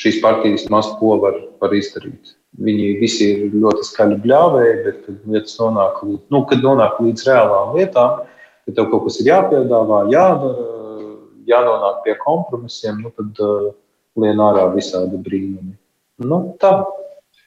Šīs 0.01 0.17
partijas 0.23 0.65
maz 0.73 0.89
ko 0.97 1.19
var, 1.21 1.37
var 1.61 1.77
izdarīt. 1.77 2.33
Viņi 2.57 2.93
visi 2.97 3.33
ir 3.35 3.53
ļoti 3.53 3.85
skaļi 3.85 4.21
bļāvēji, 4.25 4.77
bet, 4.87 5.05
kad 5.05 5.57
nonāk, 5.61 6.05
nu, 6.33 6.45
kad 6.49 6.65
nonāk 6.65 6.97
līdz 7.05 7.29
reālām 7.29 7.77
lietām, 7.77 8.23
ja 8.67 8.75
tev 8.75 8.89
kaut 8.91 9.07
kas 9.07 9.19
ir 9.21 9.29
jāpiedāvā, 9.31 10.03
jādara, 10.13 10.67
jānonāk 11.49 12.03
pie 12.05 12.15
kompromisiem, 12.21 13.01
nu, 13.03 13.11
tad 13.17 13.43
uh, 13.43 13.71
lien 14.19 14.39
ārā 14.41 14.69
visādi 14.73 15.19
brīnumi. 15.19 15.75
Nu, 16.23 16.39
tā. 16.61 16.77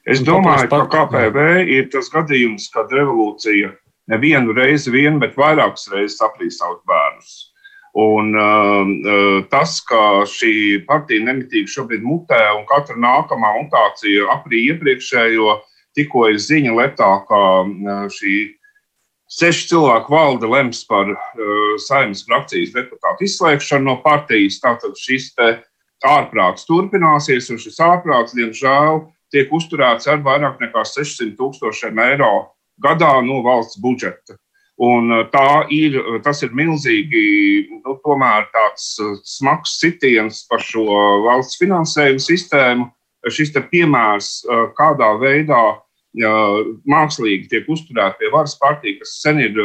Es 0.07 0.23
domāju, 0.23 0.69
ka 0.71 0.85
KPV 0.93 1.67
ir 1.73 1.89
tas 1.91 2.11
gadījums, 2.13 2.69
kad 2.75 2.93
revolūcija 2.95 3.73
nevienu 4.13 4.55
reizi, 4.55 4.93
vien, 4.95 5.19
bet 5.23 5.39
vairākas 5.39 5.89
reizes 5.91 6.23
aplīs 6.23 6.61
savus 6.61 6.83
bērnus. 6.87 7.37
Un, 7.97 8.35
uh, 8.37 9.39
tas, 9.49 9.79
ka 9.89 10.27
šī 10.29 10.85
partija 10.87 11.25
nemitīgi 11.25 11.73
šobrīd 11.73 12.05
mutē 12.05 12.43
un 12.59 12.67
katra 12.69 12.99
nākamā 13.01 13.55
mutācija 13.63 14.29
aprī 14.35 14.67
iepriekšējo, 14.75 15.57
tikko 15.97 16.27
ir 16.29 16.37
ziņa 16.45 16.77
letā, 16.77 17.09
ka 17.25 17.41
uh, 17.65 18.05
šī 18.13 18.37
Seši 19.27 19.65
cilvēku 19.73 20.13
valde 20.15 20.47
lems 20.47 20.85
par 20.87 21.09
uh, 21.11 21.19
saimnes 21.83 22.23
frakcijas 22.29 22.75
deputātu 22.77 23.27
izslēgšanu 23.27 23.89
no 23.89 23.97
partijas. 24.05 24.61
Tātad 24.63 24.95
šis 25.01 25.33
ārprāts 26.07 26.67
turpināsies, 26.69 27.51
un 27.51 27.59
šis 27.59 27.81
ārprāts, 27.83 28.37
diemžēl, 28.39 29.03
tiek 29.35 29.51
uzturēts 29.51 30.07
ar 30.07 30.23
vairāk 30.23 30.61
nekā 30.63 30.85
600 30.87 31.35
tūkstošiem 31.41 31.99
eiro 32.07 32.53
gadā 32.83 33.17
no 33.27 33.41
valsts 33.43 33.81
budžeta. 33.83 34.39
Un 34.79 35.11
uh, 35.11 35.25
tā 35.33 35.65
ir, 35.75 35.99
tas 36.23 36.45
ir 36.47 36.55
milzīgi, 36.55 37.25
nu, 37.81 37.97
tomēr 38.05 38.47
tāds 38.55 38.93
uh, 39.03 39.17
smags 39.27 39.75
sitiens 39.81 40.45
par 40.47 40.63
šo 40.63 40.87
valsts 41.27 41.59
finansējumu 41.59 42.23
sistēmu. 42.23 42.87
Šis 43.27 43.51
piemērs, 43.73 44.45
uh, 44.47 44.69
kādā 44.79 45.17
veidā 45.19 45.65
mākslīgi 46.17 47.51
tiek 47.51 47.69
uzturēta 47.69 48.17
pie 48.21 48.31
varas 48.33 48.57
partija, 48.61 48.99
kas 49.03 49.19
sen 49.23 49.41
ir 49.45 49.59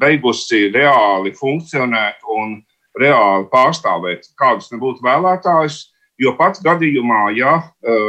beigusi 0.00 0.70
reāli 0.72 1.34
funkcionēt 1.36 2.22
un 2.32 2.60
reāli 2.98 3.48
pārstāvēt 3.52 4.30
kādus 4.40 4.70
nebūtu 4.72 5.04
vēlētājus. 5.04 5.88
Jo 6.20 6.34
pats 6.38 6.60
gadījumā, 6.62 7.32
ja 7.34 7.58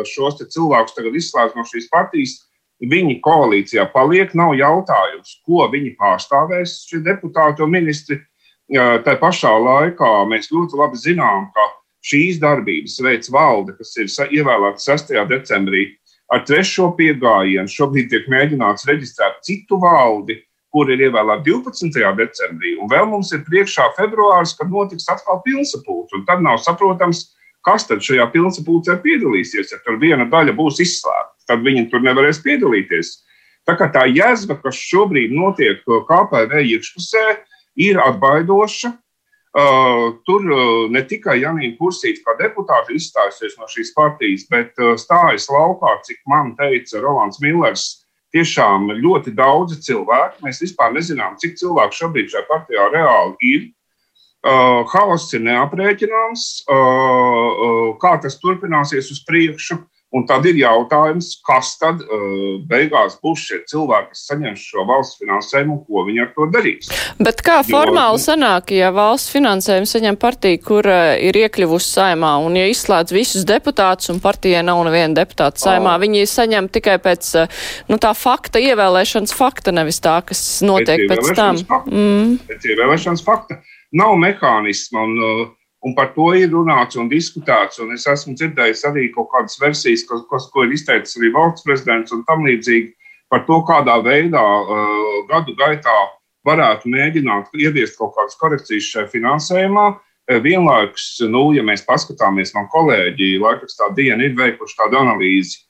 šos 0.06 0.42
cilvēkus 0.44 0.94
tagad 0.96 1.16
izslēdz 1.18 1.56
no 1.58 1.64
šīs 1.66 1.88
partijas, 1.90 2.36
viņi 2.84 3.22
koalīcijā 3.24 3.88
paliek, 3.94 4.34
nav 4.36 4.54
jautājums, 4.60 5.40
ko 5.48 5.66
viņi 5.72 5.96
pārstāvēs, 6.00 6.84
šie 6.90 7.00
deputāti 7.06 7.64
un 7.64 7.72
ministri. 7.74 8.20
Tā 8.74 9.16
pašā 9.20 9.54
laikā 9.56 10.12
mēs 10.30 10.52
ļoti 10.52 10.78
labi 10.80 11.00
zinām, 11.00 11.48
ka 11.56 11.68
šīs 12.04 12.40
darbības 12.44 13.00
veids 13.06 13.32
valde, 13.32 13.76
kas 13.80 13.96
ir 13.98 14.12
ievēlēta 14.40 14.84
6. 14.84 15.16
decembrī, 15.32 15.86
Ar 16.32 16.44
trešo 16.48 16.92
piegājienu 16.98 17.70
šobrīd 17.70 18.10
tiek 18.14 18.30
mēģināts 18.32 18.88
reģistrēt 18.90 19.42
citu 19.46 19.80
valdi, 19.82 20.40
kur 20.74 20.90
ir 20.90 21.04
ievēlēta 21.06 21.46
12. 21.46 22.00
decembrī, 22.18 22.74
un 22.82 22.90
vēl 22.90 23.06
mums 23.12 23.30
ir 23.36 23.44
priekšā 23.46 23.92
februāris, 23.98 24.56
kad 24.58 24.72
notiks 24.74 25.06
atkal 25.12 25.44
pilnsapulce. 25.46 26.24
Tad 26.30 26.42
nav 26.42 26.58
saprotams, 26.64 27.28
kas 27.66 27.86
tad 27.90 28.02
šajā 28.06 28.26
pilnsapulcē 28.34 28.98
piedalīsies. 29.04 29.76
Ja 29.76 29.82
tur 29.86 30.00
viena 30.02 30.26
daļa 30.32 30.56
būs 30.58 30.82
izslēgta, 30.82 31.46
tad 31.52 31.62
viņi 31.68 31.90
tur 31.92 32.02
nevarēs 32.06 32.42
piedalīties. 32.46 33.14
Tā 33.68 33.78
kā 33.80 33.88
tā 33.94 34.08
jēzga, 34.10 34.58
kas 34.64 34.80
šobrīd 34.90 35.32
notiek 35.36 35.86
KPV 35.86 36.66
iekšpusē, 36.74 37.28
ir 37.80 38.02
atbaidoša. 38.02 38.92
Uh, 39.54 40.16
tur 40.26 40.48
uh, 40.50 40.88
ne 40.90 41.04
tikai 41.06 41.36
Janīna 41.44 41.76
Kursīta 41.78 42.24
kā 42.26 42.34
deputāte 42.40 42.96
izstājusies 42.98 43.54
no 43.60 43.68
šīs 43.70 43.92
partijas, 43.94 44.48
bet 44.50 44.74
uh, 44.82 44.96
stājas 44.98 45.46
laukā, 45.54 45.92
cik 46.08 46.24
man 46.26 46.56
teica 46.58 46.98
Rolands 47.04 47.38
Millers, 47.44 47.84
tiešām 48.34 48.90
ļoti 48.98 49.36
daudzi 49.38 49.78
cilvēki. 49.86 50.42
Mēs 50.42 50.64
vispār 50.64 50.96
nezinām, 50.96 51.38
cik 51.38 51.60
cilvēku 51.62 52.00
šobrīd 52.00 52.34
šajā 52.34 52.48
partijā 52.50 52.90
reāli 52.96 53.54
ir. 53.54 53.70
Uh, 54.44 54.82
Hauss 54.90 55.30
ir 55.38 55.46
neaprēķināms, 55.46 56.48
uh, 56.66 56.74
uh, 56.74 57.92
kā 58.02 58.18
tas 58.26 58.40
turpināsies 58.42 59.14
uz 59.14 59.22
priekšu. 59.28 59.78
Un 60.14 60.28
tad 60.30 60.46
ir 60.46 60.60
jautājums, 60.60 61.32
kas 61.42 61.72
tad 61.82 62.04
uh, 62.06 62.60
beigās 62.70 63.16
būs 63.24 63.48
šie 63.48 63.58
cilvēki, 63.72 64.12
kas 64.12 64.28
saņems 64.30 64.66
šo 64.70 64.84
valsts 64.86 65.18
finansējumu 65.18 65.74
un 65.74 65.80
ko 65.88 66.04
viņi 66.06 66.22
ar 66.22 66.30
to 66.36 66.46
darīs. 66.54 66.92
Bet 67.18 67.42
kā 67.46 67.56
formāli 67.66 68.20
jo, 68.20 68.24
sanāk, 68.28 68.76
ja 68.78 68.92
valsts 68.94 69.34
finansējumu 69.34 69.90
saņem 69.90 70.20
partija, 70.22 70.60
kur 70.62 70.86
uh, 70.86 71.16
ir 71.18 71.40
iekļuvusi 71.42 71.96
saimā 71.98 72.36
un 72.46 72.60
ja 72.62 72.68
izslēdz 72.70 73.16
visus 73.16 73.48
deputātus 73.50 74.14
un 74.14 74.22
partijai 74.22 74.62
nav 74.68 74.84
neviena 74.86 75.18
deputāta 75.24 75.66
saimā, 75.66 75.96
oh. 75.98 76.04
viņi 76.06 76.28
saņem 76.30 76.70
tikai 76.78 77.00
pēc 77.02 77.34
uh, 77.42 77.66
nu, 77.90 77.98
tā 77.98 78.14
fakta, 78.14 78.62
ievēlēšanas 78.62 79.34
fakta, 79.34 79.74
nevis 79.74 79.98
tā, 80.04 80.20
kas 80.30 80.46
notiek 80.62 81.08
pēc, 81.10 81.26
pēc 81.26 81.42
tam. 81.42 81.66
Fakta. 81.74 81.90
Mm. 81.90 82.38
Pēc 82.54 82.70
ievēlēšanas 82.70 83.26
fakta. 83.26 83.64
Nav 83.98 84.14
mehānisma. 84.22 85.10
Un, 85.10 85.18
uh, 85.18 85.44
Un 85.84 85.92
par 85.96 86.14
to 86.16 86.30
ir 86.40 86.52
runāts 86.54 86.96
un 87.00 87.10
diskutēts. 87.12 87.82
Un 87.84 87.92
es 87.96 88.06
esmu 88.08 88.38
dzirdējis 88.40 88.86
arī 88.88 89.10
kaut 89.12 89.28
kādas 89.34 89.58
versijas, 89.60 90.06
kas, 90.08 90.22
kas, 90.30 90.48
ko 90.54 90.64
ir 90.64 90.76
izteicis 90.78 91.18
arī 91.20 91.34
valsts 91.36 91.66
prezidents 91.68 92.14
un 92.16 92.22
tam 92.30 92.46
līdzīgi 92.48 92.94
par 93.34 93.44
to, 93.48 93.60
kādā 93.68 93.98
veidā 94.06 94.44
uh, 94.44 95.18
gadu 95.28 95.56
gaitā 95.60 95.96
varētu 96.48 96.92
mēģināt 96.92 97.52
ieviest 97.60 97.98
kaut 98.00 98.14
kādas 98.16 98.40
korekcijas 98.40 98.88
šajā 98.94 99.10
finansējumā. 99.12 99.86
Uh, 100.32 100.40
vienlaikus, 100.46 101.08
nu, 101.28 101.50
ja 101.58 101.66
mēs 101.68 101.84
paskatāmies, 101.84 102.54
man 102.56 102.70
kolēģi 102.72 103.34
laikrakstā 103.44 103.92
diena 103.98 104.24
ir 104.24 104.38
veikuši 104.40 104.78
tādu 104.80 105.02
analīzi, 105.02 105.66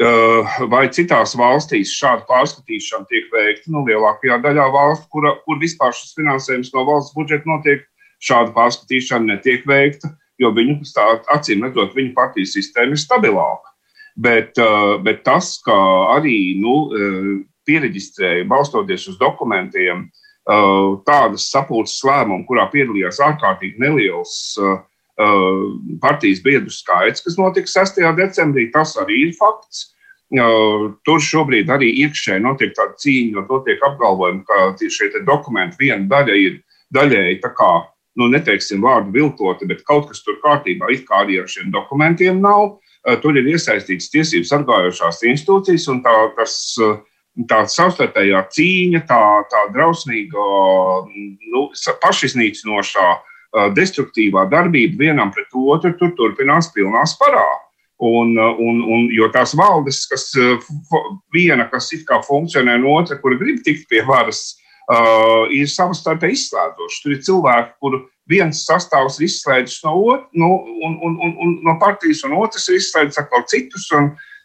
uh, 0.00 0.56
vai 0.72 0.86
citās 0.96 1.36
valstīs 1.36 1.92
šāda 1.98 2.24
pārskatīšana 2.30 3.04
tiek 3.12 3.28
veikta. 3.34 3.68
Nu, 3.74 3.84
lielākajā 3.84 4.40
daļā 4.48 4.70
valstu, 4.72 5.10
kur, 5.12 5.28
kur 5.44 5.60
vispār 5.60 5.92
šis 5.92 6.16
finansējums 6.16 6.72
no 6.72 6.86
valsts 6.88 7.12
budžeta 7.18 7.52
notiek, 7.52 7.84
šāda 8.22 8.52
pārskatīšana 8.56 9.34
netiek 9.34 9.66
veikta, 9.68 10.12
jo 10.40 10.52
viņu 10.56 10.80
acīm 11.32 11.64
redzot, 11.64 11.94
viņu 11.96 12.14
partijas 12.16 12.54
sistēma 12.56 12.96
ir 12.96 13.00
stabilāka. 13.00 13.72
Bet, 14.16 14.56
uh, 14.56 14.96
bet 15.04 15.24
tas, 15.26 15.58
ka 15.64 15.76
arī 16.16 16.56
nu, 16.60 16.76
uh, 16.88 17.32
pieregistrēja, 17.68 18.46
balstoties 18.48 19.08
uz 19.12 19.18
dokumentiem, 19.20 20.06
uh, 20.08 20.96
tādas 21.08 21.50
sapulces 21.52 22.00
lēmumu, 22.06 22.46
kurā 22.48 22.68
piedalījās 22.72 23.20
ārkārtīgi 23.20 23.82
neliels 23.82 24.36
partijas 25.16 26.42
biedru 26.44 26.68
skaits, 26.68 27.22
kas 27.24 27.38
notika 27.40 27.70
6. 27.72 28.02
decembrī, 28.18 28.66
tas 28.68 28.90
arī 29.00 29.22
ir 29.30 29.36
fakts. 29.38 29.94
Tur 31.08 31.22
šobrīd 31.22 31.70
arī 31.72 31.88
iekšēji 32.02 32.42
notiek 32.44 32.74
tāda 32.76 32.98
cīņa, 33.00 33.32
jo 33.38 33.44
to 33.48 33.60
tiek 33.64 33.80
apgalvojumi, 33.88 34.42
ka 34.44 34.74
šie 34.76 35.22
dokumenti 35.24 35.78
viena 35.80 36.04
daļa 36.10 36.36
ir 36.42 36.58
daļēji 36.92 37.38
tā 37.40 37.52
kā 37.56 37.70
nu, 38.16 38.28
neteiksim 38.32 38.84
vārdu 38.84 39.12
viltoti, 39.14 39.68
bet 39.68 39.84
kaut 39.88 40.08
kas 40.10 40.22
tur 40.24 40.38
kārtībā, 40.44 40.88
it 40.92 41.04
kā 41.08 41.22
arī 41.24 41.40
ar 41.42 41.50
šiem 41.50 41.70
dokumentiem 41.74 42.40
nav. 42.42 42.78
Eh, 43.06 43.18
tur 43.22 43.36
ir 43.38 43.46
iesaistīts 43.52 44.10
tiesību 44.14 44.48
sargājošās 44.48 45.22
institūcijas 45.30 45.86
un 45.92 46.00
tā, 46.02 46.14
tas, 46.38 46.56
eh, 46.82 46.96
tā 47.50 47.60
savstarpējā 47.70 48.40
cīņa, 48.56 49.04
tā, 49.06 49.22
tā 49.52 49.66
drausmīga, 49.76 50.46
nu, 51.52 51.68
pašiznīcinošā, 52.02 53.06
eh, 53.12 53.70
destruktīvā 53.76 54.48
darbība 54.50 55.06
vienam 55.06 55.32
pret 55.32 55.52
otru 55.52 55.94
tur 55.98 56.16
turpinās 56.18 56.72
pilnā 56.74 57.04
sparā. 57.06 57.46
Un, 57.96 58.36
un, 58.36 58.80
un, 58.92 59.06
jo 59.08 59.24
tās 59.32 59.54
valdes, 59.56 60.02
kas 60.04 60.26
viena, 61.32 61.64
kas 61.70 61.86
it 61.96 62.02
kā 62.04 62.18
funkcionē, 62.20 62.74
un 62.76 62.84
otra, 62.92 63.16
kur 63.16 63.32
grib 63.40 63.62
tikt 63.64 63.88
pie 63.88 64.02
varas, 64.04 64.42
uh, 64.52 64.65
ir 65.50 65.70
savstarpēji 65.70 66.36
izslēdzoši. 66.38 67.00
Tur 67.02 67.14
ir 67.14 67.22
cilvēki, 67.26 67.72
kuru 67.82 68.02
viens 68.30 68.64
sastāvs 68.66 69.18
ir 69.18 69.26
izslēdzis 69.26 69.82
no, 69.86 69.94
ot, 70.12 70.28
nu, 70.34 70.50
un, 70.86 70.98
un, 71.02 71.16
un, 71.22 71.32
un, 71.42 71.56
no 71.66 71.76
partijas, 71.82 72.24
un 72.26 72.36
otrs 72.38 72.68
ir 72.70 72.78
izslēdzis 72.80 73.22
atkal 73.22 73.46
citus. 73.50 73.88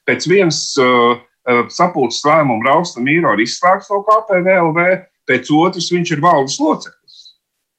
Pēc 0.10 0.26
vienas 0.30 0.64
uh, 0.82 1.20
uh 1.50 1.68
sapulces 1.70 2.26
lēmuma 2.26 2.72
Raustam 2.72 3.06
Mīro 3.06 3.36
ir 3.36 3.46
izslēgts 3.46 3.92
no 3.94 4.02
KPVLV, 4.08 4.88
pēc 5.30 5.54
otras 5.54 5.92
viņš 5.94 6.16
ir 6.16 6.26
valdes 6.26 6.58
loceklis. 6.62 7.22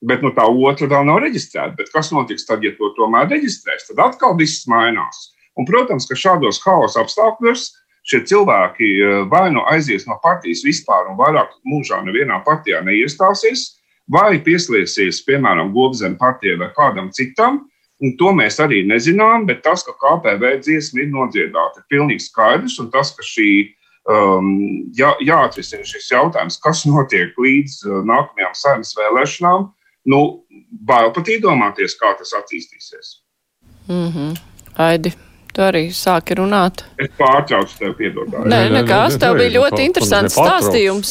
Bet 0.02 0.22
nu, 0.22 0.32
tā 0.34 0.46
otra 0.46 0.88
vēl 0.90 1.06
nav 1.06 1.20
reģistrēta. 1.22 1.76
Bet 1.78 1.90
kas 1.94 2.10
notiks 2.14 2.46
tad, 2.46 2.62
ja 2.66 2.72
to 2.78 2.90
tomēr 2.96 3.28
reģistrēs? 3.30 3.86
Tad 3.90 4.02
atkal 4.02 4.34
viss 4.38 4.66
mainās. 4.70 5.30
Un, 5.58 5.66
protams, 5.68 6.08
ka 6.08 6.16
šādos 6.18 6.62
haosa 6.64 7.02
apstākļos 7.04 7.68
šie 8.09 8.22
cilvēki 8.26 8.88
eh, 8.98 9.18
vai 9.30 9.48
nu 9.55 9.64
aizies 9.70 10.07
no 10.09 10.18
partijas 10.22 10.64
vispār 10.66 11.11
un 11.11 11.18
vairāk 11.20 11.55
mūžā 11.68 12.03
nevienā 12.07 12.42
partijā 12.46 12.82
neiestāsies, 12.86 13.68
vai 14.11 14.40
pieslēgsies, 14.42 15.22
piemēram, 15.26 15.72
Gobzem 15.74 16.16
partijai 16.18 16.59
vai 16.61 16.72
kādam 16.76 17.12
citam. 17.14 17.62
Un 18.03 18.16
to 18.18 18.32
mēs 18.34 18.59
arī 18.59 18.80
nezinām, 18.82 19.46
bet 19.46 19.62
tas, 19.62 19.84
ka 19.86 19.94
KPV 19.94 20.57
dziesma 20.64 21.05
ir 21.05 21.12
nodziedāta, 21.12 21.84
ir 21.84 21.86
pilnīgi 21.92 22.24
skaidrs. 22.24 22.80
Un 22.82 22.90
tas, 22.90 23.12
ka 23.14 23.22
šī 23.22 23.50
um, 24.11 24.48
jā, 24.98 25.12
jāatrisina 25.22 25.86
šis 25.86 26.11
jautājums, 26.11 26.59
kas 26.64 26.82
notiek 26.90 27.38
līdz 27.38 27.78
uh, 27.86 28.00
nākamajām 28.11 28.59
saimnes 28.59 28.94
vēlēšanām, 28.98 29.68
nu, 30.11 30.22
bail 30.82 31.14
pat 31.14 31.30
iedomāties, 31.30 31.94
kā 32.00 32.16
tas 32.18 32.34
attīstīsies. 32.42 33.20
Mm 33.86 34.09
-hmm. 34.11 34.40
Aidi. 34.82 35.14
Tu 35.53 35.61
arī 35.61 35.82
sāki 35.92 36.32
runāt. 36.38 36.80
Es 36.96 37.11
pārtraucu 37.18 37.74
tev, 37.76 37.90
piedodāju. 37.98 38.46
Nē, 38.48 38.61
nekas, 38.72 39.18
tev 39.20 39.36
bija 39.36 39.53
ļoti 39.59 39.84
interesants 39.84 40.38
stāstījums. 40.38 41.11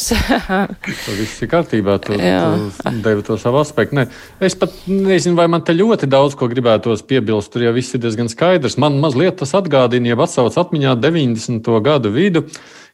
Tur 1.06 1.20
viss 1.20 1.44
ir 1.46 1.52
kārtībā, 1.52 2.00
tu, 2.02 2.18
tu 2.18 2.94
devi 3.06 3.26
to 3.28 3.38
savu 3.42 3.60
aspektu. 3.62 4.00
Nē, 4.00 4.08
es 4.42 4.58
pat 4.58 4.74
nezinu, 4.89 5.36
vai 5.38 5.46
man 5.52 5.62
te 5.68 5.76
ļoti 5.78 6.10
daudz 6.10 6.34
ko 6.39 6.50
gribētos 6.50 7.06
piebilst. 7.06 7.54
Tur 7.54 7.68
jau 7.68 7.76
viss 7.76 7.94
ir 7.94 8.02
diezgan 8.02 8.32
skaidrs. 8.34 8.80
Man 8.82 8.98
mazliet 9.04 9.38
tas 9.44 9.54
atgādina, 9.60 10.16
ja 10.16 10.18
atsauc 10.26 10.58
atmiņā 10.58 10.96
90. 11.04 11.70
gadu 11.86 12.10
vidu, 12.16 12.48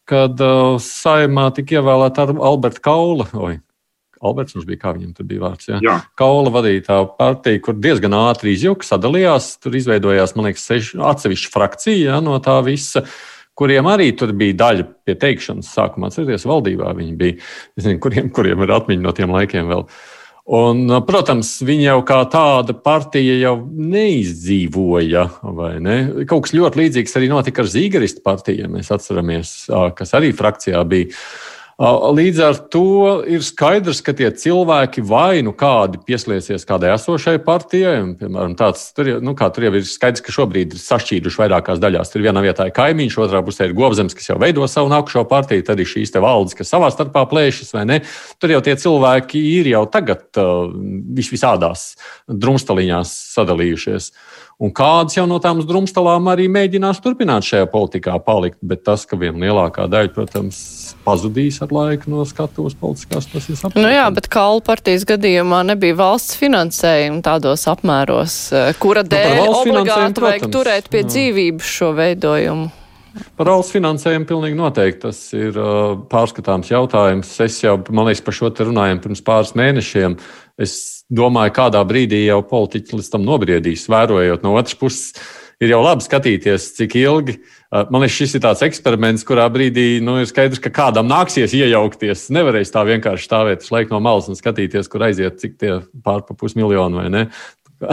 kad 0.08 0.44
uh, 0.44 0.76
saimā 0.84 1.48
tika 1.56 1.80
ievēlēta 1.80 2.28
Alberta 2.36 2.84
Kaula. 2.84 3.32
Oi, 3.40 3.56
Alberts 4.26 4.58
bija, 4.68 4.82
kā 4.82 4.94
viņam 4.98 5.14
tur 5.18 5.28
bija 5.30 5.44
vārds. 5.46 5.70
Jā. 5.70 5.80
Jā. 5.86 5.96
Kaula 6.20 6.52
vadītā 6.54 7.00
partija, 7.20 7.62
kur 7.64 7.78
diezgan 7.80 8.16
ātri 8.18 8.56
izjuka, 8.58 8.88
sadalījās. 8.88 9.56
Tur 9.64 9.78
izveidojās, 9.78 10.36
man 10.38 10.50
liekas, 10.50 10.68
seši 10.70 11.02
atsevišķa 11.12 11.54
frakcija 11.54 12.14
jā, 12.14 12.22
no 12.24 12.38
tā 12.44 12.60
visa. 12.66 13.06
Kuriem 13.58 13.90
arī 13.90 14.12
tur 14.14 14.36
bija 14.38 14.54
daļa 14.60 14.86
pie 15.08 15.16
teikšanas, 15.18 15.72
sākumā 15.74 16.12
atcerieties, 16.12 16.46
valdībā 16.46 16.94
viņi 16.98 17.18
bija. 17.18 17.40
Nezinu, 17.80 18.02
kuriem, 18.04 18.30
kuriem 18.34 18.62
ir 18.66 18.74
atmiņa 18.76 19.06
no 19.06 19.14
tiem 19.18 19.34
laikiem 19.34 19.72
vēl. 19.72 19.88
Un, 20.48 20.86
protams, 21.04 21.50
viņi 21.68 21.90
jau 21.90 21.98
kā 22.08 22.22
tāda 22.32 22.72
partija 22.80 23.34
jau 23.42 23.58
neizdzīvoja. 23.68 25.26
Ne? 25.84 25.98
Kaut 26.30 26.46
kas 26.46 26.56
ļoti 26.56 26.86
līdzīgs 26.86 27.18
arī 27.20 27.28
notika 27.34 27.66
ar 27.66 27.72
Zīgaristu 27.74 28.24
partiju, 28.24 28.62
ja 28.64 28.72
mēs 28.72 28.94
atceramies, 28.96 29.52
kas 29.98 30.16
arī 30.16 30.32
frakcijā 30.38 30.86
bija. 30.88 31.12
Līdz 31.78 32.40
ar 32.42 32.56
to 32.74 33.20
ir 33.30 33.44
skaidrs, 33.46 34.00
ka 34.02 34.10
tie 34.18 34.32
cilvēki 34.34 35.04
vai 35.06 35.44
nu 35.46 35.52
kādi 35.54 36.00
pieslēgsies 36.08 36.66
kādai 36.66 36.90
esošai 36.96 37.36
partijai, 37.46 38.00
un, 38.02 38.16
piemēram, 38.18 38.56
tāds, 38.58 38.88
tur, 38.98 39.12
nu, 39.22 39.36
tur 39.38 39.68
jau 39.68 39.72
ir 39.78 39.86
skaidrs, 39.86 40.24
ka 40.26 40.34
šobrīd 40.34 40.74
ir 40.74 40.82
sašķīduši 40.82 41.38
vairākās 41.38 41.78
daļās. 41.84 42.10
Tur 42.10 42.26
vienā 42.26 42.42
vietā 42.42 42.66
ir 42.66 42.74
kaimiņš, 42.74 43.20
otrā 43.22 43.44
pusē 43.46 43.70
ir 43.70 43.76
govzems, 43.78 44.18
kas 44.18 44.32
jau 44.32 44.40
veido 44.42 44.66
savu 44.66 44.90
nākušo 44.90 45.22
partiju, 45.30 45.68
tad 45.70 45.78
ir 45.78 45.92
šīs 45.92 46.16
valdes, 46.18 46.58
kas 46.58 46.74
savā 46.74 46.90
starpā 46.90 47.28
plēšas, 47.30 47.70
vai 47.78 47.86
ne? 47.92 48.00
Tur 48.42 48.56
jau 48.56 48.64
tie 48.66 48.74
cilvēki 48.74 49.44
ir 49.60 49.70
jau 49.76 49.86
tagad 49.94 50.26
uh, 50.42 50.74
vis 51.14 51.30
visādās 51.30 51.92
drumstaliņās 52.26 53.14
sadalījušies. 53.38 54.10
Un 54.58 54.72
kādas 54.74 55.14
jau 55.14 55.28
no 55.30 55.36
tām 55.38 55.60
drumstalām 55.62 56.32
arī 56.32 56.48
mēģinās 56.50 56.98
turpināt 57.04 57.46
šajā 57.46 57.68
politikā 57.70 58.16
palikt, 58.26 58.58
bet 58.66 58.82
tas, 58.88 59.04
ka 59.06 59.20
viena 59.22 59.38
lielākā 59.44 59.86
daļa, 59.86 60.10
protams, 60.16 60.62
pazudīs 61.06 61.60
ar 61.62 61.76
laiku 61.76 62.10
no 62.10 62.26
skatuves 62.26 62.74
politiskās. 62.80 63.30
Tas 63.30 63.46
ir 63.46 63.60
saprotams. 63.60 63.86
Nu 63.86 63.92
jā, 63.94 64.08
bet 64.16 64.32
Kalu 64.34 64.64
partijas 64.66 65.06
gadījumā 65.06 65.62
nebija 65.70 66.00
valsts 66.02 66.40
finansējuma 66.42 67.22
tādos 67.30 67.68
apmēros, 67.70 68.40
eh, 68.58 68.72
kura 68.82 69.06
nu, 69.06 69.14
dēļ 69.14 69.38
nu, 69.44 69.54
obligāti 69.62 70.26
vajag 70.26 70.50
turēt 70.58 70.90
pie 70.90 71.04
jā. 71.06 71.12
dzīvības 71.14 71.78
šo 71.78 71.94
veidojumu. 72.02 72.68
Par 73.38 73.54
valsts 73.54 73.78
finansējumu 73.78 74.26
pilnīgi 74.30 74.58
noteikti 74.58 75.06
tas 75.06 75.22
ir 75.38 75.54
uh, 75.54 75.94
pārskatāms 76.10 76.74
jautājums. 76.74 77.30
Es 77.46 77.62
jau, 77.62 77.78
man 77.94 78.10
liekas, 78.10 78.26
par 78.26 78.42
šo 78.42 78.50
te 78.50 78.66
runājām 78.66 79.06
pirms 79.06 79.22
pāris 79.26 79.54
mēnešiem. 79.58 80.18
Es 80.58 80.97
domāju, 81.14 81.56
kādā 81.56 81.82
brīdī 81.88 82.26
jau 82.26 82.42
politiķi 82.46 83.00
līdz 83.00 83.12
tam 83.14 83.28
nobriedīs, 83.28 83.88
vērojot 83.92 84.44
no 84.46 84.56
otras 84.60 84.78
puses 84.80 85.14
ir 85.64 85.74
jau 85.74 85.82
labi 85.82 86.06
skatīties, 86.06 86.72
cik 86.78 86.96
ilgi. 87.02 87.38
Man 87.72 88.04
liekas, 88.04 88.18
šis 88.22 88.38
ir 88.38 88.44
tāds 88.46 88.64
eksperiments, 88.68 89.26
kurā 89.28 89.48
brīdī 89.52 90.00
nu, 90.04 90.20
ir 90.22 90.30
skaidrs, 90.30 90.62
ka 90.64 90.72
kādam 90.74 91.10
nāksies 91.10 91.56
iejaukties. 91.58 92.28
Nevarēs 92.36 92.74
tā 92.74 92.84
vienkārši 92.88 93.28
stāvēt 93.28 93.66
uz 93.66 93.72
laiku 93.74 93.96
no 93.96 94.02
malas 94.04 94.30
un 94.32 94.38
skatīties, 94.40 94.90
kur 94.92 95.08
aiziet, 95.08 95.40
cik 95.42 95.58
tie 95.62 95.80
pārpa 96.06 96.38
pusmiljoni 96.38 97.02
vai 97.02 97.08
ne. 97.14 97.24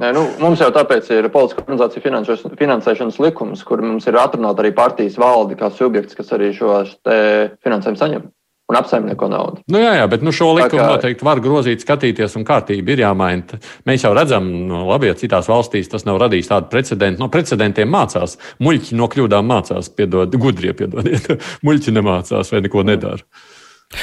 Nē, 0.00 0.12
nu, 0.16 0.24
mums 0.40 0.62
jau 0.62 0.70
tāpēc 0.72 1.10
ir 1.12 1.28
politiskā 1.32 1.64
organizācija 1.66 2.56
finansēšanas 2.56 3.18
likums, 3.20 3.64
kur 3.68 3.82
mums 3.84 4.08
ir 4.08 4.16
atrunāta 4.16 4.64
arī 4.64 4.72
partijas 4.76 5.18
valde 5.20 5.58
kā 5.60 5.68
subjekts, 5.74 6.16
kas 6.16 6.32
arī 6.36 6.54
šo 6.56 6.78
finansējumu 7.04 8.00
saņem 8.00 8.28
un 8.70 8.78
apsaimnieko 8.78 9.28
naudu. 9.30 9.64
Nu, 9.70 9.80
jā, 9.82 9.92
jā, 9.98 10.08
bet 10.10 10.24
nu, 10.26 10.32
šo 10.34 10.52
likumu 10.56 10.82
kā... 10.82 10.88
noteikti 10.94 11.26
var 11.26 11.42
grozīt, 11.42 11.84
skatīties, 11.84 12.36
un 12.38 12.46
kārtība 12.48 12.94
ir 12.94 13.04
jāmaina. 13.04 13.60
Mēs 13.88 14.06
jau 14.06 14.12
redzam, 14.16 14.46
nu, 14.70 14.84
labi, 14.88 15.10
ja 15.10 15.18
citās 15.18 15.50
valstīs 15.50 15.90
tas 15.90 16.06
nav 16.08 16.20
radījis 16.22 16.50
tādu 16.52 16.70
precedentu. 16.72 17.24
No 17.24 17.30
precedentiem 17.32 17.90
mācās. 17.90 18.38
Muļķi 18.62 18.98
no 19.00 19.10
kļūdām 19.10 19.50
mācās, 19.50 19.90
piedod, 19.94 20.36
gudrie, 20.40 20.74
piedodiet. 20.78 21.32
Muļķi 21.66 21.96
nemācās 21.98 22.54
vai 22.54 22.62
neko 22.66 22.86
nedara. 22.86 23.26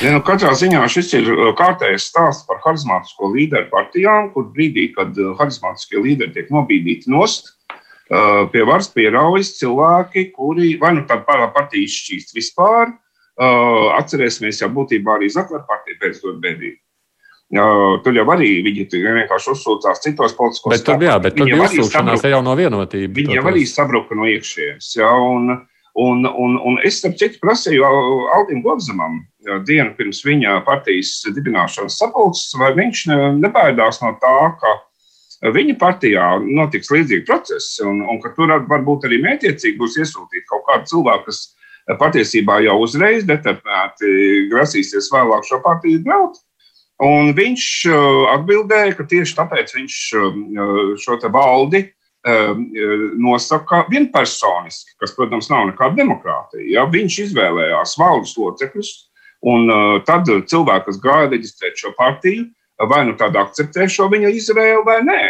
Ja, 0.03 0.11
nu, 0.11 0.19
katrā 0.25 0.51
ziņā 0.59 0.81
šis 0.91 1.13
ir 1.15 1.29
uh, 1.31 1.51
kārtējs 1.55 2.09
stāsts 2.09 2.43
par 2.47 2.59
harizmātisko 2.65 3.29
līderu 3.31 3.69
partijām, 3.71 4.33
kur 4.33 4.49
brīdī, 4.51 4.89
kad 4.95 5.15
uh, 5.15 5.31
harizmātiskie 5.39 6.01
līderi 6.03 6.33
tiek 6.35 6.49
nobīdīti 6.51 7.07
nost, 7.13 7.53
uh, 7.71 8.43
pie 8.51 8.65
varas 8.67 8.91
pieraujas 8.91 9.53
cilvēki, 9.61 10.25
kuri 10.35 10.73
vai 10.81 10.91
nu 10.97 11.05
tāda 11.07 11.47
partija 11.55 11.87
izšķīst 11.87 12.35
vispār, 12.35 12.91
Uh, 13.37 13.91
atcerēsimies, 13.93 14.63
jau 14.63 14.71
būtībā 14.73 15.13
arī 15.13 15.27
Zakara 15.29 15.61
partija 15.69 15.99
pēc 16.01 16.23
tam 16.23 16.39
bēdīja. 16.41 16.79
Uh, 17.53 17.99
tur 18.03 18.15
jau 18.17 18.25
arī 18.33 18.47
viņi 18.65 18.87
vienkārši 18.89 19.51
uzsūcās 19.53 20.01
citos 20.01 20.33
politiskos 20.35 20.73
spēkos. 20.73 20.85
Tur, 20.87 21.05
jā, 21.05 21.17
bet 21.21 21.37
tur 21.37 21.51
bija 21.51 21.67
uzsūkšanās 21.67 22.25
jau 22.25 22.39
no 22.41 22.55
vienotības. 22.57 23.13
Viņi 23.15 23.37
jau 23.37 23.43
arī 23.51 23.61
sabruka 23.69 24.17
no 24.17 24.25
iekšienes. 24.27 24.87
Ja, 24.97 25.11
un, 25.21 25.53
un, 26.01 26.25
un, 26.25 26.57
un 26.57 26.79
es, 26.81 26.97
starp 26.97 27.19
citu, 27.21 27.37
prasīju 27.43 27.85
Aldim 28.35 28.63
Govzamam 28.65 29.21
dienu 29.69 29.93
pirms 29.99 30.23
viņa 30.25 30.57
partijas 30.65 31.13
dibināšanas 31.37 31.99
sapulces, 32.01 32.49
vai 32.57 32.71
viņš 32.75 33.03
nebaidās 33.37 34.01
no 34.01 34.15
tā, 34.23 34.33
ka 34.57 35.51
viņa 35.53 35.77
partijā 35.77 36.31
notiks 36.41 36.89
līdzīgi 36.91 37.27
procesi, 37.29 37.85
un, 37.85 38.01
un 38.01 38.17
ka 38.23 38.33
tur 38.33 38.57
varbūt 38.65 39.05
arī 39.05 39.21
mētiecīgi 39.23 39.77
būs 39.77 40.01
iesūtīti 40.01 40.49
kaut 40.49 40.65
kādi 40.67 40.89
cilvēki, 40.91 41.29
kas 41.29 41.45
patiesībā 41.95 42.59
jau 42.65 42.81
uzreiz 42.83 43.23
determinēti 43.27 44.47
grasīsies 44.51 45.07
vēlāk 45.13 45.47
šo 45.47 45.61
partiju 45.63 46.03
graut. 46.03 46.41
Un 47.03 47.29
viņš 47.37 47.65
uh, 47.91 48.23
atbildēja, 48.33 48.95
ka 48.97 49.05
tieši 49.07 49.37
tāpēc 49.37 49.75
viņš 49.75 49.97
uh, 50.17 50.37
šo 50.97 51.19
valdi 51.29 51.83
uh, 51.85 52.57
nosaka 53.21 53.83
vienpersoniski, 53.91 54.97
kas, 54.99 55.13
protams, 55.15 55.51
nav 55.53 55.69
nekāda 55.69 56.01
demokrātija. 56.01 56.65
Ja? 56.73 56.87
Viņš 56.89 57.19
izvēlējās 57.27 57.95
valdes 58.01 58.33
locekļus, 58.41 58.93
un 59.47 59.69
tad 60.07 60.25
cilvēki, 60.25 60.87
kas 60.87 60.97
gāja 61.03 61.27
reģistrēt 61.29 61.77
šo 61.77 61.91
partiju, 61.95 62.47
vai 62.89 63.03
nu 63.05 63.13
tad 63.17 63.37
akceptē 63.37 63.85
šo 63.89 64.09
viņa 64.09 64.33
izvēli 64.33 64.81
vai 64.85 64.97
nē. 65.05 65.21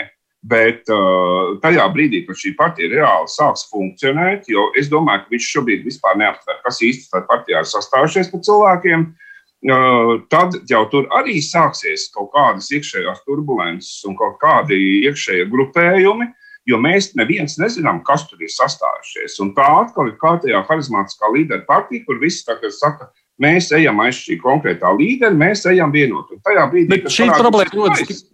Bet 0.48 0.88
uh, 0.93 1.58
tajā 1.64 1.86
brīdī, 1.91 2.22
kad 2.28 2.38
šī 2.39 2.54
partija 2.56 2.91
reāli 2.93 3.32
sāks 3.32 3.66
funkcionēt, 3.72 4.45
jo 4.52 4.68
es 4.80 4.88
domāju, 4.91 5.26
ka 5.26 5.34
viņš 5.34 5.48
šobrīd 5.54 5.88
vispār 5.88 6.20
neaptver, 6.22 6.60
kas 6.64 6.80
īsti 6.86 7.10
tajā 7.12 7.26
partijā 7.28 7.64
ir 7.64 7.68
sastājušies 7.68 8.30
par 8.32 8.43
cilvēkiem, 8.48 9.04
uh, 9.10 10.14
tad 10.32 10.56
jau 10.70 10.84
tur 10.93 11.10
arī 11.20 11.41
sāksies 11.43 12.08
kaut 12.14 12.30
kādas 12.36 12.70
iekšējās 12.78 13.26
turbulences 13.26 14.06
un 14.08 14.16
kaut 14.20 14.38
kādi 14.43 14.78
iekšējie 15.10 15.50
grupējumi, 15.52 16.30
jo 16.70 16.80
mēs 16.86 17.12
neviens 17.20 17.58
nezinām, 17.60 18.04
kas 18.08 18.28
tur 18.30 18.39
ir 18.43 18.54
sastājušies. 18.54 19.39
Un 19.43 19.52
tā 19.58 19.68
atkal 19.82 20.14
ir 20.14 20.18
kārtējā 20.22 20.64
harizmātiskā 20.70 21.34
līderu 21.34 21.68
partija, 21.68 22.06
kur 22.08 22.22
visi 22.24 22.45
tagad 22.48 22.76
saka, 22.78 23.12
mēs 23.41 23.74
ejam 23.76 24.00
aiz 24.06 24.24
šī 24.24 24.39
konkrētā 24.43 24.95
līdera, 24.95 25.36
mēs 25.36 25.66
ejam 25.74 25.91
vienot. 25.91 26.32
Un 26.32 26.43
tajā 26.45 26.68
brīdī, 26.72 27.04
kad 27.04 27.20
šī 27.20 27.32
problēma 27.36 27.80
rodas. 27.82 28.26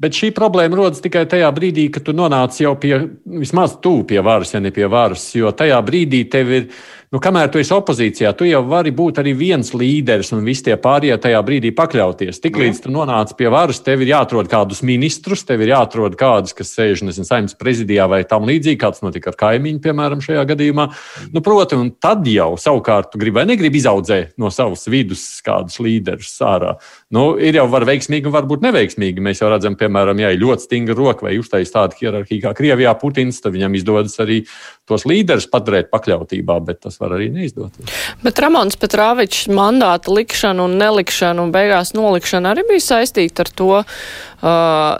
Bet 0.00 0.16
šī 0.16 0.30
problēma 0.32 0.78
rodas 0.78 1.02
tikai 1.04 1.26
tajā 1.28 1.50
brīdī, 1.52 1.90
kad 1.92 2.06
tu 2.06 2.14
nonāc 2.16 2.56
jau 2.62 2.72
pie 2.80 2.94
vismaz 3.40 3.74
tuvu 3.84 4.06
pie 4.08 4.22
varas, 4.24 4.54
ja 4.54 4.60
ne 4.64 4.72
pie 4.72 4.86
varas. 4.88 5.26
Jo 5.36 5.52
tajā 5.52 5.76
brīdī 5.84 6.22
tev 6.32 6.52
ir 6.56 6.70
nu, 7.10 7.18
kamēr 7.18 7.48
tu 7.50 7.58
esi 7.58 7.72
opozīcijā, 7.74 8.30
tu 8.38 8.46
jau 8.46 8.60
vari 8.70 8.92
būt 8.94 9.18
arī 9.18 9.32
viens 9.34 9.72
līderis 9.74 10.30
un 10.36 10.44
visi 10.46 10.68
tie 10.68 10.76
pārējie 10.78 11.16
tajā 11.24 11.40
brīdī 11.42 11.72
pakļauties. 11.74 12.38
Tiklīdz 12.44 12.84
tu 12.84 12.92
nonāc 12.94 13.32
pie 13.38 13.48
varas, 13.50 13.80
tev 13.82 14.04
ir 14.04 14.12
jāatrod 14.12 14.46
kādus 14.50 14.84
ministrus, 14.86 15.42
tev 15.48 15.64
ir 15.64 15.72
jāatrod 15.72 16.14
kādus, 16.20 16.54
kas 16.54 16.70
sēž 16.76 17.02
nezinu, 17.08 17.26
saimnes 17.26 17.56
prezidijā 17.58 18.06
vai 18.10 18.20
tam 18.30 18.46
līdzīgi, 18.46 18.78
kāds 18.78 19.02
notika 19.02 19.32
ar 19.32 19.38
kaimiņu, 19.40 19.82
piemēram, 19.82 20.22
šajā 20.22 20.44
gadījumā. 20.52 20.86
Nu, 21.34 21.42
proti, 21.42 21.80
un 21.80 21.90
tad 21.98 22.28
jau 22.30 22.52
savukārt 22.60 23.10
tu 23.10 23.22
gribi 23.22 23.40
vai 23.40 23.46
negribi 23.50 23.82
izaudzēt 23.82 24.38
no 24.38 24.52
savas 24.54 24.86
vidus 24.90 25.26
kādus 25.42 25.80
līderus 25.82 26.30
ārā. 26.46 26.76
Nu, 27.10 27.32
ir 27.42 27.58
jau 27.58 27.66
var 27.74 27.88
veiksmīgi 27.90 28.30
un 28.30 28.36
varbūt 28.38 28.62
neveiksmīgi. 28.68 29.26
Mēs 29.26 29.42
jau 29.42 29.50
redzam, 29.50 29.74
piemēram, 29.80 30.22
ja 30.22 30.30
ir 30.30 30.38
ļoti 30.44 30.68
stingra 30.68 30.94
roka 30.94 31.26
vai 31.26 31.34
uztais 31.42 31.74
tāda 31.74 31.98
hierarhija 31.98 32.46
kā 32.46 32.54
Krievijā, 32.62 32.94
Putins, 33.02 33.42
tad 33.42 33.58
viņam 33.58 33.74
izdodas 33.80 34.14
arī 34.22 34.44
tos 34.86 35.08
līderus 35.10 35.50
paturēt 35.50 35.90
pakļautībā, 35.90 36.60
bet 36.70 36.84
tas 36.86 36.99
var 37.00 37.14
arī 37.16 37.30
neizdoties. 37.32 37.88
Bet 38.24 38.38
Ramons 38.42 38.76
Petrāvičs 38.80 39.48
mandāta 39.54 40.12
likšana 40.12 40.66
un 40.66 40.76
nelikšana 40.80 41.42
un 41.42 41.52
beigās 41.54 41.94
nolikšana 41.96 42.52
arī 42.54 42.66
bija 42.68 42.84
saistīta 42.84 43.46
ar 43.46 43.50
to, 43.56 43.70
uh, 43.80 44.46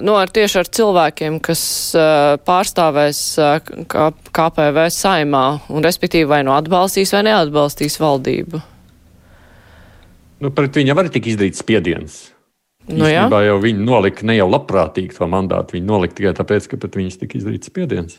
nu, 0.04 0.16
ar 0.16 0.32
tieši 0.32 0.60
ar 0.62 0.72
cilvēkiem, 0.80 1.38
kas 1.44 1.62
uh, 1.98 2.34
pārstāvēs 2.46 3.22
uh, 3.42 3.60
KPV 4.32 4.88
saimā 4.94 5.44
un 5.68 5.86
respektīvi 5.86 6.30
vai 6.30 6.42
nu 6.46 6.56
atbalstīs 6.56 7.14
vai 7.16 7.24
neatbalstīs 7.28 8.00
valdību. 8.00 8.64
Nu, 10.40 10.52
pret 10.56 10.76
viņam 10.80 11.02
arī 11.02 11.12
tika 11.12 11.34
izdarīts 11.34 11.60
spiediens. 11.60 12.20
Nu, 12.88 13.04
Īstenībā 13.04 13.42
jau 13.44 13.58
viņi 13.60 13.84
nolika 13.84 14.24
ne 14.26 14.38
jau 14.38 14.48
labprātīgi 14.50 15.14
to 15.14 15.28
mandātu, 15.30 15.76
viņi 15.76 15.86
nolika 15.86 16.16
tikai 16.16 16.32
tāpēc, 16.40 16.66
ka 16.70 16.78
pret 16.80 16.96
viņus 16.96 17.20
tika 17.20 17.38
izdarīts 17.38 17.70
spiediens. 17.70 18.16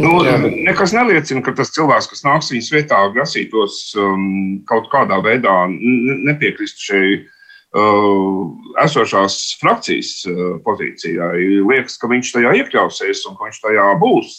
Nu, 0.00 0.22
nekas 0.64 0.94
neliecina, 0.96 1.42
ka 1.44 1.52
tas 1.56 1.72
cilvēks, 1.74 2.08
kas 2.08 2.24
nāks 2.24 2.48
viņas 2.52 2.70
vietā, 2.72 3.00
grasītos 3.12 3.92
um, 4.00 4.62
kaut 4.68 4.88
kādā 4.92 5.18
veidā 5.24 5.52
nepiekrist 5.68 6.80
šai 6.80 7.04
uh, 7.18 8.48
esošās 8.80 9.36
frakcijas 9.60 10.14
uh, 10.30 10.56
pozīcijai. 10.64 11.60
Liekas, 11.68 11.98
ka 12.00 12.08
viņš 12.08 12.32
tajā 12.38 12.56
iekļausies 12.62 13.26
un 13.28 13.36
ka 13.36 13.50
viņš 13.50 13.60
tajā 13.66 13.86
būs, 14.00 14.34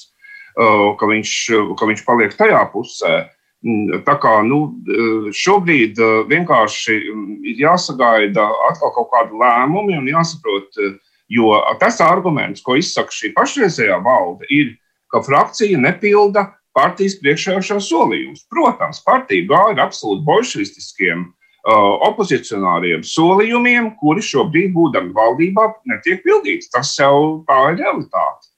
uh, 0.58 0.90
ka, 0.98 1.12
viņš, 1.14 1.38
ka 1.78 1.92
viņš 1.92 2.06
paliek 2.10 2.36
tajā 2.40 2.66
pusē. 2.74 3.16
Mm, 3.64 4.02
tā 4.04 4.18
kā 4.20 4.36
nu, 4.44 4.66
uh, 4.74 5.32
šobrīd 5.38 6.02
uh, 6.02 6.24
vienkārši 6.34 6.98
mm, 7.14 7.42
ir 7.54 7.66
jāsagaida 7.70 8.50
atkal 8.74 8.92
kaut 8.98 9.14
kādi 9.14 9.38
lēmumi 9.40 10.02
un 10.02 10.10
jāsaprot, 10.10 10.82
uh, 10.82 10.98
jo 11.32 11.54
tas 11.80 12.02
arguments, 12.04 12.66
ko 12.66 12.76
izsaka 12.76 13.14
šī 13.14 13.32
pašreizējā 13.38 14.02
valde, 14.04 14.50
ir 14.52 14.74
ka 15.14 15.22
frakcija 15.22 15.78
nepilda 15.80 16.48
partijas 16.74 17.20
priekšējošos 17.22 17.88
solījumus. 17.92 18.46
Protams, 18.52 19.02
partija 19.06 19.46
gāja 19.52 19.76
ar 19.76 19.84
absolūti 19.86 20.26
bolševistiskiem 20.26 21.28
uh, 21.28 21.92
opozicionāriem 22.10 23.06
solījumiem, 23.06 23.92
kuri 24.02 24.26
šobrīd, 24.26 24.74
būdami 24.74 25.14
valdībā, 25.16 25.70
netiek 25.92 26.24
pildīti. 26.26 26.72
Tas 26.74 26.96
jau 26.98 27.44
tā 27.50 27.60
ir 27.72 27.84
realitāte. 27.84 28.50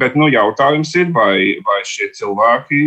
Bet 0.00 0.16
nu, 0.20 0.28
jautājums 0.28 0.92
ir, 1.00 1.08
vai, 1.16 1.56
vai 1.64 1.80
šie 1.88 2.10
cilvēki 2.16 2.80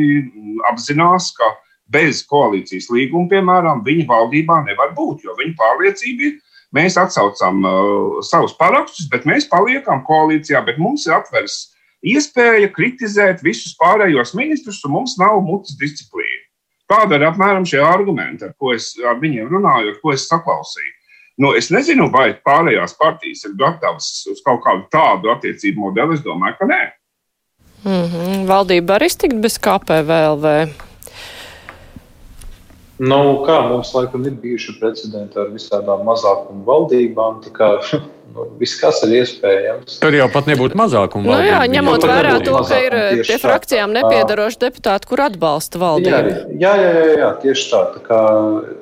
apzinās, 0.70 1.32
ka 1.38 1.50
bez 1.92 2.22
koalīcijas 2.30 2.92
līguma, 2.94 3.30
piemēram, 3.32 3.82
viņi 3.86 4.06
valdībā 4.10 4.62
nevar 4.68 4.94
būt, 4.98 5.26
jo 5.26 5.36
viņu 5.40 5.58
pārliecība 5.60 6.28
ir, 6.30 6.36
mēs 6.78 6.98
atsaucam 7.02 7.66
uh, 7.66 8.22
savus 8.26 8.54
parakstus, 8.58 9.10
bet 9.12 9.26
mēs 9.30 9.50
paliekam 9.50 10.06
koalīcijā, 10.08 10.62
bet 10.66 10.78
mums 10.82 11.08
ir 11.10 11.18
atveris 11.18 11.71
iespēja 12.02 12.72
kritizēt 12.74 13.44
visus 13.46 13.76
pārējos 13.80 14.34
ministrus, 14.38 14.82
un 14.86 14.98
mums 14.98 15.18
nav 15.22 15.42
mutes 15.46 15.78
disciplīna. 15.80 16.48
Tāda 16.92 17.16
ir 17.16 17.28
apmēram 17.30 17.66
šie 17.68 17.80
argumenti, 17.86 18.44
ar 18.48 18.56
ko 18.60 18.74
es 18.76 18.92
ar 19.08 19.22
viņiem 19.22 19.48
runāju, 19.52 19.94
ar 19.94 20.02
ko 20.04 20.12
es 20.12 20.28
saklausīju. 20.28 20.98
Nu, 21.42 21.54
es 21.56 21.72
nezinu, 21.72 22.10
vai 22.12 22.34
pārējās 22.46 22.98
partijas 23.00 23.46
ir 23.48 23.56
gatavas 23.58 24.10
uz 24.30 24.42
kaut 24.46 24.60
kādu 24.66 24.84
tādu 24.92 25.32
attiecību 25.32 25.88
modeli. 25.88 26.20
Es 26.20 26.26
domāju, 26.26 26.58
ka 26.60 26.68
nē. 26.68 26.82
Mm 27.82 28.06
-hmm. 28.12 28.46
Valdība 28.46 28.94
var 28.94 29.04
iztikt 29.04 29.40
bez 29.42 29.58
KPVLV. 29.58 30.91
Nu, 33.02 33.22
kā 33.48 33.58
mums 33.66 33.94
laikam 33.96 34.26
ir 34.30 34.36
bijuši 34.42 34.78
precedenti 34.78 35.40
ar 35.42 35.50
visādām 35.54 36.04
mazākumu 36.06 36.66
valdībām, 36.68 37.40
tā 37.46 37.54
kā 37.56 37.72
Nu, 38.32 38.46
viss, 38.60 38.78
kas 38.80 39.02
ir 39.06 39.14
iespējams. 39.20 39.98
Tur 40.02 40.16
jau 40.16 40.28
pat 40.32 40.48
nebūtu 40.48 40.78
mazākuma. 40.80 41.26
Nu, 41.28 41.38
jā, 41.44 41.60
ņemot 41.72 42.06
vērā 42.08 42.36
to, 42.46 42.54
ka 42.68 42.78
ir 42.80 42.96
pie 43.28 43.38
frakcijām 43.42 43.92
nepiedaroši 43.96 44.62
deputāti, 44.62 45.10
kur 45.10 45.24
atbalsta 45.26 45.82
valdību. 45.82 46.36
Jā, 46.62 46.72
jā, 46.80 46.92
jā, 46.96 47.08
jā 47.20 47.32
tieši 47.44 47.66
tā. 47.74 47.82
tā 47.98 48.04
kā 48.06 48.22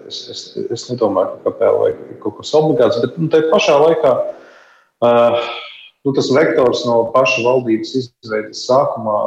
es, 0.10 0.22
es, 0.34 0.44
es 0.70 0.86
nedomāju, 0.92 1.40
ka 1.40 1.56
KPL 1.56 1.90
ir 1.90 2.20
kaut 2.22 2.38
kas 2.42 2.54
obligāts, 2.60 3.02
bet 3.02 3.18
nu, 3.18 3.30
tajā 3.34 3.50
pašā 3.50 3.80
laikā 3.88 4.14
uh, 4.20 5.50
nu, 6.06 6.14
tas 6.14 6.30
vektors 6.36 6.86
no 6.86 7.02
paša 7.16 7.46
valdības 7.48 7.96
izveidas 8.04 8.66
sākumā 8.70 9.20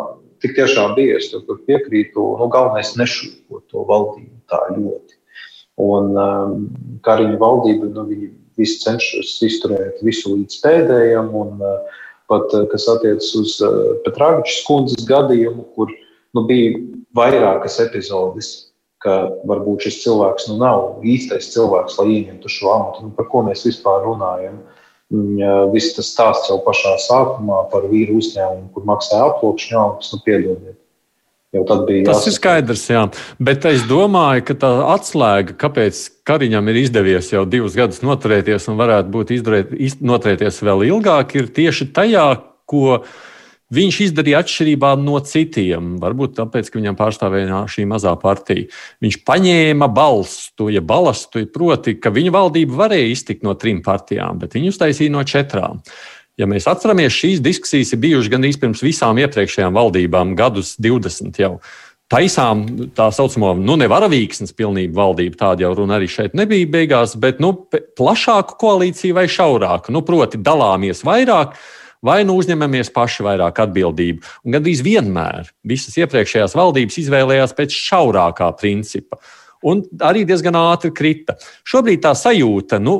tik 0.42 0.54
tiešām 0.58 0.94
bija. 0.98 1.18
Es 1.20 1.30
tur 1.32 1.62
piekrītu. 1.68 2.28
Nu, 2.40 2.50
galvenais 2.52 2.94
nešūpot 3.00 3.66
to 3.72 3.86
valdību 3.88 4.38
tā 4.52 4.60
ļoti. 4.76 5.18
Un 5.82 6.12
um, 6.20 6.56
Kariņa 7.06 7.38
valdība, 7.40 7.88
nu, 7.94 8.06
viņi 8.10 8.30
visi 8.60 8.82
cenšas 8.84 9.36
izturēt 9.46 10.02
visu 10.04 10.34
līdz 10.36 10.58
pēdējiem. 10.64 11.30
Un, 11.42 11.62
pat 12.32 12.52
kas 12.72 12.88
attiecas 12.88 13.32
uz 13.36 13.56
Petrāvičs 14.06 14.62
kundzes 14.66 15.06
gadījumu, 15.08 15.66
kur 15.76 15.90
nu, 16.36 16.44
bija 16.48 16.78
vairākas 17.16 17.78
epizodes, 17.84 18.52
ka 19.02 19.16
varbūt 19.48 19.88
šis 19.88 19.98
cilvēks 20.04 20.46
nu, 20.50 20.58
nav 20.62 21.02
īstais 21.08 21.50
cilvēks, 21.52 21.98
lai 21.98 22.20
ieņemtu 22.20 22.52
šo 22.52 22.70
amatu. 22.72 23.08
Nu, 23.08 23.14
par 23.16 23.28
ko 23.32 23.42
mēs 23.48 23.66
vispār 23.66 24.04
runājam? 24.06 24.60
Viss 25.72 25.96
tas 25.96 26.08
stāsts 26.14 26.48
jau 26.48 26.58
pašā 26.64 26.94
sākumā 27.04 27.66
par 27.72 27.88
vīru 27.90 28.16
uzņēmumu, 28.20 28.70
kur 28.72 28.86
maksāja 28.88 29.26
aploksņu 29.32 29.78
algas, 29.80 30.12
nu, 30.14 30.20
piedodiet. 30.24 30.78
Tas 31.52 31.66
jāsaka. 31.68 32.30
ir 32.30 32.34
skaidrs, 32.38 32.86
jā. 32.88 33.02
Bet 33.36 33.66
es 33.68 33.82
domāju, 33.84 34.46
ka 34.48 34.56
tā 34.62 34.70
atslēga, 34.94 35.52
kāpēc 35.60 36.00
Kariņam 36.24 36.70
ir 36.72 36.78
izdevies 36.80 37.28
jau 37.34 37.42
divus 37.44 37.76
gadus 37.76 38.00
noturēties 38.00 38.70
un 38.72 38.80
varētu 38.80 39.12
būt 39.12 39.34
izdarēt, 39.36 39.74
iz, 39.76 39.98
noturēties 40.00 40.62
vēl 40.64 40.86
ilgāk, 40.88 41.36
ir 41.36 41.52
tieši 41.52 41.90
tajā, 41.92 42.24
ko 42.64 43.02
viņš 43.02 43.31
izdarīja 43.72 44.42
atšķirībā 44.42 44.92
no 45.00 45.18
citiem. 45.24 45.96
Varbūt 46.02 46.36
tāpēc, 46.38 46.70
ka 46.70 46.80
viņam 46.80 46.96
pārstāvēja 46.98 47.62
šī 47.72 47.86
mazā 47.88 48.14
partija. 48.20 48.68
Viņš 49.04 49.20
paņēma 49.28 49.88
balstu, 49.88 50.68
ja 50.72 50.82
balastu, 50.84 51.46
proti, 51.52 51.96
ka 51.96 52.12
viņa 52.12 52.34
valdība 52.34 52.84
varēja 52.84 53.12
iztikt 53.12 53.46
no 53.46 53.54
trim 53.54 53.82
partijām, 53.84 54.42
bet 54.42 54.58
viņu 54.58 54.74
uztaisīja 54.74 55.14
no 55.14 55.24
četrām. 55.24 55.80
Ja 56.40 56.48
mēs 56.48 56.66
atceramies, 56.68 57.12
šīs 57.12 57.42
diskusijas 57.44 57.92
ir 57.92 58.00
bijušas 58.02 58.32
gandrīz 58.32 58.58
pirms 58.60 58.82
visām 58.84 59.20
iepriekšējām 59.20 59.74
valdībām, 59.76 60.36
gadus 60.36 60.76
20 60.80 61.40
jau. 61.42 61.56
Taisām 62.12 62.64
tā 62.92 63.06
saucamo, 63.14 63.54
nu, 63.56 63.78
nevaravīksnes 63.80 64.52
pilnību 64.56 64.96
valdību, 64.98 65.36
tāda 65.40 65.64
jau 65.64 65.70
runa 65.78 65.96
arī 65.96 66.10
šeit 66.12 66.34
nebija 66.36 66.68
beigās, 66.68 67.14
bet 67.20 67.40
nu, 67.40 67.54
plašāku 67.72 68.58
koalīciju 68.60 69.16
vai 69.16 69.24
šaurāku, 69.32 69.94
nu, 69.96 70.02
proti, 70.04 70.40
dalāmies 70.40 71.00
vairāk, 71.08 71.56
vai 72.04 72.22
nu 72.26 72.36
uzņemamies 72.40 72.90
paši 72.94 73.26
vairāk 73.26 73.62
atbildību. 73.64 74.26
Un 74.44 74.56
gandrīz 74.56 74.82
vienmēr 74.84 75.52
visas 75.66 75.96
iepriekšējās 76.02 76.56
valdības 76.58 76.98
izvēlējās 77.04 77.56
pēc 77.58 77.78
šaurākā 77.78 78.50
principa. 78.58 79.20
Un 79.62 79.84
arī 80.02 80.24
diezgan 80.26 80.58
ātri 80.58 80.90
krita. 80.94 81.36
Šobrīd 81.68 82.02
tā 82.02 82.16
sajūta, 82.18 82.80
nu, 82.82 82.96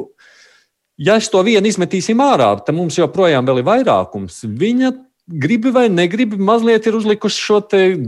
ja 1.03 1.19
es 1.19 1.31
to 1.33 1.43
vienu 1.43 1.67
izmetīsim 1.67 2.23
ārā, 2.23 2.53
tad 2.63 2.79
mums 2.79 3.01
joprojām 3.01 3.51
ir 3.51 3.67
vairākums. 3.67 4.45
Viņa 4.47 4.93
gribi 5.27 5.71
vai 5.71 5.87
negribi, 5.89 6.37
mazliet 6.37 6.87
ir 6.87 6.97
uzlikuši 6.99 7.43
šo 7.47 7.59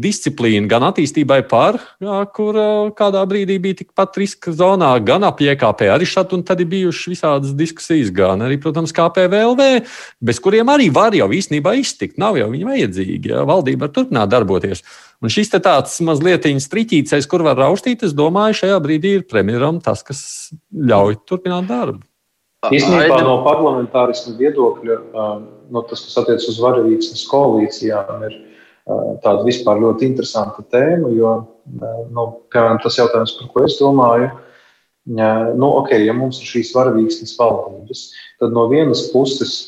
disciplīnu 0.02 0.66
gan 0.70 0.82
attīstībai 0.88 1.40
par, 1.48 1.78
jā, 2.02 2.18
kur 2.34 2.58
kādā 2.98 3.22
brīdī 3.30 3.60
bija 3.62 3.78
tikpat 3.82 4.18
riska 4.18 4.54
zonā, 4.56 4.90
gan 5.04 5.24
ap 5.26 5.40
JKP 5.40 5.88
arī 5.94 6.08
šādi, 6.08 6.34
un 6.38 6.44
tad 6.46 6.60
ir 6.64 6.68
bijušas 6.72 7.12
visādas 7.12 7.54
diskusijas, 7.56 8.10
gan 8.14 8.42
arī, 8.44 8.58
protams, 8.62 8.92
KPVLV, 8.94 9.68
bez 10.26 10.42
kuriem 10.42 10.72
arī 10.74 10.90
var 10.94 11.14
jau 11.14 11.30
īstenībā 11.30 11.76
iztikt. 11.78 12.18
Nav 12.18 12.38
jau 12.40 12.50
viņi 12.50 12.68
vajadzīgi, 12.70 13.30
ja 13.30 13.44
valdība 13.46 13.86
var 13.86 13.94
turpināt 13.94 14.32
darboties. 14.34 14.82
Un 15.22 15.32
šis 15.32 15.54
tāds 15.54 16.00
mazliet 16.04 16.44
striķīts, 16.44 17.14
kur 17.30 17.46
var 17.46 17.56
raustīt, 17.62 18.02
es 18.04 18.12
domāju, 18.12 18.58
šajā 18.64 18.80
brīdī 18.82 19.18
ir 19.20 19.28
premjeram 19.30 19.78
tas, 19.80 20.02
kas 20.02 20.50
ļauj 20.74 21.22
turpināt 21.28 21.70
darbu. 21.70 22.02
Īstenībā 22.72 23.20
no 23.24 23.42
parlamentārisma 23.44 24.34
viedokļa, 24.40 24.96
no 25.72 25.84
tas, 25.88 26.04
kas 26.06 26.18
attiecas 26.22 26.48
uz 26.52 26.60
varavīksnes 26.62 27.26
koalīcijām, 27.30 28.24
ir 28.28 28.38
tāda 29.24 29.44
vispār 29.46 29.80
ļoti 29.80 30.08
interesanta 30.10 30.64
tēma, 30.72 31.10
jo, 31.16 31.34
nu, 32.12 32.26
piemēram, 32.52 32.80
tas 32.84 32.98
jautājums, 33.00 33.36
par 33.38 33.52
ko 33.52 33.64
es 33.64 33.78
domāju, 33.80 34.32
nu, 35.08 35.68
ok, 35.68 35.94
ja 36.04 36.16
mums 36.16 36.40
ir 36.42 36.50
šīs 36.50 36.74
varavīksnes 36.76 37.36
valdības, 37.40 38.08
tad 38.42 38.52
no 38.56 38.66
vienas 38.72 39.06
puses 39.12 39.62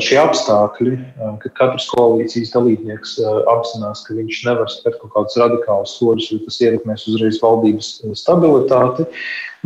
šie 0.00 0.16
apstākļi, 0.16 0.94
ka 1.42 1.50
katrs 1.58 1.90
koalīcijas 1.90 2.54
dalībnieks 2.54 3.18
apzinās, 3.52 4.00
ka 4.06 4.16
viņš 4.16 4.38
nevar 4.46 4.70
spērt 4.72 5.02
kaut 5.02 5.12
kādus 5.16 5.36
radikālus 5.42 5.98
soļus, 5.98 6.30
jo 6.32 6.38
tas 6.46 6.60
ietekmēs 6.62 7.04
uzreiz 7.10 7.40
valdības 7.42 7.90
stabilitāti, 8.16 9.04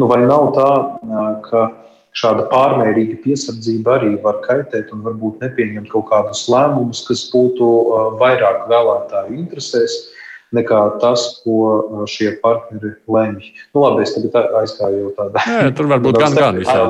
nu, 0.00 0.08
vai 0.10 0.24
nav 0.24 0.50
tā, 0.56 0.70
ka 1.46 1.68
šāda 2.16 2.46
pārmērīga 2.52 3.20
piesardzība 3.24 3.96
arī 3.98 4.12
var 4.24 4.40
kaitēt 4.46 4.92
un 4.94 5.04
varbūt 5.06 5.42
nepieņemt 5.44 5.90
kaut 5.92 6.08
kādus 6.12 6.46
lēmumus, 6.52 7.04
kas 7.08 7.26
būtu 7.32 7.72
vairāk 8.20 8.68
vēlētāju 8.72 9.36
interesēs 9.36 9.96
nekā 10.54 10.78
tas, 11.02 11.24
ko 11.42 12.06
šie 12.08 12.30
partneri 12.42 12.92
lemj. 13.10 13.48
Nu, 13.74 13.82
labi, 13.82 14.04
es 14.06 14.14
tagad 14.14 14.54
aizgāju 14.60 15.00
jau 15.00 15.10
tādā. 15.18 15.42
Jā, 15.42 15.72
tur 15.76 15.90
var 15.90 16.02
būt 16.04 16.18
gan 16.22 16.38
gan 16.38 16.60
visādi. 16.60 16.86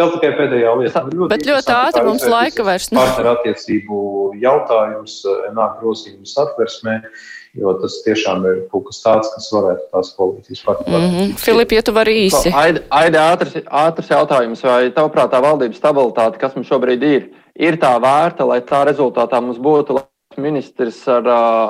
Vēl 0.00 0.12
tikai 0.16 0.32
pēdējā 0.40 0.74
lieta. 0.80 1.04
Ļoti 1.12 1.30
Bet 1.34 1.46
ļoti 1.50 1.76
ātri 1.76 2.04
mums 2.08 2.26
laika 2.32 2.66
vairs 2.66 2.90
nav. 2.94 3.12
Partneru 3.12 3.34
attiecību 3.36 4.02
jautājums 4.42 5.20
nāk 5.54 5.78
grozījums 5.82 6.36
atversmē 6.46 7.00
jo 7.58 7.74
tas 7.80 7.98
tiešām 8.04 8.46
ir 8.50 8.62
kaut 8.72 8.88
kas 8.88 9.00
tāds, 9.04 9.30
kas 9.34 9.50
varētu 9.54 9.84
tās 9.92 10.10
koalīcijas 10.16 10.64
partneris. 10.66 11.04
Mm 11.04 11.18
-hmm. 11.18 11.36
Filipa, 11.44 11.74
ja 11.74 11.82
tu 11.82 11.92
vari 11.92 12.16
īsi. 12.26 12.52
Aida, 12.90 13.26
ātrs, 13.34 13.54
ātrs 13.64 14.10
jautājums, 14.10 14.64
vai 14.64 14.90
tavuprāt 14.90 15.30
tā 15.30 15.42
valdības 15.42 15.78
stabilitāte, 15.78 16.38
kas 16.38 16.56
mums 16.56 16.68
šobrīd 16.68 17.02
ir, 17.02 17.30
ir 17.54 17.78
tā 17.78 17.94
vērta, 18.00 18.46
lai 18.46 18.60
tā 18.60 18.84
rezultātā 18.86 19.40
mums 19.40 19.58
būtu 19.58 20.00
ministrs 20.36 21.08
ar, 21.08 21.28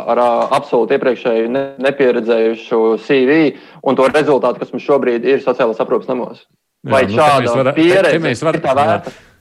ar 0.08 0.18
absolūti 0.50 0.96
iepriekšēju 0.96 1.48
ne, 1.52 1.64
nepieredzējušu 1.78 2.98
CV 3.06 3.54
un 3.82 3.96
to 3.96 4.08
rezultātu, 4.08 4.58
kas 4.58 4.72
mums 4.72 4.86
šobrīd 4.86 5.24
ir 5.24 5.44
sociālās 5.44 5.80
aprūpas 5.80 6.08
namos. 6.08 6.46
Vai 6.84 7.04
Jā, 7.04 7.40
nu, 7.40 7.48
šāda 7.48 7.72
pieredze 7.72 8.30
ir 8.30 8.60
tā 8.60 8.74
vērta? 8.76 9.10
Jā. 9.10 9.33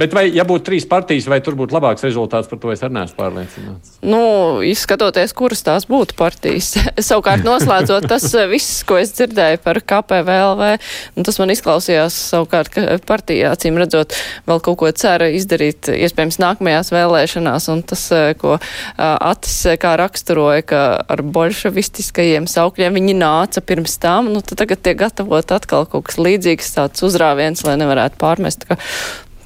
Bet 0.00 0.14
vai, 0.16 0.24
ja 0.32 0.46
būtu 0.48 0.64
trīs 0.70 0.86
partijas, 0.88 1.26
vai 1.28 1.42
tur 1.44 1.56
būtu 1.58 1.76
labāks 1.76 2.04
rezultāts, 2.06 2.48
par 2.48 2.60
to 2.62 2.70
es 2.72 2.80
arī 2.80 2.96
neesmu 2.96 3.18
pārliecināts? 3.18 3.98
Nu, 4.00 4.22
izskatoties, 4.64 5.34
kuras 5.36 5.60
tās 5.66 5.84
būtu 5.90 6.16
partijas. 6.16 6.72
savukārt, 7.10 7.44
noslēdzot 7.44 8.08
tas 8.08 8.24
eh, 8.32 8.48
viss, 8.48 8.80
ko 8.88 8.96
es 9.00 9.12
dzirdēju 9.18 9.60
par 9.64 9.82
KPVLV, 9.92 10.70
nu, 11.18 11.26
tas 11.26 11.40
man 11.42 11.52
izklausījās 11.52 12.16
savukārt, 12.32 12.72
ka 12.72 12.96
partija, 13.04 13.52
acīm 13.52 13.76
redzot, 13.80 14.16
vēl 14.48 14.64
kaut 14.64 14.80
ko 14.80 14.90
cera 14.96 15.28
izdarīt, 15.36 15.92
iespējams, 15.92 16.40
nākamajās 16.46 16.92
vēlēšanās, 16.96 17.68
un 17.74 17.84
tas, 17.84 18.06
eh, 18.16 18.32
ko 18.40 18.56
Atis 18.96 19.58
kā 19.80 19.94
raksturoja, 20.00 20.64
ka 20.64 20.82
ar 21.12 21.22
bolševistiskajiem 21.22 22.48
saukļiem 22.50 22.96
viņi 22.96 23.16
nāca 23.20 23.60
pirms 23.64 24.00
tam, 24.00 24.32
nu, 24.32 24.40
tad 24.40 24.64
tagad 24.64 24.80
tiek 24.84 24.96
gatavot 25.00 25.52
atkal 25.52 25.88
kaut 25.90 26.08
kas 26.08 26.20
līdzīgs 26.20 26.76
tāds 26.76 27.04
uzrāviens, 27.04 27.64
lai 27.68 27.76
nevarētu 27.80 28.20
pārmest, 28.20 28.68
ka 28.68 28.78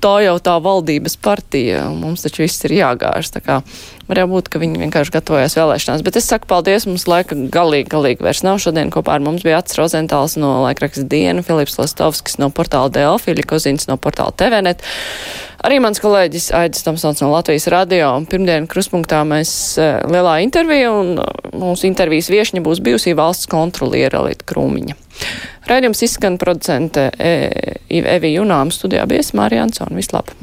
tā 0.05 0.15
jau 0.27 0.37
tā 0.43 0.55
valdības 0.63 1.17
partija, 1.25 1.87
mums 1.89 2.25
taču 2.25 2.45
viss 2.45 2.65
ir 2.69 2.77
jāgāž. 2.77 3.31
Var 4.05 4.21
jau 4.21 4.27
būt, 4.29 4.51
ka 4.53 4.61
viņi 4.61 4.83
vienkārši 4.83 5.15
gatavojas 5.15 5.57
vēlēšanās. 5.57 6.05
Bet 6.05 6.19
es 6.21 6.29
saku 6.29 6.49
paldies, 6.51 6.85
mums 6.89 7.07
laika 7.09 7.39
galīgi, 7.53 7.89
galīgi 7.95 8.27
vairs 8.27 8.43
nav. 8.45 8.61
Šodien 8.61 8.93
kopā 8.93 9.17
ar 9.17 9.25
mums 9.25 9.47
bija 9.47 9.63
Ats 9.63 9.79
Rozentāls 9.81 10.37
no 10.41 10.59
laikraksta 10.67 11.07
Diena, 11.09 11.45
Filips 11.47 11.79
Lastovskis 11.81 12.37
no 12.43 12.51
portāla 12.53 12.93
Delfi, 12.93 13.37
Kozins 13.49 13.89
no 13.89 13.97
portāla 13.97 14.37
TVNet. 14.37 14.85
Arī 15.65 15.79
mans 15.81 16.01
kolēģis 16.03 16.51
Aidis 16.59 16.85
Tomsons 16.85 17.23
no 17.25 17.31
Latvijas 17.33 17.65
radio. 17.73 18.11
Pirmdien 18.29 18.67
kruspunktā 18.69 19.23
mēs 19.25 19.51
uh, 19.81 20.03
lielā 20.12 20.37
intervija, 20.45 20.91
un 20.93 21.15
uh, 21.23 21.31
mūsu 21.57 21.89
intervijas 21.89 22.29
viešņa 22.33 22.61
būs 22.65 22.83
bijusī 22.85 23.15
valsts 23.17 23.49
kontroliera 23.49 24.21
Lita 24.27 24.45
Krūmiņa. 24.51 24.99
Raidījums 25.65 26.05
izskan 26.05 26.37
producente 26.37 27.07
e, 27.17 27.31
Evi 27.89 28.35
Junām 28.35 28.75
studijā 28.75 29.07
bies 29.09 29.33
Mārija 29.33 29.65
Ansona. 29.65 29.97
Vislabāk! 29.97 30.35